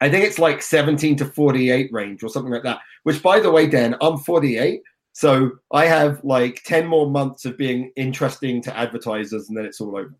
I 0.00 0.08
think 0.08 0.24
it's 0.24 0.38
like 0.38 0.62
17 0.62 1.16
to 1.16 1.24
48 1.24 1.92
range 1.92 2.22
or 2.22 2.28
something 2.28 2.52
like 2.52 2.64
that. 2.64 2.80
Which, 3.04 3.22
by 3.22 3.40
the 3.40 3.50
way, 3.50 3.66
Dan, 3.66 3.96
I'm 4.00 4.18
48, 4.18 4.82
so 5.12 5.52
I 5.72 5.86
have 5.86 6.22
like 6.24 6.62
10 6.64 6.86
more 6.86 7.10
months 7.10 7.44
of 7.44 7.56
being 7.56 7.92
interesting 7.96 8.62
to 8.62 8.76
advertisers, 8.76 9.48
and 9.48 9.56
then 9.56 9.64
it's 9.64 9.80
all 9.80 9.96
over. 9.96 10.14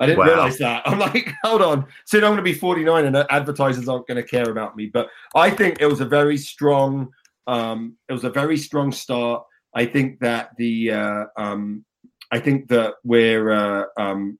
I 0.00 0.06
didn't 0.06 0.18
Wow. 0.20 0.26
realize 0.26 0.58
that. 0.58 0.82
I'm 0.86 0.98
like, 0.98 1.32
hold 1.44 1.62
on. 1.62 1.86
Soon 2.06 2.24
I'm 2.24 2.30
going 2.30 2.38
to 2.38 2.42
be 2.42 2.54
49, 2.54 3.04
and 3.04 3.16
advertisers 3.30 3.88
aren't 3.88 4.06
going 4.06 4.16
to 4.16 4.28
care 4.28 4.50
about 4.50 4.76
me. 4.76 4.86
But 4.86 5.08
I 5.34 5.50
think 5.50 5.80
it 5.80 5.86
was 5.86 6.00
a 6.00 6.06
very 6.06 6.36
strong. 6.36 7.10
Um, 7.46 7.96
it 8.08 8.12
was 8.12 8.24
a 8.24 8.30
very 8.30 8.56
strong 8.56 8.92
start. 8.92 9.44
I 9.74 9.84
think 9.84 10.18
that 10.20 10.50
the 10.56 10.92
uh, 10.92 11.24
um, 11.36 11.84
I 12.30 12.38
think 12.38 12.68
that 12.68 12.94
we're 13.04 13.50
uh, 13.50 13.84
um, 13.96 14.38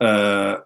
uh, 0.00 0.58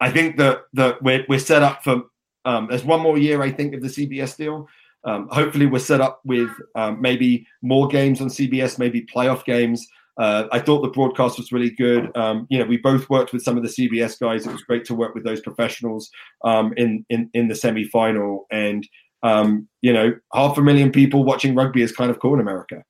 I 0.00 0.10
think 0.10 0.36
that 0.38 0.62
that 0.74 1.02
we're 1.02 1.24
we're 1.28 1.38
set 1.38 1.62
up 1.62 1.82
for 1.84 2.04
um, 2.44 2.68
there's 2.68 2.84
one 2.84 3.00
more 3.00 3.18
year 3.18 3.42
I 3.42 3.50
think 3.50 3.74
of 3.74 3.80
the 3.80 3.88
CBS 3.88 4.36
deal. 4.36 4.68
Um, 5.04 5.28
hopefully 5.30 5.66
we're 5.66 5.78
set 5.80 6.00
up 6.00 6.20
with 6.24 6.50
um, 6.74 7.00
maybe 7.00 7.46
more 7.62 7.88
games 7.88 8.20
on 8.20 8.28
CBS, 8.28 8.78
maybe 8.78 9.02
playoff 9.02 9.44
games. 9.44 9.86
Uh, 10.16 10.44
I 10.52 10.60
thought 10.60 10.82
the 10.82 10.90
broadcast 10.90 11.38
was 11.38 11.52
really 11.52 11.70
good. 11.70 12.16
Um, 12.16 12.46
you 12.48 12.58
know, 12.58 12.64
we 12.64 12.76
both 12.76 13.10
worked 13.10 13.32
with 13.32 13.42
some 13.42 13.56
of 13.56 13.64
the 13.64 13.68
CBS 13.68 14.18
guys. 14.18 14.46
It 14.46 14.52
was 14.52 14.62
great 14.62 14.84
to 14.86 14.94
work 14.94 15.14
with 15.14 15.24
those 15.24 15.40
professionals 15.40 16.08
um, 16.44 16.72
in, 16.76 17.04
in 17.10 17.30
in 17.34 17.48
the 17.48 17.54
semi 17.54 17.84
final. 17.84 18.46
And 18.50 18.86
um, 19.22 19.68
you 19.82 19.92
know, 19.92 20.12
half 20.32 20.56
a 20.58 20.62
million 20.62 20.92
people 20.92 21.24
watching 21.24 21.54
rugby 21.54 21.82
is 21.82 21.92
kind 21.92 22.10
of 22.10 22.20
cool 22.20 22.34
in 22.34 22.40
America. 22.40 22.84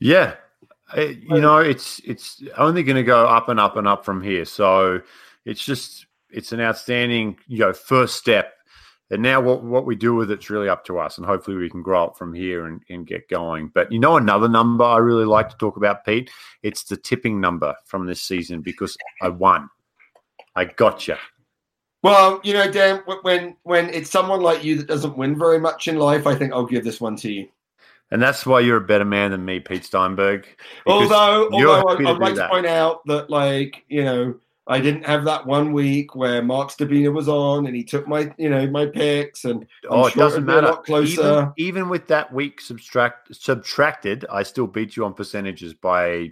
Yeah, 0.00 0.34
Uh, 0.96 1.00
you 1.00 1.40
know, 1.40 1.58
it's 1.58 2.00
it's 2.04 2.42
only 2.56 2.82
going 2.82 2.96
to 2.96 3.02
go 3.02 3.26
up 3.26 3.48
and 3.48 3.60
up 3.60 3.76
and 3.76 3.86
up 3.86 4.04
from 4.04 4.22
here. 4.22 4.44
So 4.44 5.00
it's 5.44 5.64
just 5.64 6.06
it's 6.30 6.52
an 6.52 6.60
outstanding 6.60 7.38
you 7.46 7.58
know 7.58 7.72
first 7.72 8.16
step. 8.16 8.54
And 9.12 9.22
now 9.22 9.40
what 9.40 9.64
what 9.64 9.86
we 9.86 9.96
do 9.96 10.14
with 10.14 10.30
it's 10.30 10.50
really 10.50 10.68
up 10.68 10.84
to 10.86 10.98
us, 10.98 11.18
and 11.18 11.26
hopefully 11.26 11.56
we 11.56 11.68
can 11.68 11.82
grow 11.82 12.04
up 12.04 12.16
from 12.16 12.32
here 12.32 12.66
and, 12.66 12.80
and 12.88 13.06
get 13.06 13.28
going. 13.28 13.68
But 13.74 13.90
you 13.90 13.98
know, 13.98 14.16
another 14.16 14.48
number 14.48 14.84
I 14.84 14.98
really 14.98 15.24
like 15.24 15.48
to 15.50 15.56
talk 15.56 15.76
about, 15.76 16.04
Pete. 16.04 16.30
It's 16.62 16.84
the 16.84 16.96
tipping 16.96 17.40
number 17.40 17.74
from 17.86 18.06
this 18.06 18.22
season 18.22 18.60
because 18.60 18.96
I 19.20 19.28
won. 19.28 19.68
I 20.54 20.64
gotcha. 20.66 21.18
Well, 22.02 22.40
you 22.44 22.54
know, 22.54 22.70
Dan, 22.70 23.02
when 23.22 23.56
when 23.64 23.90
it's 23.90 24.10
someone 24.10 24.40
like 24.40 24.64
you 24.64 24.76
that 24.76 24.86
doesn't 24.86 25.18
win 25.18 25.38
very 25.38 25.58
much 25.58 25.88
in 25.88 25.96
life, 25.96 26.26
I 26.26 26.34
think 26.34 26.52
I'll 26.52 26.64
give 26.64 26.84
this 26.84 27.00
one 27.00 27.16
to 27.16 27.32
you. 27.32 27.48
And 28.10 28.20
that's 28.20 28.44
why 28.44 28.60
you're 28.60 28.78
a 28.78 28.80
better 28.80 29.04
man 29.04 29.30
than 29.30 29.44
me, 29.44 29.60
Pete 29.60 29.84
Steinberg. 29.84 30.46
Although, 30.86 31.48
although 31.52 31.86
I, 31.88 32.10
I'd 32.10 32.18
like 32.18 32.34
that. 32.34 32.48
to 32.48 32.48
point 32.48 32.66
out 32.66 33.06
that, 33.06 33.30
like, 33.30 33.84
you 33.88 34.04
know, 34.04 34.34
I 34.66 34.80
didn't 34.80 35.04
have 35.04 35.24
that 35.24 35.46
one 35.46 35.72
week 35.72 36.14
where 36.14 36.42
Mark 36.42 36.70
Stabina 36.70 37.12
was 37.12 37.28
on 37.28 37.66
and 37.66 37.74
he 37.74 37.82
took 37.82 38.06
my, 38.06 38.32
you 38.38 38.48
know, 38.48 38.68
my 38.68 38.86
picks, 38.86 39.44
and 39.44 39.66
I'm 39.84 39.90
oh, 39.90 40.06
it 40.06 40.12
sure 40.12 40.22
doesn't 40.22 40.44
matter. 40.44 40.68
lot 40.68 40.84
closer. 40.84 41.20
Even, 41.20 41.52
even 41.56 41.88
with 41.88 42.06
that 42.08 42.32
week 42.32 42.60
subtract 42.60 43.34
subtracted, 43.34 44.26
I 44.30 44.44
still 44.44 44.68
beat 44.68 44.96
you 44.96 45.04
on 45.04 45.14
percentages 45.14 45.74
by 45.74 46.30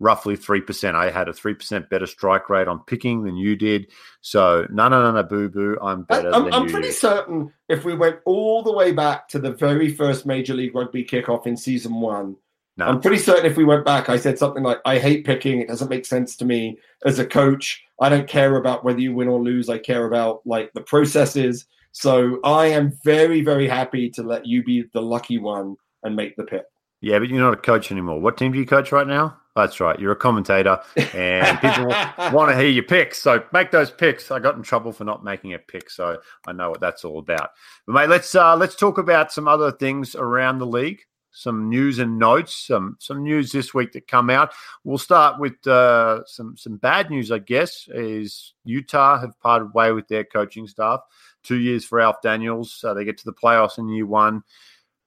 roughly 0.00 0.36
3%. 0.36 0.94
I 0.94 1.10
had 1.10 1.28
a 1.28 1.32
3% 1.32 1.88
better 1.88 2.06
strike 2.06 2.48
rate 2.48 2.66
on 2.66 2.80
picking 2.86 3.22
than 3.22 3.36
you 3.36 3.54
did. 3.54 3.92
So, 4.22 4.66
no, 4.70 4.88
no, 4.88 5.02
no, 5.02 5.12
no, 5.12 5.22
boo 5.22 5.48
boo. 5.48 5.78
I'm 5.80 6.02
better 6.04 6.34
I'm, 6.34 6.44
than 6.44 6.54
I'm 6.54 6.68
pretty 6.68 6.90
certain 6.90 7.52
if 7.68 7.84
we 7.84 7.94
went 7.94 8.16
all 8.24 8.62
the 8.62 8.72
way 8.72 8.92
back 8.92 9.28
to 9.28 9.38
the 9.38 9.52
very 9.52 9.92
first 9.94 10.26
Major 10.26 10.54
League 10.54 10.74
Rugby 10.74 11.04
kickoff 11.04 11.46
in 11.46 11.56
season 11.56 12.00
one, 12.00 12.36
No. 12.76 12.86
I'm 12.86 13.00
pretty 13.00 13.18
certain 13.18 13.46
if 13.46 13.56
we 13.56 13.64
went 13.64 13.84
back, 13.84 14.08
I 14.08 14.16
said 14.16 14.38
something 14.38 14.62
like, 14.62 14.78
I 14.84 14.98
hate 14.98 15.26
picking. 15.26 15.60
It 15.60 15.68
doesn't 15.68 15.90
make 15.90 16.06
sense 16.06 16.34
to 16.36 16.44
me 16.44 16.78
as 17.04 17.18
a 17.18 17.26
coach. 17.26 17.82
I 18.00 18.08
don't 18.08 18.26
care 18.26 18.56
about 18.56 18.84
whether 18.84 19.00
you 19.00 19.14
win 19.14 19.28
or 19.28 19.40
lose. 19.40 19.68
I 19.68 19.78
care 19.78 20.06
about 20.06 20.40
like 20.46 20.72
the 20.72 20.80
processes. 20.80 21.66
So 21.92 22.40
I 22.42 22.66
am 22.66 22.92
very, 23.04 23.42
very 23.42 23.68
happy 23.68 24.08
to 24.10 24.22
let 24.22 24.46
you 24.46 24.62
be 24.62 24.84
the 24.94 25.02
lucky 25.02 25.38
one 25.38 25.76
and 26.02 26.16
make 26.16 26.36
the 26.36 26.44
pick. 26.44 26.62
Yeah, 27.02 27.18
but 27.18 27.28
you're 27.28 27.40
not 27.40 27.54
a 27.54 27.56
coach 27.56 27.90
anymore. 27.90 28.20
What 28.20 28.36
team 28.36 28.52
do 28.52 28.58
you 28.58 28.66
coach 28.66 28.92
right 28.92 29.06
now? 29.06 29.39
That's 29.56 29.80
right. 29.80 29.98
You're 29.98 30.12
a 30.12 30.16
commentator, 30.16 30.80
and 31.12 31.58
people 31.60 31.86
want 32.32 32.50
to 32.50 32.56
hear 32.56 32.68
your 32.68 32.84
picks. 32.84 33.18
So 33.18 33.42
make 33.52 33.72
those 33.72 33.90
picks. 33.90 34.30
I 34.30 34.38
got 34.38 34.56
in 34.56 34.62
trouble 34.62 34.92
for 34.92 35.04
not 35.04 35.24
making 35.24 35.54
a 35.54 35.58
pick, 35.58 35.90
so 35.90 36.18
I 36.46 36.52
know 36.52 36.70
what 36.70 36.80
that's 36.80 37.04
all 37.04 37.18
about. 37.18 37.50
But 37.86 37.94
mate, 37.94 38.08
let's 38.08 38.34
uh, 38.34 38.56
let's 38.56 38.76
talk 38.76 38.98
about 38.98 39.32
some 39.32 39.48
other 39.48 39.72
things 39.72 40.14
around 40.14 40.58
the 40.58 40.66
league. 40.66 41.00
Some 41.32 41.68
news 41.68 41.98
and 41.98 42.18
notes. 42.18 42.66
Some 42.66 42.96
some 43.00 43.24
news 43.24 43.50
this 43.50 43.74
week 43.74 43.92
that 43.92 44.06
come 44.06 44.30
out. 44.30 44.52
We'll 44.84 44.98
start 44.98 45.40
with 45.40 45.66
uh, 45.66 46.24
some 46.26 46.56
some 46.56 46.76
bad 46.76 47.10
news, 47.10 47.32
I 47.32 47.38
guess. 47.38 47.88
Is 47.92 48.54
Utah 48.64 49.20
have 49.20 49.38
parted 49.40 49.74
way 49.74 49.90
with 49.90 50.06
their 50.06 50.24
coaching 50.24 50.68
staff. 50.68 51.00
Two 51.42 51.58
years 51.58 51.84
for 51.84 52.00
Alf 52.00 52.22
Daniels. 52.22 52.72
So 52.72 52.94
they 52.94 53.04
get 53.04 53.18
to 53.18 53.24
the 53.24 53.32
playoffs 53.32 53.78
in 53.78 53.88
year 53.88 54.06
one. 54.06 54.42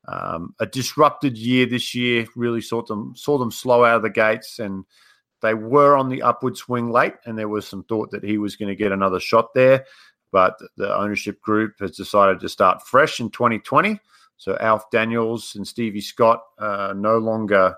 Um, 0.06 0.54
a 0.60 0.66
disrupted 0.66 1.38
year 1.38 1.66
this 1.66 1.96
year 1.96 2.28
really 2.36 2.62
saw 2.62 2.82
them 2.84 3.14
saw 3.16 3.38
them 3.38 3.52
slow 3.52 3.86
out 3.86 3.98
of 3.98 4.02
the 4.02 4.10
gates, 4.10 4.60
and 4.60 4.84
they 5.42 5.54
were 5.54 5.96
on 5.96 6.10
the 6.10 6.22
upward 6.22 6.58
swing 6.58 6.92
late. 6.92 7.16
And 7.26 7.38
there 7.38 7.50
was 7.50 7.68
some 7.68 7.84
thought 7.86 8.12
that 8.12 8.24
he 8.24 8.38
was 8.38 8.56
going 8.56 8.70
to 8.70 8.76
get 8.76 8.92
another 8.92 9.20
shot 9.20 9.54
there, 9.54 9.86
but 10.32 10.58
the 10.76 10.94
ownership 10.96 11.42
group 11.42 11.76
has 11.80 11.92
decided 11.92 12.42
to 12.42 12.50
start 12.50 12.86
fresh 12.86 13.20
in 13.20 13.30
2020. 13.30 14.00
So 14.38 14.58
Alf 14.60 14.90
Daniels 14.92 15.56
and 15.56 15.66
Stevie 15.66 16.02
Scott 16.02 16.42
are 16.60 16.94
no 16.94 17.18
longer 17.18 17.76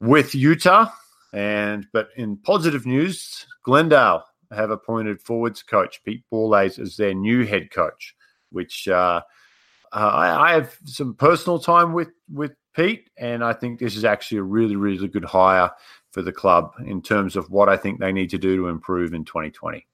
with 0.00 0.36
Utah, 0.36 0.88
and 1.32 1.86
but 1.92 2.10
in 2.16 2.36
positive 2.36 2.86
news, 2.86 3.44
Glendale 3.64 4.22
have 4.52 4.70
appointed 4.70 5.20
forwards 5.20 5.64
coach 5.64 6.00
Pete 6.04 6.22
Borlays 6.30 6.78
as 6.78 6.96
their 6.96 7.12
new 7.12 7.44
head 7.44 7.72
coach, 7.72 8.14
which. 8.50 8.86
Uh, 8.86 9.22
uh, 9.92 9.96
I, 9.96 10.50
I 10.50 10.54
have 10.54 10.76
some 10.84 11.14
personal 11.14 11.58
time 11.58 11.92
with 11.92 12.10
with 12.32 12.52
Pete, 12.74 13.08
and 13.16 13.42
I 13.42 13.52
think 13.52 13.78
this 13.78 13.96
is 13.96 14.04
actually 14.04 14.38
a 14.38 14.42
really, 14.42 14.76
really 14.76 15.08
good 15.08 15.24
hire 15.24 15.70
for 16.10 16.22
the 16.22 16.32
club 16.32 16.72
in 16.84 17.02
terms 17.02 17.36
of 17.36 17.50
what 17.50 17.68
I 17.68 17.76
think 17.76 18.00
they 18.00 18.12
need 18.12 18.30
to 18.30 18.38
do 18.38 18.56
to 18.56 18.68
improve 18.68 19.14
in 19.14 19.24
2020. 19.24 19.86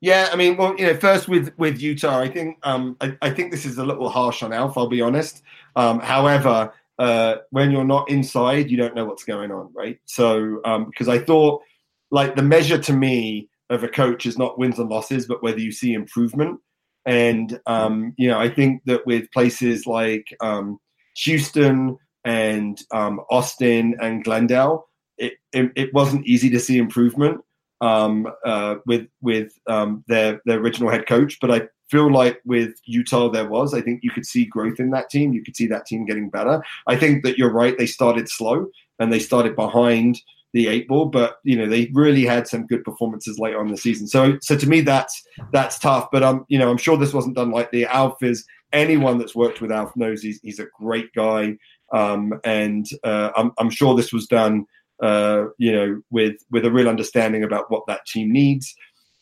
Yeah, 0.00 0.30
I 0.32 0.36
mean, 0.36 0.56
well, 0.56 0.74
you 0.78 0.86
know, 0.86 0.96
first 0.96 1.28
with 1.28 1.52
with 1.58 1.80
Utah, 1.80 2.18
I 2.18 2.28
think 2.28 2.58
um, 2.62 2.96
I, 3.00 3.16
I 3.20 3.30
think 3.30 3.50
this 3.50 3.66
is 3.66 3.76
a 3.76 3.84
little 3.84 4.08
harsh 4.08 4.42
on 4.42 4.52
Alf. 4.52 4.78
I'll 4.78 4.88
be 4.88 5.02
honest. 5.02 5.42
Um, 5.76 6.00
however, 6.00 6.72
uh, 6.98 7.36
when 7.50 7.70
you're 7.70 7.84
not 7.84 8.10
inside, 8.10 8.70
you 8.70 8.76
don't 8.76 8.94
know 8.94 9.04
what's 9.04 9.24
going 9.24 9.50
on, 9.50 9.70
right? 9.74 9.98
So, 10.06 10.60
um, 10.64 10.86
because 10.86 11.08
I 11.08 11.18
thought, 11.18 11.62
like, 12.10 12.36
the 12.36 12.42
measure 12.42 12.78
to 12.78 12.92
me 12.92 13.48
of 13.70 13.84
a 13.84 13.88
coach 13.88 14.26
is 14.26 14.36
not 14.36 14.58
wins 14.58 14.78
and 14.78 14.88
losses, 14.88 15.26
but 15.26 15.42
whether 15.42 15.60
you 15.60 15.72
see 15.72 15.94
improvement. 15.94 16.60
And 17.06 17.58
um, 17.66 18.14
you 18.16 18.28
know, 18.28 18.38
I 18.38 18.48
think 18.48 18.82
that 18.84 19.06
with 19.06 19.30
places 19.32 19.86
like 19.86 20.36
um, 20.40 20.78
Houston 21.16 21.96
and 22.24 22.80
um, 22.92 23.20
Austin 23.30 23.96
and 24.00 24.22
Glendale, 24.22 24.86
it, 25.18 25.34
it, 25.52 25.72
it 25.76 25.94
wasn't 25.94 26.26
easy 26.26 26.50
to 26.50 26.60
see 26.60 26.78
improvement 26.78 27.40
um, 27.80 28.30
uh, 28.44 28.76
with 28.86 29.06
with 29.22 29.52
um, 29.66 30.04
their 30.08 30.40
their 30.44 30.58
original 30.58 30.90
head 30.90 31.06
coach. 31.06 31.38
But 31.40 31.50
I 31.50 31.62
feel 31.90 32.12
like 32.12 32.40
with 32.44 32.74
Utah 32.84 33.28
there 33.28 33.48
was. 33.48 33.74
I 33.74 33.80
think 33.80 34.00
you 34.02 34.10
could 34.10 34.26
see 34.26 34.44
growth 34.44 34.78
in 34.78 34.90
that 34.90 35.10
team. 35.10 35.32
You 35.32 35.42
could 35.42 35.56
see 35.56 35.66
that 35.68 35.86
team 35.86 36.06
getting 36.06 36.30
better. 36.30 36.62
I 36.86 36.96
think 36.96 37.24
that 37.24 37.36
you're 37.36 37.52
right. 37.52 37.76
They 37.76 37.86
started 37.86 38.28
slow 38.28 38.68
and 38.98 39.12
they 39.12 39.18
started 39.18 39.56
behind 39.56 40.20
the 40.52 40.68
eight 40.68 40.88
ball, 40.88 41.06
but 41.06 41.36
you 41.44 41.56
know 41.56 41.68
they 41.68 41.90
really 41.94 42.24
had 42.24 42.48
some 42.48 42.66
good 42.66 42.84
performances 42.84 43.38
later 43.38 43.60
on 43.60 43.68
the 43.68 43.76
season. 43.76 44.06
So, 44.06 44.38
so 44.40 44.56
to 44.56 44.68
me, 44.68 44.80
that's 44.80 45.22
that's 45.52 45.78
tough. 45.78 46.08
But 46.10 46.22
um, 46.22 46.44
you 46.48 46.58
know, 46.58 46.70
I'm 46.70 46.78
sure 46.78 46.96
this 46.96 47.14
wasn't 47.14 47.36
done 47.36 47.50
lightly. 47.50 47.86
Alf 47.86 48.22
is 48.22 48.44
anyone 48.72 49.18
that's 49.18 49.34
worked 49.34 49.60
with 49.60 49.72
Alf 49.72 49.94
knows 49.96 50.22
he's 50.22 50.40
he's 50.42 50.58
a 50.58 50.66
great 50.78 51.12
guy, 51.14 51.56
um, 51.92 52.40
and 52.44 52.86
uh, 53.04 53.30
I'm 53.36 53.52
I'm 53.58 53.70
sure 53.70 53.94
this 53.94 54.12
was 54.12 54.26
done, 54.26 54.66
uh, 55.02 55.44
you 55.58 55.72
know, 55.72 56.02
with 56.10 56.36
with 56.50 56.64
a 56.64 56.72
real 56.72 56.88
understanding 56.88 57.44
about 57.44 57.70
what 57.70 57.86
that 57.86 58.06
team 58.06 58.32
needs. 58.32 58.74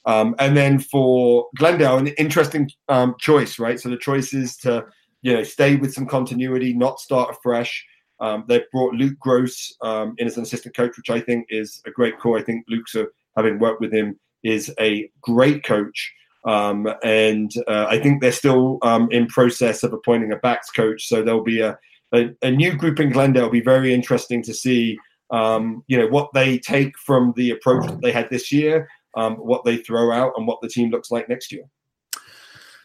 Um, 0.06 0.34
and 0.38 0.56
then 0.56 0.78
for 0.78 1.48
Glendale, 1.56 1.98
an 1.98 2.06
interesting 2.08 2.70
um, 2.88 3.14
choice, 3.18 3.58
right? 3.58 3.78
So 3.78 3.90
the 3.90 3.98
choice 3.98 4.32
is 4.32 4.56
to 4.58 4.86
you 5.22 5.34
know 5.34 5.42
stay 5.42 5.76
with 5.76 5.92
some 5.92 6.06
continuity, 6.06 6.72
not 6.72 7.00
start 7.00 7.30
afresh. 7.30 7.84
Um, 8.20 8.44
they've 8.48 8.70
brought 8.72 8.94
Luke 8.94 9.18
Gross 9.18 9.72
um, 9.82 10.14
in 10.18 10.26
as 10.26 10.36
an 10.36 10.42
assistant 10.42 10.76
coach, 10.76 10.96
which 10.96 11.10
I 11.10 11.20
think 11.20 11.46
is 11.48 11.80
a 11.86 11.90
great 11.90 12.18
call. 12.18 12.38
I 12.38 12.42
think 12.42 12.64
Luke's, 12.68 12.94
a, 12.94 13.06
having 13.36 13.58
worked 13.58 13.80
with 13.80 13.92
him, 13.92 14.18
is 14.42 14.72
a 14.80 15.10
great 15.20 15.64
coach. 15.64 16.12
Um, 16.44 16.88
and 17.04 17.50
uh, 17.66 17.86
I 17.88 17.98
think 17.98 18.20
they're 18.20 18.32
still 18.32 18.78
um, 18.82 19.08
in 19.10 19.26
process 19.26 19.82
of 19.82 19.92
appointing 19.92 20.32
a 20.32 20.36
backs 20.36 20.70
coach. 20.70 21.06
So 21.06 21.22
there'll 21.22 21.42
be 21.42 21.60
a, 21.60 21.78
a, 22.14 22.30
a 22.42 22.50
new 22.50 22.76
group 22.76 23.00
in 23.00 23.10
Glendale. 23.10 23.44
It'll 23.44 23.52
be 23.52 23.60
very 23.60 23.92
interesting 23.92 24.42
to 24.44 24.54
see, 24.54 24.98
um, 25.30 25.84
you 25.88 25.98
know, 25.98 26.06
what 26.06 26.30
they 26.34 26.58
take 26.58 26.96
from 26.98 27.34
the 27.36 27.50
approach 27.50 27.86
that 27.86 28.00
they 28.02 28.12
had 28.12 28.30
this 28.30 28.50
year, 28.50 28.88
um, 29.16 29.34
what 29.34 29.64
they 29.64 29.76
throw 29.76 30.12
out, 30.12 30.32
and 30.36 30.46
what 30.46 30.60
the 30.62 30.68
team 30.68 30.90
looks 30.90 31.10
like 31.10 31.28
next 31.28 31.52
year. 31.52 31.64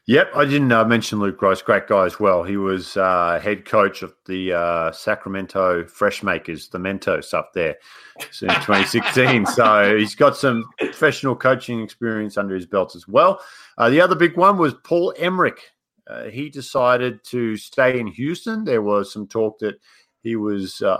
Yep, 0.06 0.32
I 0.36 0.43
didn't 0.43 0.72
uh, 0.74 0.84
mention 0.84 1.20
Luke 1.20 1.38
Gross, 1.38 1.62
great 1.62 1.88
guy 1.88 2.06
as 2.06 2.20
well. 2.20 2.43
He 2.43 2.58
was 2.58 2.97
uh, 2.97 3.39
head 3.41 3.64
coach 3.64 4.01
of 4.01 4.14
the 4.26 4.51
uh, 4.51 4.91
Sacramento 4.91 5.86
Freshmakers, 5.86 6.70
the 6.70 6.78
Mentos 6.78 7.34
up 7.34 7.54
there 7.54 7.78
in 8.20 8.49
2016. 8.49 9.45
so 9.45 9.97
he's 9.97 10.14
got 10.14 10.36
some 10.36 10.66
professional 10.78 11.38
coaching 11.38 11.82
experience 11.82 12.38
under 12.38 12.54
his 12.54 12.66
belt 12.66 12.97
as 12.97 13.08
well. 13.08 13.39
Uh, 13.78 13.89
the 13.89 14.01
other 14.01 14.16
big 14.16 14.36
one 14.36 14.58
was 14.58 14.74
Paul 14.84 15.14
Emerick. 15.18 15.60
Uh, 16.06 16.26
he 16.26 16.49
decided 16.49 17.24
to 17.24 17.56
stay 17.56 17.97
in 17.97 18.08
Houston. 18.08 18.66
There 18.66 18.82
was 18.82 19.14
some 19.14 19.26
talk 19.26 19.58
that 19.60 19.76
he 20.22 20.36
was 20.36 20.82
uh, 20.82 20.97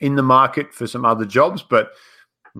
in 0.00 0.16
the 0.16 0.24
market 0.24 0.74
for 0.74 0.88
some 0.88 1.04
other 1.04 1.24
jobs, 1.24 1.62
but 1.62 1.92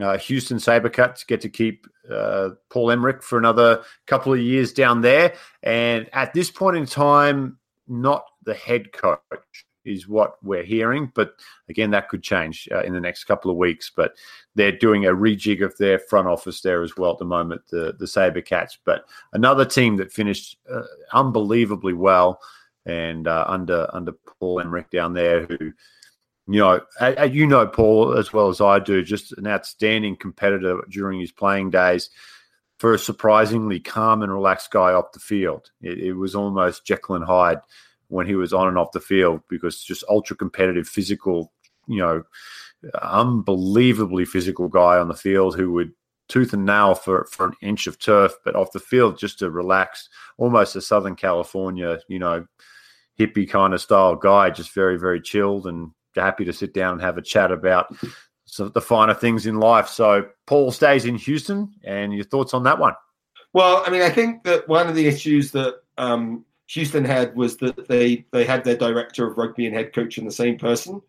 uh, 0.01 0.19
Houston 0.19 0.59
Sabercats 0.59 1.27
get 1.27 1.41
to 1.43 1.49
keep 1.49 1.87
uh, 2.11 2.51
Paul 2.71 2.91
Emerick 2.91 3.23
for 3.23 3.39
another 3.39 3.83
couple 4.07 4.33
of 4.33 4.41
years 4.41 4.73
down 4.73 5.01
there. 5.01 5.35
And 5.63 6.09
at 6.13 6.33
this 6.33 6.51
point 6.51 6.77
in 6.77 6.87
time, 6.87 7.59
not 7.89 8.25
the 8.45 8.55
head 8.55 8.93
coach 8.93 9.21
is 9.85 10.09
what 10.09 10.43
we're 10.43 10.63
hearing. 10.63 11.11
But 11.15 11.35
again, 11.69 11.91
that 11.91 12.09
could 12.09 12.23
change 12.23 12.69
uh, 12.73 12.83
in 12.83 12.93
the 12.93 13.01
next 13.01 13.25
couple 13.25 13.51
of 13.51 13.57
weeks. 13.57 13.91
But 13.95 14.15
they're 14.55 14.73
doing 14.73 15.07
a 15.07 15.11
rejig 15.11 15.65
of 15.65 15.77
their 15.79 15.99
front 15.99 16.29
office 16.29 16.61
there 16.61 16.83
as 16.83 16.97
well 16.97 17.13
at 17.13 17.19
the 17.19 17.25
moment, 17.25 17.63
the, 17.71 17.95
the 17.99 18.07
Sabercats. 18.07 18.79
But 18.85 19.05
another 19.33 19.65
team 19.65 19.97
that 19.97 20.13
finished 20.13 20.57
uh, 20.73 20.83
unbelievably 21.13 21.95
well 21.95 22.41
and 22.87 23.29
uh, 23.29 23.45
under 23.47 23.89
under 23.93 24.13
Paul 24.13 24.61
Emerick 24.61 24.91
down 24.91 25.13
there 25.13 25.47
who 25.47 25.73
you 26.49 26.61
know, 26.61 26.81
you 27.25 27.47
know 27.47 27.67
Paul 27.67 28.17
as 28.19 28.33
well 28.33 28.49
as 28.49 28.61
I 28.61 28.79
do, 28.79 29.03
just 29.03 29.33
an 29.33 29.47
outstanding 29.47 30.17
competitor 30.17 30.81
during 30.91 31.21
his 31.21 31.33
playing 31.33 31.71
days. 31.71 32.11
For 32.79 32.95
a 32.95 32.99
surprisingly 32.99 33.79
calm 33.79 34.23
and 34.23 34.33
relaxed 34.33 34.73
guy 34.73 34.93
off 34.93 35.13
the 35.13 35.21
field, 35.21 35.71
it, 35.83 35.99
it, 35.99 36.13
was 36.15 36.35
almost 36.35 36.85
Jekyll 36.85 37.15
and 37.15 37.25
Hyde 37.25 37.61
when 38.09 38.27
he 38.27 38.35
was 38.35 38.53
on 38.53 38.67
and 38.67 38.77
off 38.77 38.91
the 38.91 38.99
field 38.99 39.41
because 39.49 39.85
just 39.85 40.03
ultra 40.11 40.35
competitive, 40.35 40.89
physical, 40.89 41.53
you 41.87 41.99
know, 41.99 42.25
unbelievably 43.01 44.25
physical 44.25 44.69
guy 44.69 44.99
on 44.99 45.07
the 45.07 45.15
field 45.15 45.55
who 45.55 45.71
would 45.73 45.93
tooth 46.29 46.53
and 46.53 46.67
nail 46.67 46.95
for, 46.97 47.29
for 47.31 47.47
an 47.47 47.55
inch 47.63 47.87
of 47.87 48.01
turf, 48.01 48.33
but 48.45 48.57
off 48.57 48.73
the 48.73 48.81
field 48.81 49.17
just 49.17 49.43
a 49.43 49.51
relaxed, 49.51 50.09
almost 50.37 50.75
a 50.75 50.81
Southern 50.81 51.15
California, 51.15 52.01
you 52.09 52.19
know, 52.19 52.45
hippie 53.19 53.49
kind 53.49 53.75
of 53.75 53.81
style 53.81 54.17
guy, 54.17 54.51
just 54.51 54.75
very, 54.75 54.99
very 54.99 55.21
chilled 55.21 55.67
and 55.67 55.93
happy 56.21 56.45
to 56.45 56.53
sit 56.53 56.75
down 56.75 56.95
and 56.95 57.03
have 57.03 57.19
a 57.19 57.23
chat 57.23 57.51
about 57.51 57.95
some 58.45 58.71
the 58.75 58.81
finer 58.81 59.15
things 59.15 59.47
in 59.47 59.59
life. 59.59 59.89
So 59.89 60.27
Paul 60.47 60.71
stays 60.73 61.05
in 61.05 61.17
Houston, 61.17 61.73
and 61.85 62.13
your 62.13 62.25
thoughts 62.25 62.55
on 62.55 62.65
that 62.65 62.79
one? 62.79 62.95
Well, 63.53 63.83
I 63.87 63.91
mean, 63.91 64.03
I 64.03 64.11
think 64.11 64.45
that 64.45 64.69
one 64.69 64.89
of 64.89 64.95
the 64.95 65.07
issues 65.07 65.51
that 65.53 65.77
um, 65.99 66.45
Houston 66.69 67.05
had 67.05 67.35
was 67.37 67.57
that 67.59 67.89
they 67.89 68.27
they 68.33 68.45
had 68.45 68.65
their 68.65 68.77
director 68.77 69.27
of 69.27 69.37
rugby 69.37 69.67
and 69.67 69.75
head 69.75 69.95
coach 69.95 70.19
in 70.19 70.25
the 70.25 70.33
same 70.33 70.59
person, 70.59 71.01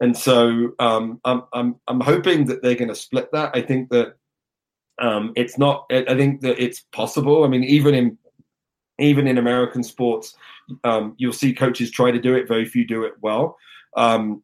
and 0.00 0.16
so 0.16 0.72
um, 0.78 1.20
I'm 1.24 1.42
I'm 1.52 1.76
I'm 1.88 2.00
hoping 2.00 2.46
that 2.46 2.62
they're 2.62 2.74
going 2.74 2.88
to 2.88 2.94
split 2.94 3.30
that. 3.32 3.50
I 3.54 3.62
think 3.62 3.90
that 3.90 4.16
um, 4.98 5.32
it's 5.36 5.58
not. 5.58 5.86
I 5.90 6.14
think 6.14 6.40
that 6.42 6.62
it's 6.62 6.80
possible. 6.92 7.44
I 7.44 7.48
mean, 7.48 7.64
even 7.64 7.94
in 7.94 8.18
even 8.98 9.26
in 9.26 9.38
American 9.38 9.82
sports, 9.82 10.34
um, 10.84 11.14
you'll 11.18 11.32
see 11.32 11.54
coaches 11.54 11.90
try 11.90 12.10
to 12.10 12.20
do 12.20 12.34
it. 12.34 12.48
Very 12.48 12.64
few 12.64 12.86
do 12.86 13.04
it 13.04 13.14
well. 13.20 13.56
Um, 13.96 14.42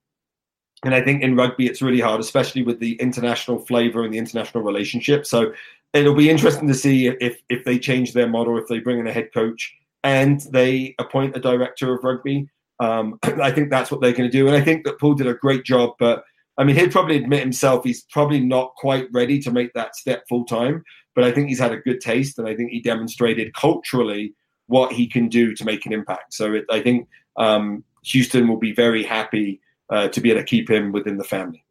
And 0.87 0.95
I 0.95 1.03
think 1.03 1.23
in 1.23 1.35
rugby, 1.35 1.67
it's 1.67 1.83
really 1.83 2.01
hard, 2.01 2.21
especially 2.21 2.63
with 2.63 2.79
the 2.79 2.95
international 2.95 3.59
flavor 3.59 4.05
and 4.05 4.15
the 4.15 4.19
international 4.19 4.63
relationship. 4.63 5.27
So 5.27 5.53
it'll 5.93 6.15
be 6.15 6.31
interesting 6.31 6.69
to 6.69 6.75
see 6.75 7.09
if 7.09 7.43
if 7.49 7.65
they 7.65 7.79
change 7.79 8.13
their 8.13 8.29
model, 8.29 8.57
if 8.57 8.69
they 8.69 8.79
bring 8.79 9.01
in 9.01 9.09
a 9.09 9.13
head 9.13 9.35
coach 9.35 9.75
and 10.05 10.41
they 10.53 10.95
appoint 11.01 11.37
a 11.37 11.41
director 11.41 11.93
of 11.93 12.05
rugby. 12.05 12.49
Um, 12.79 13.19
I 13.25 13.51
think 13.51 13.69
that's 13.69 13.91
what 13.91 14.01
they're 14.01 14.13
going 14.13 14.31
to 14.31 14.39
do. 14.39 14.47
And 14.47 14.57
I 14.57 14.61
think 14.61 14.85
that 14.85 15.01
Paul 15.01 15.15
did 15.15 15.27
a 15.27 15.35
great 15.35 15.65
job. 15.65 15.95
But 15.99 16.23
I 16.57 16.63
mean, 16.63 16.77
he'd 16.77 16.93
probably 16.93 17.17
admit 17.17 17.41
himself 17.41 17.83
he's 17.83 18.05
probably 18.05 18.39
not 18.39 18.73
quite 18.77 19.09
ready 19.13 19.41
to 19.41 19.51
make 19.51 19.73
that 19.75 19.97
step 19.97 20.23
full 20.29 20.45
time. 20.45 20.85
But 21.17 21.25
I 21.25 21.33
think 21.33 21.49
he's 21.49 21.59
had 21.59 21.73
a 21.73 21.79
good 21.79 22.01
taste, 22.01 22.39
and 22.39 22.47
I 22.47 22.55
think 22.55 22.71
he 22.71 22.81
demonstrated 22.81 23.55
culturally 23.55 24.35
what 24.69 24.93
he 24.93 25.09
can 25.09 25.29
do 25.29 25.53
to 25.55 25.65
make 25.65 25.85
an 25.85 25.93
impact. 25.93 26.33
So 26.33 26.55
it, 26.55 26.65
I 26.71 26.81
think 26.81 27.09
um, 27.37 27.83
Houston 28.05 28.47
will 28.47 28.59
be 28.59 28.73
very 28.73 29.03
happy 29.03 29.61
uh, 29.91 30.09
to 30.09 30.21
be 30.21 30.31
able 30.31 30.41
to 30.41 30.47
keep 30.47 30.71
him 30.71 30.93
within 30.93 31.17
the 31.17 31.25
family. 31.25 31.65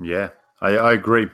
Yeah, 0.00 0.30
I, 0.60 0.70
I 0.70 0.92
agree. 0.92 1.28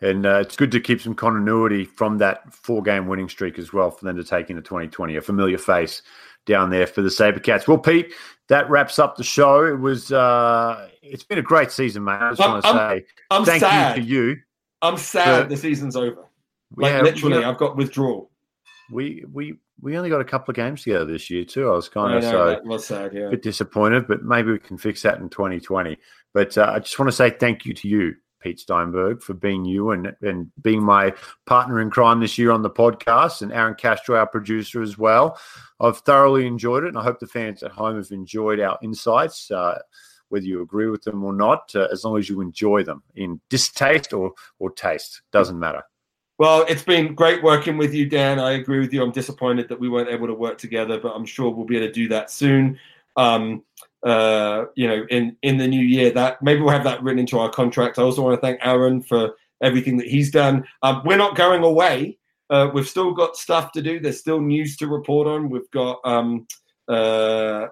And 0.00 0.26
uh, 0.26 0.40
it's 0.40 0.56
good 0.56 0.72
to 0.72 0.80
keep 0.80 1.00
some 1.00 1.14
continuity 1.14 1.84
from 1.84 2.18
that 2.18 2.52
four 2.52 2.82
game 2.82 3.06
winning 3.06 3.28
streak 3.28 3.58
as 3.58 3.72
well 3.72 3.90
for 3.90 4.04
them 4.04 4.16
to 4.16 4.24
take 4.24 4.50
into 4.50 4.62
2020. 4.62 5.16
A 5.16 5.20
familiar 5.20 5.58
face 5.58 6.02
down 6.44 6.70
there 6.70 6.88
for 6.88 7.02
the 7.02 7.08
Sabercats. 7.08 7.68
Well, 7.68 7.78
Pete, 7.78 8.12
that 8.48 8.68
wraps 8.68 8.98
up 8.98 9.16
the 9.16 9.22
show. 9.22 9.64
It 9.64 9.78
was, 9.78 10.10
uh, 10.10 10.88
it's 11.02 11.22
been 11.22 11.38
a 11.38 11.42
great 11.42 11.70
season, 11.70 12.02
mate. 12.02 12.18
I 12.20 12.30
just 12.30 12.40
want 12.40 12.64
to 12.64 12.72
say 12.72 13.04
I'm 13.30 13.44
thank 13.44 13.60
sad. 13.60 13.96
you 13.96 14.02
to 14.02 14.08
you. 14.08 14.36
I'm 14.82 14.96
sad 14.96 15.48
the 15.48 15.56
season's 15.56 15.94
over. 15.94 16.24
Like 16.76 16.90
Yeah, 16.90 17.02
literally, 17.02 17.36
you 17.36 17.42
know, 17.42 17.50
I've 17.50 17.58
got 17.58 17.76
withdrawal. 17.76 18.30
we, 18.90 19.24
we, 19.32 19.58
we 19.80 19.96
only 19.96 20.10
got 20.10 20.20
a 20.20 20.24
couple 20.24 20.52
of 20.52 20.56
games 20.56 20.82
together 20.82 21.04
this 21.04 21.30
year, 21.30 21.44
too. 21.44 21.68
I 21.68 21.72
was 21.74 21.88
kind 21.88 22.14
I 22.14 22.16
of 22.16 22.22
know, 22.22 22.76
so. 22.78 22.78
sad. 22.78 23.12
Yeah. 23.14 23.26
a 23.26 23.30
bit 23.30 23.42
disappointed, 23.42 24.06
but 24.06 24.22
maybe 24.22 24.52
we 24.52 24.58
can 24.58 24.78
fix 24.78 25.02
that 25.02 25.18
in 25.18 25.28
2020. 25.28 25.96
But 26.34 26.56
uh, 26.56 26.72
I 26.74 26.78
just 26.78 26.98
want 26.98 27.08
to 27.08 27.16
say 27.16 27.30
thank 27.30 27.64
you 27.64 27.74
to 27.74 27.88
you, 27.88 28.14
Pete 28.40 28.60
Steinberg, 28.60 29.22
for 29.22 29.34
being 29.34 29.64
you 29.64 29.90
and, 29.90 30.14
and 30.22 30.50
being 30.62 30.82
my 30.82 31.12
partner 31.46 31.80
in 31.80 31.90
crime 31.90 32.20
this 32.20 32.38
year 32.38 32.52
on 32.52 32.62
the 32.62 32.70
podcast, 32.70 33.42
and 33.42 33.52
Aaron 33.52 33.74
Castro, 33.74 34.16
our 34.16 34.26
producer, 34.26 34.82
as 34.82 34.98
well. 34.98 35.38
I've 35.80 35.98
thoroughly 35.98 36.46
enjoyed 36.46 36.84
it, 36.84 36.88
and 36.88 36.98
I 36.98 37.02
hope 37.02 37.18
the 37.18 37.26
fans 37.26 37.62
at 37.62 37.72
home 37.72 37.96
have 37.96 38.10
enjoyed 38.10 38.60
our 38.60 38.78
insights. 38.82 39.50
Uh, 39.50 39.78
whether 40.28 40.46
you 40.46 40.62
agree 40.62 40.86
with 40.86 41.02
them 41.02 41.22
or 41.22 41.34
not, 41.34 41.70
uh, 41.74 41.88
as 41.92 42.04
long 42.04 42.16
as 42.16 42.26
you 42.26 42.40
enjoy 42.40 42.82
them 42.82 43.02
in 43.16 43.38
distaste 43.50 44.14
or 44.14 44.32
or 44.58 44.70
taste, 44.70 45.20
doesn't 45.30 45.58
matter. 45.58 45.82
Well, 46.42 46.66
it's 46.68 46.82
been 46.82 47.14
great 47.14 47.40
working 47.40 47.76
with 47.78 47.94
you, 47.94 48.04
Dan. 48.04 48.40
I 48.40 48.54
agree 48.54 48.80
with 48.80 48.92
you. 48.92 49.00
I'm 49.00 49.12
disappointed 49.12 49.68
that 49.68 49.78
we 49.78 49.88
weren't 49.88 50.08
able 50.08 50.26
to 50.26 50.34
work 50.34 50.58
together, 50.58 50.98
but 50.98 51.12
I'm 51.14 51.24
sure 51.24 51.52
we'll 51.52 51.66
be 51.66 51.76
able 51.76 51.86
to 51.86 51.92
do 51.92 52.08
that 52.08 52.32
soon. 52.32 52.80
Um, 53.16 53.62
uh, 54.04 54.64
you 54.74 54.88
know, 54.88 55.06
in 55.08 55.36
in 55.42 55.56
the 55.56 55.68
new 55.68 55.80
year, 55.80 56.10
that 56.10 56.42
maybe 56.42 56.60
we'll 56.60 56.72
have 56.72 56.82
that 56.82 57.00
written 57.00 57.20
into 57.20 57.38
our 57.38 57.48
contract. 57.48 57.96
I 57.96 58.02
also 58.02 58.22
want 58.22 58.34
to 58.34 58.40
thank 58.40 58.58
Aaron 58.60 59.02
for 59.02 59.36
everything 59.62 59.96
that 59.98 60.08
he's 60.08 60.32
done. 60.32 60.66
Um, 60.82 61.02
we're 61.04 61.16
not 61.16 61.36
going 61.36 61.62
away. 61.62 62.18
Uh, 62.50 62.70
we've 62.74 62.88
still 62.88 63.12
got 63.12 63.36
stuff 63.36 63.70
to 63.74 63.80
do. 63.80 64.00
There's 64.00 64.18
still 64.18 64.40
news 64.40 64.76
to 64.78 64.88
report 64.88 65.28
on. 65.28 65.48
We've 65.48 65.70
got, 65.70 66.00
um, 66.02 66.48
uh, 66.88 67.68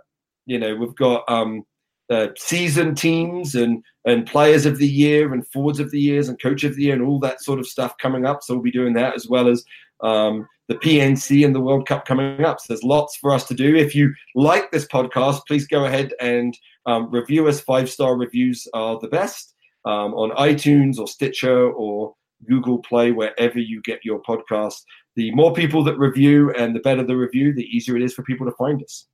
you 0.46 0.60
know, 0.60 0.76
we've 0.76 0.94
got 0.94 1.24
um, 1.28 1.64
uh, 2.10 2.28
season 2.36 2.94
teams 2.94 3.54
and 3.54 3.82
and 4.06 4.26
players 4.26 4.66
of 4.66 4.78
the 4.78 4.88
year 4.88 5.32
and 5.32 5.46
forwards 5.48 5.78
of 5.78 5.90
the 5.90 6.00
years 6.00 6.28
and 6.28 6.40
coach 6.40 6.64
of 6.64 6.74
the 6.74 6.84
year 6.84 6.94
and 6.94 7.02
all 7.02 7.18
that 7.20 7.42
sort 7.42 7.58
of 7.58 7.66
stuff 7.66 7.96
coming 7.98 8.24
up. 8.24 8.42
So 8.42 8.54
we'll 8.54 8.62
be 8.62 8.70
doing 8.70 8.94
that 8.94 9.14
as 9.14 9.28
well 9.28 9.46
as 9.46 9.62
um, 10.02 10.48
the 10.68 10.76
PNC 10.76 11.44
and 11.44 11.54
the 11.54 11.60
World 11.60 11.86
Cup 11.86 12.06
coming 12.06 12.44
up. 12.44 12.60
So 12.60 12.66
there's 12.68 12.82
lots 12.82 13.16
for 13.16 13.32
us 13.32 13.46
to 13.48 13.54
do. 13.54 13.76
If 13.76 13.94
you 13.94 14.14
like 14.34 14.70
this 14.70 14.86
podcast, 14.86 15.42
please 15.46 15.66
go 15.66 15.84
ahead 15.84 16.14
and 16.20 16.56
um, 16.86 17.10
review 17.10 17.46
us. 17.48 17.60
Five 17.60 17.90
star 17.90 18.16
reviews 18.16 18.66
are 18.72 18.98
the 18.98 19.08
best 19.08 19.54
um, 19.84 20.14
on 20.14 20.30
iTunes 20.36 20.98
or 20.98 21.06
Stitcher 21.06 21.70
or 21.70 22.14
Google 22.48 22.78
Play, 22.78 23.12
wherever 23.12 23.58
you 23.58 23.82
get 23.82 24.04
your 24.04 24.22
podcast. 24.22 24.80
The 25.16 25.30
more 25.34 25.52
people 25.52 25.84
that 25.84 25.98
review 25.98 26.52
and 26.52 26.74
the 26.74 26.80
better 26.80 27.04
the 27.04 27.16
review, 27.16 27.52
the 27.52 27.64
easier 27.64 27.96
it 27.96 28.02
is 28.02 28.14
for 28.14 28.22
people 28.22 28.46
to 28.46 28.56
find 28.56 28.82
us. 28.82 29.06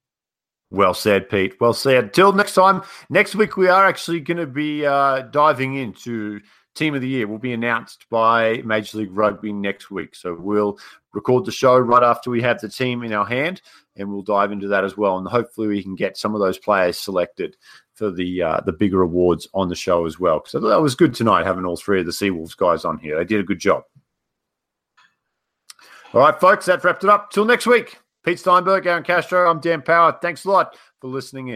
Well 0.71 0.95
said, 0.95 1.29
Pete. 1.29 1.55
Well 1.61 1.73
said. 1.73 2.13
Till 2.13 2.33
next 2.33 2.55
time. 2.55 2.83
Next 3.09 3.35
week, 3.35 3.57
we 3.57 3.69
are 3.69 3.87
actually 3.87 4.21
going 4.21 4.39
to 4.39 4.47
be 4.47 4.85
uh, 4.85 5.23
diving 5.23 5.77
into 5.77 6.41
Team 6.75 6.95
of 6.95 7.01
the 7.01 7.09
Year. 7.09 7.29
Will 7.29 7.39
be 7.39 7.53
announced 7.53 8.07
by 8.11 8.63
Major 8.65 8.99
League 8.99 9.17
Rugby 9.17 9.53
next 9.53 9.91
week. 9.91 10.15
So 10.17 10.35
we'll 10.35 10.79
record 11.13 11.45
the 11.45 11.53
show 11.53 11.79
right 11.79 12.03
after 12.03 12.31
we 12.31 12.43
have 12.43 12.61
the 12.61 12.69
team 12.69 13.05
in 13.05 13.13
our 13.13 13.25
hand, 13.25 13.63
and 13.95 14.11
we'll 14.11 14.23
dive 14.23 14.51
into 14.51 14.69
that 14.69 14.85
as 14.85 14.97
well. 14.97 15.19
And 15.19 15.29
hopefully, 15.29 15.69
we 15.69 15.83
can 15.83 15.95
get 15.95 16.17
some 16.17 16.35
of 16.35 16.41
those 16.41 16.59
players 16.59 16.99
selected 16.99 17.57
for 17.95 18.11
the 18.11 18.43
uh, 18.43 18.61
the 18.67 18.73
bigger 18.73 19.03
awards 19.03 19.49
on 19.55 19.69
the 19.69 19.77
show 19.77 20.05
as 20.05 20.19
well. 20.19 20.41
Because 20.41 20.61
that 20.69 20.83
was 20.83 20.97
good 20.97 21.15
tonight 21.15 21.47
having 21.47 21.65
all 21.65 21.77
three 21.77 22.01
of 22.01 22.07
the 22.07 22.13
Seawolves 22.13 22.57
guys 22.57 22.85
on 22.85 22.99
here. 22.99 23.17
They 23.17 23.25
did 23.25 23.41
a 23.41 23.45
good 23.45 23.61
job. 23.61 23.85
All 26.13 26.21
right, 26.21 26.39
folks, 26.41 26.67
that 26.67 26.83
wrapped 26.83 27.05
it 27.05 27.11
up. 27.11 27.31
Till 27.31 27.45
next 27.45 27.67
week. 27.67 27.99
Pete 28.27 28.41
Steinberg, 28.41 28.85
Aaron 28.87 29.05
Castro, 29.05 29.49
I'm 29.49 29.61
Dan 29.61 29.83
Power. 29.83 30.19
Thanks 30.21 30.45
a 30.45 30.51
lot 30.51 30.77
for 31.01 31.07
listening 31.07 31.47
in. 31.47 31.55